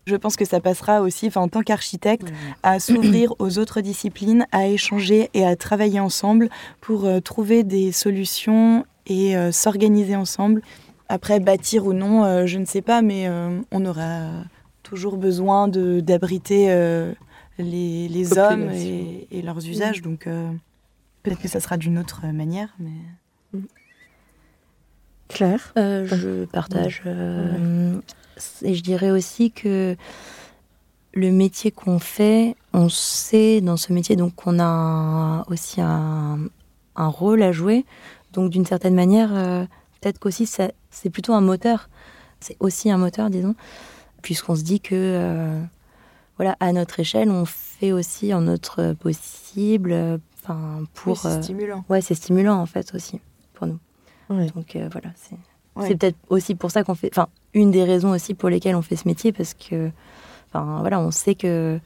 Je 0.08 0.16
pense 0.16 0.36
que 0.36 0.46
ça 0.46 0.58
passera 0.58 1.02
aussi, 1.02 1.30
en 1.34 1.48
tant 1.48 1.60
qu'architecte, 1.60 2.32
à 2.62 2.80
s'ouvrir 2.80 3.34
aux 3.38 3.58
autres 3.58 3.82
disciplines, 3.82 4.46
à 4.52 4.66
échanger 4.66 5.28
et 5.34 5.44
à 5.44 5.54
travailler 5.54 6.00
ensemble 6.00 6.48
pour 6.80 7.04
euh, 7.04 7.20
trouver 7.20 7.62
des 7.62 7.92
solutions 7.92 8.86
et 9.06 9.36
euh, 9.36 9.52
s'organiser 9.52 10.16
ensemble. 10.16 10.62
Après, 11.10 11.40
bâtir 11.40 11.84
ou 11.84 11.92
non, 11.92 12.24
euh, 12.24 12.46
je 12.46 12.58
ne 12.58 12.64
sais 12.64 12.80
pas, 12.80 13.02
mais 13.02 13.28
on 13.70 13.84
aura 13.84 14.30
toujours 14.82 15.18
besoin 15.18 15.68
d'abriter 15.68 16.68
les, 17.58 18.08
les 18.08 18.38
hommes 18.38 18.70
et, 18.70 19.42
leurs 19.42 19.66
usages. 19.68 20.00
Donc 20.00 20.26
peut-être 21.22 21.42
que 21.42 21.48
ça 21.48 21.60
sera 21.60 21.76
d'une 21.76 21.98
autre 21.98 22.26
manière. 22.32 22.74
Mais... 22.78 23.60
Claire? 25.28 25.72
Je 25.76 26.44
partage. 26.46 27.02
Et 28.62 28.74
je 28.74 28.82
dirais 28.82 29.10
aussi 29.10 29.50
que 29.50 29.96
le 31.14 31.30
métier 31.30 31.70
qu'on 31.70 31.98
fait, 31.98 32.56
on 32.72 32.88
sait 32.88 33.60
dans 33.60 33.76
ce 33.76 33.92
métier 33.92 34.16
donc 34.16 34.34
qu'on 34.34 34.58
a 34.60 35.44
aussi 35.48 35.80
un, 35.80 36.48
rôle 36.96 37.42
à 37.42 37.52
jouer. 37.52 37.84
Donc 38.32 38.50
d'une 38.50 38.66
certaine 38.66 38.94
manière, 38.94 39.30
euh, 39.34 39.64
peut-être 40.00 40.18
qu'aussi 40.18 40.46
c'est 40.46 41.10
plutôt 41.10 41.32
un 41.34 41.40
moteur. 41.40 41.88
C'est 42.40 42.56
aussi 42.60 42.90
un 42.90 42.98
moteur, 42.98 43.30
disons, 43.30 43.54
puisqu'on 44.22 44.54
se 44.54 44.62
dit 44.62 44.80
que 44.80 44.94
euh, 44.94 45.60
voilà, 46.36 46.56
à 46.60 46.72
notre 46.72 47.00
échelle, 47.00 47.30
on 47.30 47.44
fait 47.44 47.90
aussi 47.92 48.32
en 48.32 48.42
notre 48.42 48.92
possible. 48.94 50.20
Enfin, 50.42 50.84
pour. 50.94 51.18
c'est 51.18 51.42
stimulant. 51.42 51.84
ouais, 51.88 52.00
c'est 52.00 52.14
stimulant 52.14 52.60
en 52.60 52.66
fait 52.66 52.94
aussi 52.94 53.20
pour 53.54 53.66
nous. 53.66 53.78
Donc 54.28 54.76
voilà, 54.92 55.10
c'est. 55.14 55.36
Peut-être 55.96 56.16
aussi 56.28 56.56
pour 56.56 56.72
ça 56.72 56.82
qu'on 56.82 56.96
fait, 56.96 57.08
enfin, 57.12 57.28
une 57.54 57.70
des 57.70 57.84
raisons 57.84 58.10
aussi 58.10 58.34
pour 58.34 58.48
lesquelles 58.48 58.74
on 58.74 58.82
fait 58.82 58.96
ce 58.96 59.06
métier, 59.06 59.30
parce 59.30 59.54
que 59.54 59.92
Enfin, 60.52 60.78
voilà, 60.80 61.00
on 61.00 61.10
sait 61.10 61.34
que 61.34 61.78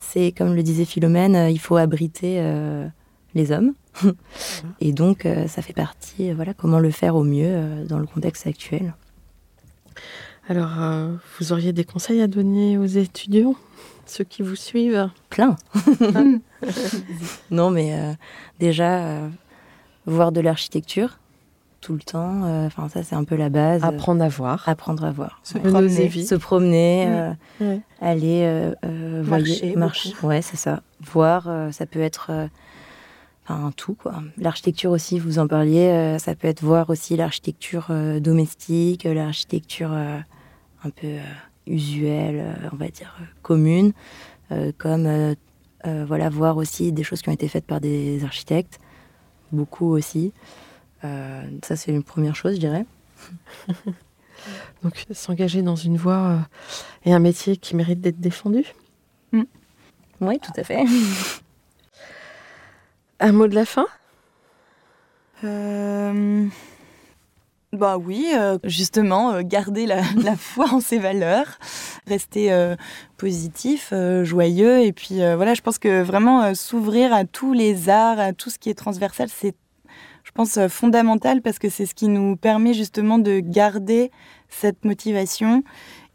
c'est, 0.00 0.32
comme 0.32 0.54
le 0.54 0.62
disait 0.62 0.84
Philomène, 0.84 1.36
euh, 1.36 1.50
il 1.50 1.58
faut 1.58 1.76
abriter 1.76 2.36
euh, 2.38 2.86
les 3.34 3.52
hommes. 3.52 3.74
Et 4.80 4.92
donc, 4.92 5.24
euh, 5.24 5.46
ça 5.46 5.62
fait 5.62 5.72
partie, 5.72 6.32
voilà, 6.32 6.54
comment 6.54 6.78
le 6.78 6.90
faire 6.90 7.16
au 7.16 7.24
mieux 7.24 7.84
dans 7.88 7.98
le 7.98 8.06
contexte 8.06 8.46
actuel. 8.46 8.94
Alors, 10.48 10.70
vous 11.38 11.52
auriez 11.52 11.72
des 11.72 11.84
conseils 11.84 12.20
à 12.20 12.26
donner 12.26 12.76
aux 12.76 12.86
étudiants, 12.86 13.54
ceux 14.06 14.24
qui 14.24 14.42
vous 14.42 14.56
suivent? 14.56 15.08
Plein. 15.28 15.56
non, 17.50 17.70
mais 17.70 18.16
déjà, 18.58 19.20
voir 20.06 20.32
de 20.32 20.40
l'architecture 20.40 21.18
tout 21.80 21.94
le 21.94 22.00
temps. 22.00 22.42
Enfin, 22.66 22.88
ça, 22.88 23.02
c'est 23.02 23.14
un 23.14 23.24
peu 23.24 23.36
la 23.36 23.48
base. 23.48 23.82
Apprendre 23.84 24.22
à 24.22 24.28
voir. 24.28 24.68
Apprendre 24.68 25.04
à 25.04 25.12
voir. 25.12 25.40
Se 25.42 25.58
promener. 25.58 26.10
Se 26.10 26.34
promener, 26.34 27.32
aller 28.00 28.72
marcher. 29.24 29.76
marcher. 29.76 30.14
Ouais, 30.22 30.42
c'est 30.42 30.56
ça. 30.56 30.82
Voir, 31.00 31.48
ça 31.72 31.86
peut 31.86 32.00
être. 32.00 32.30
Enfin, 33.48 33.72
tout, 33.76 33.94
quoi. 33.94 34.22
L'architecture 34.38 34.92
aussi, 34.92 35.18
vous 35.18 35.38
en 35.40 35.48
parliez, 35.48 36.16
ça 36.18 36.34
peut 36.36 36.46
être 36.46 36.62
voir 36.62 36.88
aussi 36.90 37.16
l'architecture 37.16 37.88
domestique, 38.20 39.04
l'architecture 39.04 39.92
un 39.92 40.90
peu 40.90 41.16
usuelle, 41.66 42.44
on 42.72 42.76
va 42.76 42.88
dire 42.88 43.18
commune, 43.42 43.92
comme 44.78 45.34
voilà, 45.84 46.28
voir 46.28 46.58
aussi 46.58 46.92
des 46.92 47.02
choses 47.02 47.22
qui 47.22 47.28
ont 47.28 47.32
été 47.32 47.48
faites 47.48 47.66
par 47.66 47.80
des 47.80 48.22
architectes, 48.24 48.78
beaucoup 49.50 49.88
aussi. 49.88 50.32
Euh, 51.04 51.42
ça, 51.62 51.76
c'est 51.76 51.92
une 51.92 52.02
première 52.02 52.36
chose, 52.36 52.54
je 52.54 52.60
dirais. 52.60 52.86
Donc, 54.82 55.06
s'engager 55.12 55.62
dans 55.62 55.76
une 55.76 55.96
voie 55.96 56.28
euh, 56.28 56.38
et 57.04 57.12
un 57.12 57.18
métier 57.18 57.56
qui 57.56 57.76
mérite 57.76 58.00
d'être 58.00 58.20
défendu. 58.20 58.64
Mm. 59.32 59.42
Oui, 60.20 60.38
tout 60.38 60.52
à 60.56 60.64
fait. 60.64 60.84
un 63.20 63.32
mot 63.32 63.48
de 63.48 63.54
la 63.54 63.64
fin? 63.64 63.86
Euh... 65.44 66.46
Bah 67.72 67.98
oui, 67.98 68.26
euh, 68.34 68.58
justement, 68.64 69.42
garder 69.42 69.86
la, 69.86 70.02
la, 70.22 70.36
foi 70.36 70.66
en 70.72 70.80
ses 70.80 70.98
valeurs, 70.98 71.46
rester 72.08 72.74
positif, 73.16 73.94
joyeux, 74.24 74.80
et 74.80 74.92
puis 74.92 75.18
voilà, 75.18 75.54
je 75.54 75.60
pense 75.60 75.78
que 75.78 76.02
vraiment 76.02 76.52
s'ouvrir 76.56 77.12
à 77.12 77.24
tous 77.24 77.52
les 77.52 77.88
arts, 77.88 78.18
à 78.18 78.32
tout 78.32 78.50
ce 78.50 78.58
qui 78.58 78.70
est 78.70 78.74
transversal, 78.74 79.28
c'est 79.28 79.54
je 80.30 80.34
pense, 80.34 80.58
euh, 80.58 80.68
fondamental 80.68 81.42
parce 81.42 81.58
que 81.58 81.68
c'est 81.68 81.86
ce 81.86 81.94
qui 81.94 82.06
nous 82.06 82.36
permet 82.36 82.72
justement 82.72 83.18
de 83.18 83.40
garder 83.40 84.12
cette 84.48 84.84
motivation 84.84 85.64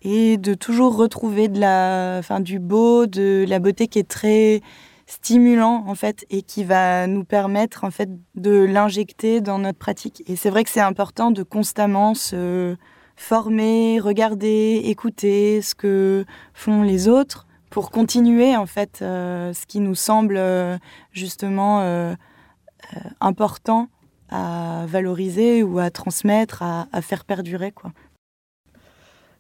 et 0.02 0.38
de 0.38 0.54
toujours 0.54 0.96
retrouver 0.96 1.50
de 1.50 1.60
la, 1.60 2.16
enfin, 2.20 2.40
du 2.40 2.60
beau, 2.60 3.08
de 3.08 3.44
la 3.46 3.60
beauté 3.60 3.88
qui 3.88 4.00
est 4.00 4.08
très 4.08 4.62
stimulant 5.06 5.84
en 5.86 5.96
fait 5.96 6.26
et 6.30 6.44
qui 6.44 6.64
va 6.64 7.08
nous 7.08 7.26
permettre 7.26 7.84
en 7.84 7.92
fait 7.92 8.10
de 8.36 8.64
l'injecter 8.64 9.42
dans 9.42 9.60
notre 9.60 9.78
pratique. 9.78 10.24
Et 10.28 10.38
c'est 10.38 10.50
vrai 10.50 10.64
que 10.64 10.70
c'est 10.70 10.80
important 10.80 11.32
de 11.32 11.44
constamment 11.44 12.14
se 12.14 12.78
former, 13.18 14.00
regarder, 14.00 14.82
écouter 14.86 15.62
ce 15.62 15.76
que 15.76 16.26
font 16.54 16.84
les 16.84 17.10
autres 17.10 17.48
pour 17.70 17.92
continuer 17.92 18.56
en 18.56 18.66
fait 18.66 19.00
euh, 19.02 19.52
ce 19.52 19.66
qui 19.66 19.82
nous 19.82 19.96
semble 19.96 20.38
euh, 20.38 20.78
justement 21.12 22.16
important 23.20 23.90
à 24.30 24.86
valoriser 24.88 25.64
ou 25.64 25.80
à 25.80 25.90
transmettre, 25.90 26.64
à, 26.64 27.02
faire 27.02 27.26
perdurer. 27.26 27.72
Quoi. 27.72 27.92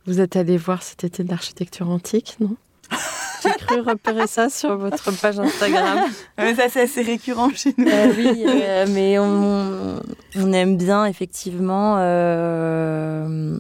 Vous 0.06 0.20
êtes 0.20 0.36
allé 0.36 0.58
voir 0.58 0.84
cet 0.84 1.04
été 1.04 1.24
de 1.24 1.30
l'architecture 1.30 1.90
antique, 1.90 2.38
non? 2.40 2.56
J'ai 3.44 3.52
cru 3.52 3.82
repérer 3.82 4.28
ça 4.28 4.50
sur 4.50 4.78
votre 4.78 5.12
page 5.20 5.40
Instagram. 5.40 6.00
ça, 6.38 6.70
c'est 6.70 6.82
assez 6.82 7.02
récurrent 7.02 7.50
chez 7.52 7.74
nous. 7.78 7.88
Euh, 7.88 8.14
oui, 8.18 8.44
euh, 8.48 8.86
mais 8.90 9.20
on, 9.20 10.00
on, 10.36 10.54
aime 10.54 10.78
bien, 10.78 11.06
effectivement, 11.06 11.96
euh, 12.00 13.60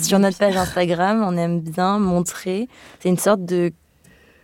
sur 0.00 0.18
notre 0.18 0.38
page 0.38 0.56
Instagram, 0.56 1.24
on 1.26 1.36
aime 1.36 1.60
bien 1.60 1.98
montrer. 1.98 2.68
C'est 3.00 3.08
une 3.08 3.18
sorte 3.18 3.44
de 3.44 3.72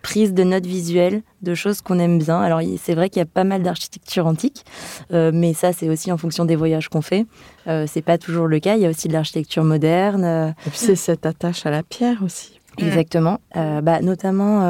prise 0.05 0.35
de 0.35 0.45
notes 0.45 0.67
visuelles 0.67 1.23
de 1.41 1.55
choses 1.55 1.81
qu'on 1.81 1.99
aime 1.99 2.19
bien. 2.19 2.39
Alors 2.41 2.61
c'est 2.79 2.95
vrai 2.95 3.09
qu'il 3.09 3.21
y 3.21 3.23
a 3.23 3.27
pas 3.27 3.43
mal 3.43 3.63
d'architecture 3.63 4.27
antique, 4.27 4.65
euh, 5.13 5.33
mais 5.35 5.55
ça 5.55 5.73
c'est 5.73 5.89
aussi 5.89 6.13
en 6.13 6.19
fonction 6.19 6.45
des 6.45 6.57
voyages 6.57 6.91
qu'on 6.91 7.01
fait. 7.01 7.25
Euh, 7.67 7.87
c'est 7.89 8.03
pas 8.03 8.19
toujours 8.19 8.47
le 8.47 8.61
cas. 8.61 8.77
Il 8.77 8.83
y 8.83 8.87
a 8.87 8.91
aussi 8.91 9.09
de 9.09 9.15
l'architecture 9.15 9.65
moderne. 9.65 10.55
Et 10.67 10.71
puis 10.71 10.79
c'est 10.79 10.95
cette 10.95 11.25
attache 11.25 11.65
à 11.65 11.71
la 11.71 11.83
pierre 11.83 12.23
aussi. 12.23 12.61
Exactement. 12.77 13.41
Euh, 13.57 13.81
bah, 13.81 14.03
notamment, 14.03 14.61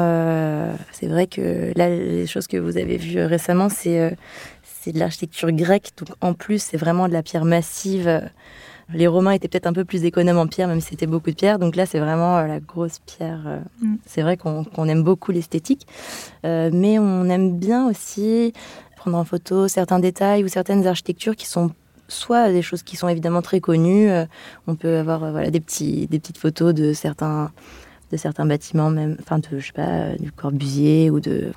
c'est 0.93 1.07
vrai 1.07 1.27
que 1.27 1.73
là, 1.75 1.89
les 1.89 2.27
choses 2.27 2.47
que 2.47 2.57
vous 2.57 2.77
avez 2.77 2.97
vues 2.97 3.23
récemment, 3.25 3.67
c'est 3.67 4.15
c'est 4.63 4.93
de 4.93 4.99
l'architecture 4.99 5.51
grecque. 5.51 5.89
Donc 5.97 6.15
en 6.21 6.33
plus, 6.33 6.61
c'est 6.61 6.77
vraiment 6.77 7.09
de 7.09 7.13
la 7.13 7.23
pierre 7.23 7.45
massive. 7.45 8.21
Les 8.93 9.07
Romains 9.07 9.31
étaient 9.31 9.47
peut-être 9.47 9.67
un 9.67 9.73
peu 9.73 9.85
plus 9.85 10.05
économes 10.05 10.37
en 10.37 10.47
pierre, 10.47 10.67
même 10.67 10.79
si 10.79 10.89
c'était 10.89 11.07
beaucoup 11.07 11.31
de 11.31 11.35
pierre. 11.35 11.59
Donc 11.59 11.75
là, 11.75 11.85
c'est 11.85 11.99
vraiment 11.99 12.37
euh, 12.37 12.47
la 12.47 12.59
grosse 12.59 12.99
pierre. 12.99 13.41
Euh, 13.47 13.59
mm. 13.81 13.95
C'est 14.05 14.21
vrai 14.21 14.37
qu'on 14.37 14.87
aime 14.87 15.03
beaucoup 15.03 15.31
l'esthétique, 15.31 15.87
euh, 16.45 16.69
mais 16.71 16.99
on 16.99 17.25
aime 17.29 17.57
bien 17.57 17.87
aussi 17.87 18.53
prendre 18.95 19.17
en 19.17 19.23
photo 19.23 19.67
certains 19.67 19.99
détails 19.99 20.43
ou 20.43 20.47
certaines 20.47 20.85
architectures 20.87 21.35
qui 21.35 21.47
sont 21.47 21.71
soit 22.07 22.51
des 22.51 22.61
choses 22.61 22.83
qui 22.83 22.95
sont 22.95 23.07
évidemment 23.07 23.41
très 23.41 23.59
connues. 23.59 24.09
on 24.67 24.75
peut 24.75 24.97
avoir 24.97 25.31
voilà, 25.31 25.49
des, 25.49 25.59
petits, 25.59 26.05
des 26.05 26.19
petites 26.19 26.37
photos 26.37 26.71
de 26.71 26.93
certains, 26.93 27.51
de 28.11 28.17
certains 28.17 28.45
bâtiments, 28.45 28.91
même, 28.91 29.17
enfin, 29.19 29.39
de, 29.39 29.59
je 29.59 29.65
sais 29.65 29.73
pas, 29.73 30.15
du 30.19 30.31
Corbusier 30.31 31.09
ou 31.09 31.19
de 31.19 31.51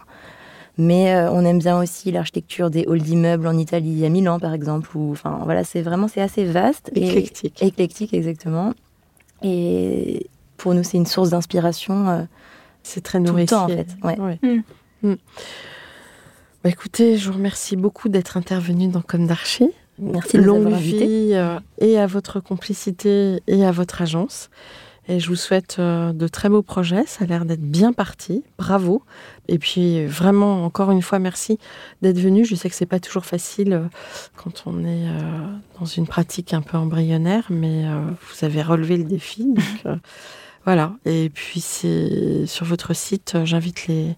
mais 0.78 1.12
euh, 1.12 1.30
on 1.32 1.44
aime 1.44 1.58
bien 1.58 1.78
aussi 1.78 2.12
l'architecture 2.12 2.70
des 2.70 2.86
halls 2.88 3.02
d'immeubles 3.02 3.48
en 3.48 3.58
Italie, 3.58 4.06
à 4.06 4.08
Milan 4.08 4.38
par 4.38 4.54
exemple. 4.54 4.88
enfin 4.96 5.40
voilà, 5.44 5.64
c'est 5.64 5.82
vraiment 5.82 6.06
c'est 6.06 6.20
assez 6.20 6.44
vaste. 6.44 6.90
Éclectique. 6.94 7.60
Et, 7.60 7.66
éclectique 7.66 8.14
exactement. 8.14 8.72
Et 9.42 10.28
pour 10.56 10.74
nous, 10.74 10.84
c'est 10.84 10.96
une 10.96 11.06
source 11.06 11.30
d'inspiration. 11.30 12.08
Euh, 12.08 12.22
c'est 12.84 13.02
très 13.02 13.18
nourrissant 13.18 13.64
en 13.64 13.68
fait. 13.68 13.88
Ouais. 14.04 14.38
Mm. 14.42 14.62
Mm. 15.02 15.16
Bah, 16.62 16.70
écoutez, 16.70 17.16
je 17.16 17.28
vous 17.28 17.36
remercie 17.36 17.76
beaucoup 17.76 18.08
d'être 18.08 18.36
intervenu 18.36 18.86
dans 18.86 19.02
Comme 19.02 19.26
d'Archi. 19.26 19.70
Merci 19.98 20.36
de 20.36 20.42
Longue 20.42 20.72
vie 20.74 21.30
euh, 21.32 21.58
et 21.78 21.98
à 21.98 22.06
votre 22.06 22.38
complicité 22.38 23.42
et 23.48 23.64
à 23.64 23.72
votre 23.72 24.00
agence. 24.00 24.48
Et 25.10 25.20
je 25.20 25.28
vous 25.28 25.36
souhaite 25.36 25.76
euh, 25.78 26.12
de 26.12 26.28
très 26.28 26.50
beaux 26.50 26.62
projets. 26.62 27.06
Ça 27.06 27.24
a 27.24 27.26
l'air 27.26 27.46
d'être 27.46 27.62
bien 27.62 27.94
parti. 27.94 28.44
Bravo. 28.58 29.02
Et 29.48 29.58
puis 29.58 30.04
vraiment, 30.04 30.66
encore 30.66 30.90
une 30.90 31.00
fois, 31.00 31.18
merci 31.18 31.58
d'être 32.02 32.18
venu. 32.18 32.44
Je 32.44 32.54
sais 32.54 32.68
que 32.68 32.74
c'est 32.74 32.86
pas 32.86 33.00
toujours 33.00 33.24
facile 33.24 33.72
euh, 33.72 33.84
quand 34.36 34.64
on 34.66 34.84
est 34.84 35.08
euh, 35.08 35.46
dans 35.80 35.86
une 35.86 36.06
pratique 36.06 36.52
un 36.52 36.60
peu 36.60 36.76
embryonnaire, 36.76 37.46
mais 37.48 37.84
vous 37.84 38.44
avez 38.44 38.62
relevé 38.62 38.98
le 38.98 39.04
défi. 39.04 39.44
Donc, 39.54 39.98
voilà. 40.66 40.92
Et 41.06 41.30
puis 41.30 41.60
c'est 41.60 42.44
sur 42.46 42.66
votre 42.66 42.94
site, 42.94 43.38
j'invite 43.44 43.86
les, 43.86 44.14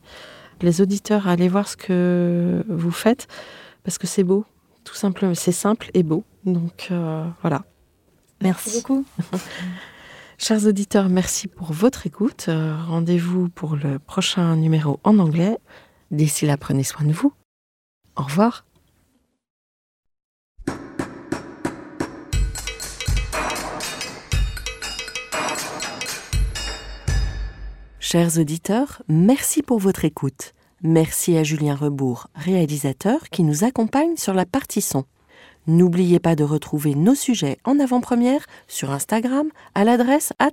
les 0.60 0.80
auditeurs 0.80 1.28
à 1.28 1.32
aller 1.32 1.48
voir 1.48 1.68
ce 1.68 1.76
que 1.76 2.64
vous 2.68 2.90
faites 2.90 3.28
parce 3.84 3.98
que 3.98 4.08
c'est 4.08 4.24
beau, 4.24 4.44
tout 4.82 4.94
simplement. 4.94 5.34
C'est 5.36 5.52
simple 5.52 5.90
et 5.94 6.02
beau. 6.02 6.24
Donc 6.44 6.90
voilà. 7.42 7.62
Merci 8.40 8.78
beaucoup. 8.78 9.04
Chers 10.42 10.64
auditeurs, 10.64 11.10
merci 11.10 11.48
pour 11.48 11.74
votre 11.74 12.06
écoute. 12.06 12.46
Euh, 12.48 12.74
rendez-vous 12.86 13.50
pour 13.50 13.76
le 13.76 13.98
prochain 13.98 14.56
numéro 14.56 14.98
en 15.04 15.18
anglais. 15.18 15.58
D'ici 16.10 16.46
là, 16.46 16.56
prenez 16.56 16.82
soin 16.82 17.04
de 17.04 17.12
vous. 17.12 17.34
Au 18.16 18.22
revoir. 18.22 18.64
Chers 27.98 28.38
auditeurs, 28.38 29.02
merci 29.08 29.62
pour 29.62 29.78
votre 29.78 30.06
écoute. 30.06 30.54
Merci 30.82 31.36
à 31.36 31.42
Julien 31.42 31.74
Rebourg, 31.74 32.28
réalisateur, 32.34 33.28
qui 33.28 33.42
nous 33.42 33.62
accompagne 33.62 34.16
sur 34.16 34.32
la 34.32 34.46
partie 34.46 34.80
son. 34.80 35.04
N'oubliez 35.66 36.18
pas 36.18 36.36
de 36.36 36.44
retrouver 36.44 36.94
nos 36.94 37.14
sujets 37.14 37.58
en 37.64 37.78
avant-première 37.78 38.46
sur 38.66 38.90
Instagram 38.90 39.48
à 39.74 39.84
l'adresse 39.84 40.32
at. 40.38 40.52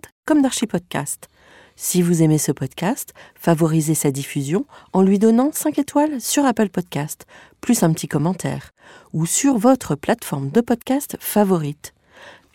Si 1.79 2.01
vous 2.01 2.23
aimez 2.23 2.39
ce 2.39 2.51
podcast, 2.51 3.13
favorisez 3.35 3.93
sa 3.93 4.11
diffusion 4.11 4.65
en 4.93 5.03
lui 5.03 5.19
donnant 5.19 5.51
5 5.53 5.77
étoiles 5.79 6.19
sur 6.19 6.43
Apple 6.43 6.69
Podcast, 6.69 7.25
plus 7.61 7.83
un 7.83 7.93
petit 7.93 8.07
commentaire, 8.07 8.71
ou 9.13 9.25
sur 9.25 9.57
votre 9.57 9.95
plateforme 9.95 10.49
de 10.49 10.61
podcast 10.61 11.17
favorite. 11.19 11.93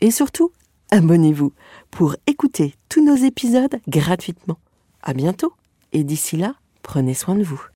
Et 0.00 0.10
surtout, 0.10 0.50
abonnez-vous 0.90 1.52
pour 1.90 2.16
écouter 2.26 2.74
tous 2.88 3.04
nos 3.04 3.16
épisodes 3.16 3.80
gratuitement. 3.88 4.58
À 5.02 5.14
bientôt, 5.14 5.52
et 5.92 6.02
d'ici 6.02 6.36
là, 6.36 6.56
prenez 6.82 7.14
soin 7.14 7.36
de 7.36 7.44
vous. 7.44 7.71